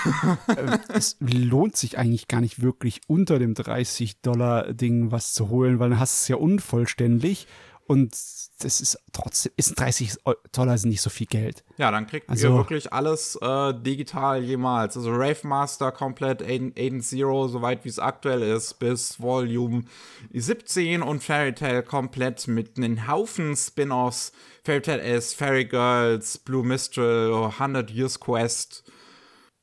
Äh, 0.49 0.79
es 0.89 1.17
lohnt 1.21 1.77
sich 1.77 1.97
eigentlich 1.97 2.29
gar 2.29 2.41
nicht 2.41 2.61
wirklich 2.61 3.01
unter 3.07 3.39
dem 3.39 3.55
30-Dollar-Ding 3.55 5.11
was 5.11 5.33
zu 5.33 5.49
holen, 5.49 5.79
weil 5.79 5.91
dann 5.91 6.01
hast 6.01 6.15
du 6.15 6.23
es 6.23 6.29
ja 6.29 6.37
unvollständig 6.37 7.47
und 7.87 8.13
das 8.13 8.81
ist 8.81 8.99
trotzdem, 9.13 9.53
ist 9.57 9.79
30 9.79 10.17
Dollar 10.53 10.79
sind 10.79 10.91
nicht 10.91 11.03
so 11.03 11.11
viel 11.11 11.27
Geld. 11.27 11.65
Ja, 11.77 11.91
dann 11.91 12.07
kriegt 12.07 12.31
also, 12.31 12.49
ihr 12.49 12.55
wirklich 12.55 12.93
alles 12.93 13.37
äh, 13.43 13.75
digital 13.75 14.43
jemals. 14.43 14.97
Also 14.97 15.11
Rave 15.11 15.47
Master 15.47 15.93
komplett, 15.93 16.43
Aiden, 16.43 16.73
Aiden 16.77 17.03
Zero, 17.03 17.49
soweit 17.49 17.85
wie 17.85 17.91
es 17.91 17.99
aktuell 17.99 18.43
ist, 18.43 18.79
bis 18.79 19.21
Volume 19.21 19.85
17 20.33 21.03
und 21.03 21.23
Fairy 21.23 21.55
Tail 21.55 21.83
komplett 21.83 22.49
mit 22.49 22.77
einem 22.77 23.07
Haufen 23.07 23.55
Spin-offs. 23.55 24.33
Fairy 24.65 24.81
Tail 24.81 25.01
S, 25.01 25.35
Fairy 25.35 25.67
Girls, 25.67 26.39
Blue 26.39 26.65
Mistral, 26.65 27.51
100 27.51 27.91
Years 27.91 28.19
Quest 28.19 28.85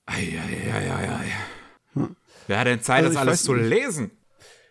Eieieiei. 0.06 1.32
Hm. 1.94 2.16
Wer 2.48 2.60
hat 2.60 2.68
denn 2.68 2.82
Zeit, 2.82 3.04
also 3.04 3.14
das 3.14 3.22
alles 3.22 3.44
zu 3.44 3.54
lesen? 3.54 4.12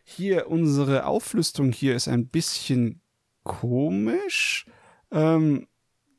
Hier, 0.05 0.49
unsere 0.49 1.07
Auflistung 1.07 1.73
hier 1.73 1.95
ist 1.95 2.09
ein 2.09 2.29
bisschen 2.29 3.01
komisch. 3.51 4.67
Ähm, 5.11 5.67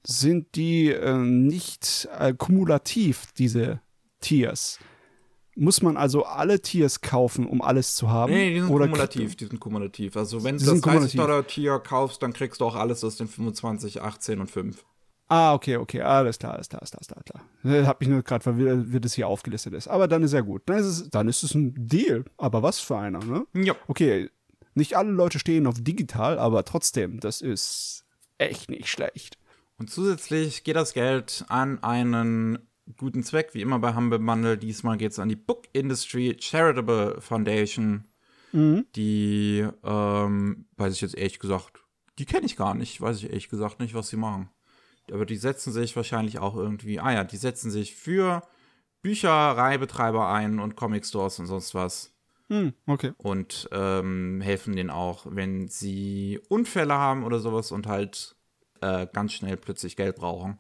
sind 0.04 0.56
die 0.56 0.92
äh, 0.92 1.18
nicht 1.18 2.10
äh, 2.20 2.34
kumulativ, 2.34 3.28
diese 3.38 3.80
Tiers? 4.20 4.80
Muss 5.56 5.82
man 5.82 5.96
also 5.96 6.24
alle 6.24 6.62
Tiers 6.62 7.02
kaufen, 7.02 7.46
um 7.46 7.62
alles 7.62 7.96
zu 7.96 8.10
haben? 8.10 8.34
Nee, 8.34 8.54
die 8.54 8.60
sind 8.62 8.70
Oder 8.70 8.88
kumulativ, 8.88 9.36
die 9.36 9.46
sind 9.46 9.60
kumulativ. 9.60 10.18
Also 10.18 10.44
wenn 10.44 10.58
du 10.58 10.64
das 10.64 10.74
sind 10.74 10.82
kumulativ. 10.82 11.20
30-Dollar-Tier 11.20 11.80
kaufst, 11.80 12.22
dann 12.22 12.34
kriegst 12.34 12.60
du 12.60 12.66
auch 12.66 12.76
alles 12.76 13.04
aus 13.04 13.16
den 13.16 13.28
25, 13.28 14.02
18 14.02 14.40
und 14.40 14.50
5. 14.50 14.84
Ah, 15.28 15.54
okay, 15.54 15.78
okay, 15.78 16.02
alles 16.02 16.40
klar, 16.40 16.56
alles 16.56 16.68
klar, 16.68 16.82
alles 16.82 16.92
klar, 16.92 17.18
alles 17.18 17.26
klar. 17.64 17.74
Äh, 17.74 17.86
Hab 17.86 18.02
mich 18.02 18.10
nur 18.10 18.22
gerade 18.22 18.44
verwirrt, 18.44 18.92
wie 18.92 19.00
das 19.00 19.14
hier 19.14 19.30
aufgelistet 19.30 19.74
ist. 19.74 19.88
Aber 19.88 20.10
dann 20.10 20.24
ist 20.24 20.34
ja 20.34 20.42
gut. 20.42 20.64
Dann 20.66 20.80
ist 20.80 20.86
es, 20.86 21.10
dann 21.10 21.30
ist 21.30 21.44
es 21.44 21.56
ein 21.56 21.74
Deal. 21.78 22.26
Aber 22.38 22.64
was 22.64 22.82
für 22.82 22.98
einer, 22.98 23.24
ne? 23.24 23.46
Ja. 23.54 23.76
Okay, 23.88 24.30
nicht 24.74 24.96
alle 24.98 25.12
Leute 25.12 25.40
stehen 25.40 25.68
auf 25.68 25.76
digital, 25.80 26.40
aber 26.40 26.64
trotzdem, 26.66 27.20
das 27.20 27.42
ist 27.42 28.06
echt 28.38 28.70
nicht 28.70 28.88
schlecht. 28.88 29.38
Und 29.78 29.90
zusätzlich 29.90 30.64
geht 30.64 30.76
das 30.76 30.94
Geld 30.94 31.46
an 31.48 31.82
einen 31.84 32.60
guten 32.98 33.24
Zweck, 33.24 33.54
wie 33.54 33.62
immer 33.62 33.80
bei 33.80 33.96
Humble 33.96 34.20
Bundle. 34.20 34.58
Diesmal 34.58 34.98
geht 34.98 35.12
es 35.12 35.20
an 35.20 35.30
die 35.30 35.36
Book 35.36 35.64
Industry 35.74 36.38
Charitable 36.40 37.20
Foundation. 37.20 38.06
Die, 38.96 39.66
ähm, 39.84 40.66
weiß 40.78 40.94
ich 40.94 41.02
jetzt 41.02 41.18
ehrlich 41.18 41.40
gesagt, 41.40 41.80
die 42.20 42.26
kenne 42.26 42.46
ich 42.46 42.58
gar 42.58 42.74
nicht. 42.74 43.02
Weiß 43.02 43.18
ich 43.18 43.30
ehrlich 43.30 43.50
gesagt 43.50 43.80
nicht, 43.80 43.94
was 43.94 44.10
sie 44.10 44.18
machen. 44.18 44.50
Aber 45.12 45.26
die 45.26 45.38
setzen 45.38 45.74
sich 45.74 45.96
wahrscheinlich 45.96 46.40
auch 46.40 46.56
irgendwie, 46.56 47.00
ah 47.00 47.12
ja, 47.12 47.24
die 47.24 47.38
setzen 47.38 47.72
sich 47.72 47.96
für 47.96 48.44
Büchereibetreiber 49.02 50.30
ein 50.30 50.60
und 50.60 50.76
Comic 50.76 51.06
Stores 51.06 51.40
und 51.40 51.48
sonst 51.48 51.74
was. 51.74 52.14
Hm, 52.52 52.74
okay. 52.86 53.14
und 53.16 53.70
ähm, 53.72 54.42
helfen 54.42 54.76
denen 54.76 54.90
auch, 54.90 55.26
wenn 55.30 55.70
sie 55.70 56.38
Unfälle 56.50 56.96
haben 56.96 57.24
oder 57.24 57.40
sowas 57.40 57.72
und 57.72 57.88
halt 57.88 58.36
äh, 58.82 59.08
ganz 59.14 59.32
schnell 59.32 59.56
plötzlich 59.56 59.96
Geld 59.96 60.18
brauchen. 60.18 60.60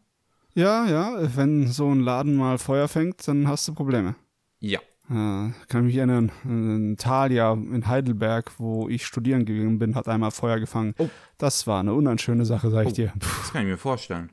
Ja, 0.53 0.85
ja, 0.85 1.35
wenn 1.35 1.67
so 1.67 1.89
ein 1.89 1.99
Laden 1.99 2.37
mal 2.37 2.57
Feuer 2.59 2.87
fängt, 2.87 3.27
dann 3.27 3.45
hast 3.45 3.67
du 3.67 3.73
Probleme. 3.73 4.15
Ja. 4.59 4.79
Äh, 5.09 5.51
kann 5.67 5.83
mich 5.83 5.97
erinnern, 5.97 6.31
ein 6.45 6.95
Thalia 6.95 7.51
in 7.51 7.85
Heidelberg, 7.87 8.53
wo 8.57 8.87
ich 8.87 9.05
studieren 9.05 9.43
gegangen 9.43 9.77
bin, 9.77 9.95
hat 9.95 10.07
einmal 10.07 10.31
Feuer 10.31 10.61
gefangen. 10.61 10.95
Oh. 10.97 11.09
Das 11.37 11.67
war 11.67 11.81
eine 11.81 11.93
unschöne 11.93 12.45
Sache, 12.45 12.69
sag 12.69 12.87
ich 12.87 12.93
dir. 12.93 13.07
Puh. 13.19 13.27
Das 13.41 13.51
kann 13.51 13.63
ich 13.63 13.67
mir 13.67 13.77
vorstellen. 13.77 14.31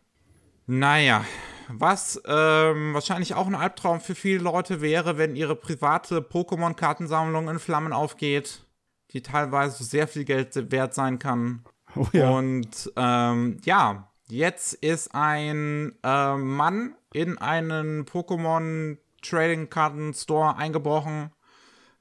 Naja, 0.69 1.25
was 1.69 2.21
ähm, 2.27 2.95
wahrscheinlich 2.95 3.35
auch 3.35 3.47
ein 3.47 3.55
Albtraum 3.55 4.01
für 4.01 4.15
viele 4.15 4.43
Leute 4.43 4.81
wäre, 4.81 5.19
wenn 5.19 5.37
ihre 5.37 5.57
private 5.57 6.21
Pokémon-Kartensammlung 6.21 7.49
in 7.49 7.59
Flammen 7.59 7.93
aufgeht, 7.93 8.65
die 9.13 9.23
teilweise 9.23 9.85
sehr 9.85 10.09
viel 10.09 10.25
Geld 10.25 10.71
wert 10.73 10.95
sein 10.95 11.19
kann. 11.19 11.65
Oh 11.97 12.07
ja. 12.13 12.31
Und 12.31 12.93
ähm, 12.97 13.59
ja, 13.65 14.11
jetzt 14.29 14.75
ist 14.75 15.15
ein 15.15 15.95
äh, 16.03 16.37
Mann 16.37 16.95
in 17.13 17.39
einen 17.39 18.05
Pokémon 18.05 18.99
Trading 19.23 19.69
Karten 19.69 20.15
Store 20.15 20.57
eingebrochen, 20.57 21.33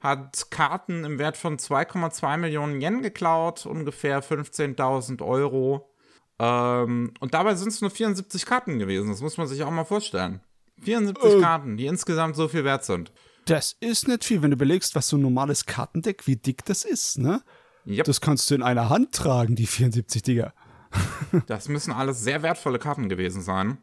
hat 0.00 0.50
Karten 0.50 1.04
im 1.04 1.18
Wert 1.18 1.36
von 1.36 1.58
2,2 1.58 2.36
Millionen 2.36 2.80
Yen 2.80 3.02
geklaut, 3.02 3.66
ungefähr 3.66 4.22
15.000 4.22 5.24
Euro. 5.24 5.90
Ähm, 6.38 7.12
und 7.20 7.34
dabei 7.34 7.54
sind 7.54 7.68
es 7.68 7.80
nur 7.80 7.90
74 7.90 8.46
Karten 8.46 8.78
gewesen, 8.78 9.10
das 9.10 9.20
muss 9.20 9.36
man 9.36 9.46
sich 9.46 9.62
auch 9.62 9.70
mal 9.70 9.84
vorstellen. 9.84 10.40
74 10.82 11.34
Äh. 11.34 11.40
Karten, 11.40 11.76
die 11.76 11.86
insgesamt 11.86 12.36
so 12.36 12.48
viel 12.48 12.64
wert 12.64 12.84
sind. 12.84 13.12
Das 13.46 13.76
ist 13.80 14.06
nicht 14.06 14.24
viel, 14.24 14.42
wenn 14.42 14.50
du 14.50 14.56
überlegst, 14.56 14.94
was 14.94 15.08
so 15.08 15.16
ein 15.16 15.22
normales 15.22 15.66
Kartendeck, 15.66 16.26
wie 16.26 16.36
dick 16.36 16.64
das 16.64 16.84
ist, 16.84 17.18
ne? 17.18 17.42
Yep. 17.86 18.04
Das 18.04 18.20
kannst 18.20 18.50
du 18.50 18.54
in 18.54 18.62
einer 18.62 18.90
Hand 18.90 19.12
tragen, 19.12 19.56
die 19.56 19.66
74 19.66 20.22
Dinger. 20.22 20.52
Das 21.46 21.68
müssen 21.68 21.92
alles 21.92 22.22
sehr 22.22 22.42
wertvolle 22.42 22.78
Karten 22.78 23.08
gewesen 23.08 23.42
sein. 23.42 23.78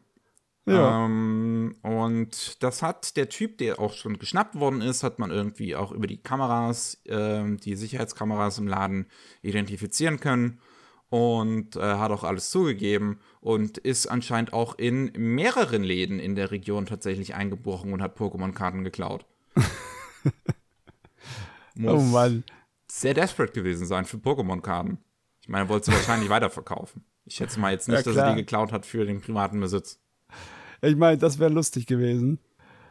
Ja. 0.66 1.04
Ähm, 1.04 1.76
und 1.82 2.62
das 2.62 2.82
hat 2.82 3.16
der 3.16 3.28
Typ, 3.28 3.58
der 3.58 3.78
auch 3.78 3.92
schon 3.92 4.18
geschnappt 4.18 4.58
worden 4.58 4.80
ist, 4.80 5.04
hat 5.04 5.20
man 5.20 5.30
irgendwie 5.30 5.76
auch 5.76 5.92
über 5.92 6.08
die 6.08 6.16
Kameras, 6.16 7.00
ähm, 7.06 7.58
die 7.58 7.76
Sicherheitskameras 7.76 8.58
im 8.58 8.66
Laden 8.66 9.06
identifizieren 9.42 10.18
können 10.18 10.58
und 11.08 11.76
äh, 11.76 11.80
hat 11.80 12.10
auch 12.10 12.24
alles 12.24 12.50
zugegeben 12.50 13.20
und 13.40 13.78
ist 13.78 14.06
anscheinend 14.06 14.52
auch 14.52 14.76
in 14.76 15.12
mehreren 15.16 15.84
Läden 15.84 16.18
in 16.18 16.34
der 16.34 16.50
Region 16.50 16.86
tatsächlich 16.86 17.34
eingebrochen 17.34 17.92
und 17.92 18.02
hat 18.02 18.18
Pokémon-Karten 18.18 18.84
geklaut. 18.84 19.24
Muss 21.74 21.92
oh 21.92 22.00
Mann. 22.00 22.44
sehr 22.90 23.14
desperate 23.14 23.52
gewesen 23.52 23.86
sein 23.86 24.04
für 24.04 24.16
Pokémon-Karten. 24.16 24.98
Ich 25.42 25.48
meine, 25.48 25.66
er 25.66 25.68
wollte 25.68 25.86
sie 25.86 25.96
wahrscheinlich 25.96 26.28
weiterverkaufen. 26.30 27.04
Ich 27.24 27.36
schätze 27.36 27.60
mal 27.60 27.72
jetzt 27.72 27.88
nicht, 27.88 27.98
Ja, 27.98 28.02
dass 28.02 28.16
er 28.16 28.30
die 28.30 28.40
geklaut 28.40 28.72
hat 28.72 28.86
für 28.86 29.04
den 29.04 29.20
privaten 29.20 29.60
Besitz. 29.60 30.00
Ich 30.80 30.96
meine, 30.96 31.18
das 31.18 31.38
wäre 31.38 31.50
lustig 31.50 31.86
gewesen. 31.86 32.38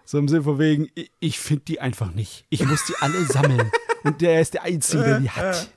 So 0.06 0.20
im 0.20 0.28
Sinne 0.28 0.44
von 0.44 0.60
wegen, 0.60 0.90
ich, 0.96 1.12
ich 1.20 1.40
finde 1.40 1.66
die 1.66 1.82
einfach 1.82 2.14
nicht. 2.14 2.46
Ich 2.50 2.66
muss 2.66 2.86
die 2.86 2.96
alle 3.00 3.26
sammeln. 3.26 3.72
Und 4.04 4.22
der 4.22 4.40
ist 4.40 4.54
der 4.54 4.64
Einzige, 4.64 5.04
der 5.04 5.20
die 5.20 5.30
hat. 5.32 5.70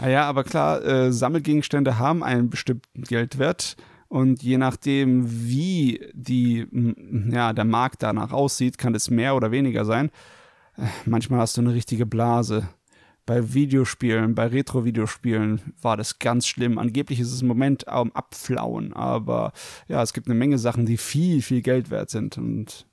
Naja, 0.00 0.24
aber 0.24 0.44
klar, 0.44 0.82
äh, 0.84 1.12
Sammelgegenstände 1.12 1.98
haben 1.98 2.22
einen 2.22 2.48
bestimmten 2.48 3.02
Geldwert. 3.02 3.76
Und 4.08 4.42
je 4.42 4.58
nachdem, 4.58 5.24
wie 5.46 6.00
die, 6.14 6.66
ja, 7.30 7.52
der 7.52 7.64
Markt 7.64 8.02
danach 8.02 8.32
aussieht, 8.32 8.76
kann 8.76 8.94
es 8.94 9.10
mehr 9.10 9.36
oder 9.36 9.50
weniger 9.52 9.84
sein. 9.84 10.10
Äh, 10.76 10.86
Manchmal 11.04 11.40
hast 11.40 11.56
du 11.56 11.60
eine 11.60 11.74
richtige 11.74 12.06
Blase. 12.06 12.68
Bei 13.26 13.52
Videospielen, 13.52 14.34
bei 14.34 14.46
Retro-Videospielen 14.46 15.74
war 15.82 15.96
das 15.96 16.18
ganz 16.18 16.48
schlimm. 16.48 16.78
Angeblich 16.78 17.20
ist 17.20 17.32
es 17.32 17.42
im 17.42 17.48
Moment 17.48 17.86
am 17.86 18.10
Abflauen, 18.12 18.92
aber 18.94 19.52
ja, 19.86 20.02
es 20.02 20.12
gibt 20.12 20.26
eine 20.26 20.34
Menge 20.34 20.58
Sachen, 20.58 20.86
die 20.86 20.96
viel, 20.96 21.42
viel 21.42 21.62
Geld 21.62 21.90
wert 21.90 22.10
sind. 22.10 22.38
Und 22.38 22.86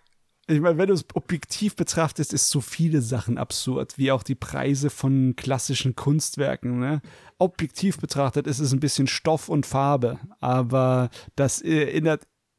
Ich 0.49 0.61
meine, 0.61 0.79
wenn 0.79 0.87
du 0.87 0.95
es 0.95 1.05
objektiv 1.15 1.75
betrachtest, 1.75 2.33
ist 2.33 2.51
so 2.51 2.61
viele 2.61 3.03
Sachen 3.03 3.37
absurd, 3.37 3.99
wie 3.99 4.13
auch 4.13 4.23
die 4.23 4.37
Preise 4.37 4.91
von 4.91 5.35
klassischen 5.35 5.97
Kunstwerken. 5.97 6.79
Ne? 6.79 7.03
Objektiv 7.39 7.99
betrachtet 7.99 8.47
ist 8.47 8.61
es 8.61 8.73
ein 8.73 8.79
bisschen 8.79 9.09
Stoff 9.09 9.49
und 9.49 9.67
Farbe, 9.67 10.21
aber 10.39 11.11
das 11.35 11.63
äh, 11.63 12.01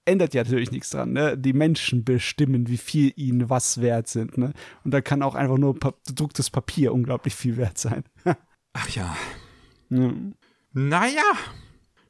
ändert, 0.08 0.34
ja 0.34 0.44
natürlich 0.44 0.72
nichts 0.72 0.90
dran. 0.90 1.14
Ne? 1.14 1.38
Die 1.38 1.54
Menschen 1.54 2.04
bestimmen, 2.04 2.68
wie 2.68 2.78
viel 2.78 3.14
ihnen 3.16 3.50
was 3.50 3.82
wert 3.82 4.08
sind. 4.08 4.38
Ne? 4.38 4.54
Und 4.84 4.92
da 4.92 5.02
kann 5.02 5.22
auch 5.22 5.36
einfach 5.36 5.58
nur 5.58 5.78
pa 5.78 5.94
gedrucktes 6.08 6.50
Papier 6.50 6.94
unglaublich 6.94 7.36
viel 7.36 7.58
wert 7.58 7.78
sein. 7.78 8.04
Ach 8.74 8.90
ja. 8.90 9.16
ja. 9.90 10.14
Naja, 10.74 11.24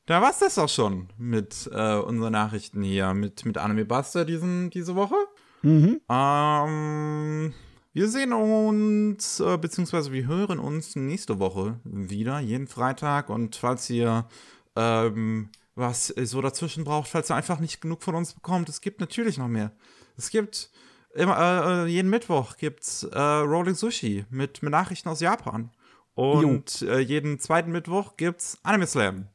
da 0.06 0.22
war's 0.22 0.40
das 0.40 0.58
auch 0.58 0.70
schon 0.70 1.08
mit 1.18 1.70
äh, 1.74 1.96
unseren 1.96 2.34
Nachrichten 2.34 2.82
hier, 2.84 3.14
mit, 3.14 3.46
mit 3.46 3.58
Anime 3.58 3.86
Buster 3.86 4.26
diesen, 4.26 4.70
diese 4.70 4.96
Woche. 4.96 5.16
Mhm. 5.64 6.02
Ähm, 6.10 7.54
wir 7.94 8.08
sehen 8.10 8.32
uns, 8.32 9.40
äh, 9.40 9.58
beziehungsweise 9.58 10.12
wir 10.12 10.28
hören 10.28 10.60
uns 10.60 10.96
nächste 10.96 11.40
Woche 11.40 11.80
wieder, 11.84 12.40
jeden 12.40 12.68
Freitag. 12.68 13.30
Und 13.30 13.56
falls 13.56 13.90
ihr 13.90 14.28
ähm, 14.76 15.50
was 15.78 16.08
so 16.08 16.42
dazwischen 16.42 16.84
braucht, 16.84 17.10
falls 17.10 17.30
ihr 17.30 17.36
einfach 17.36 17.60
nicht 17.60 17.82
genug 17.82 18.04
von 18.04 18.16
uns 18.16 18.34
bekommt, 18.34 18.68
es 18.68 18.82
gibt 18.82 19.00
natürlich 19.00 19.38
noch 19.38 19.48
mehr. 19.48 19.72
Es 20.18 20.30
gibt 20.32 20.72
immer, 21.14 21.38
äh, 21.38 21.84
äh, 21.84 21.86
jeden 21.86 22.10
Mittwoch 22.10 22.58
gibt's 22.58 23.04
äh, 23.04 23.20
Rolling 23.20 23.76
Sushi 23.76 24.26
mit, 24.30 24.64
mit 24.64 24.72
Nachrichten 24.72 25.10
aus 25.10 25.20
Japan. 25.20 25.72
Und 26.16 26.82
äh, 26.82 27.00
jeden 27.00 27.40
zweiten 27.40 27.72
Mittwoch 27.72 28.18
gibt's 28.18 28.58
Anime 28.64 28.88
Slam 28.88 29.28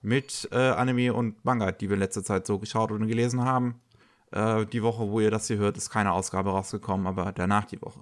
mit 0.00 0.48
äh, 0.52 0.56
Anime 0.56 1.12
und 1.12 1.44
Manga, 1.44 1.72
die 1.72 1.88
wir 1.88 1.94
in 1.94 2.00
letzter 2.00 2.22
Zeit 2.22 2.46
so 2.46 2.60
geschaut 2.60 2.92
und 2.92 3.08
gelesen 3.08 3.44
haben. 3.44 3.80
Äh, 4.30 4.66
die 4.66 4.84
Woche, 4.84 5.08
wo 5.10 5.18
ihr 5.18 5.32
das 5.32 5.48
hier 5.48 5.56
hört, 5.56 5.76
ist 5.76 5.90
keine 5.90 6.12
Ausgabe 6.12 6.50
rausgekommen, 6.50 7.08
aber 7.08 7.32
danach 7.32 7.64
die 7.64 7.82
Woche. 7.82 8.00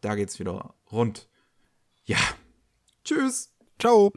Da 0.00 0.14
geht's 0.14 0.38
wieder 0.38 0.74
rund. 0.92 1.28
Ja. 2.04 2.18
Tschüss. 3.04 3.52
Ciao. 3.80 4.12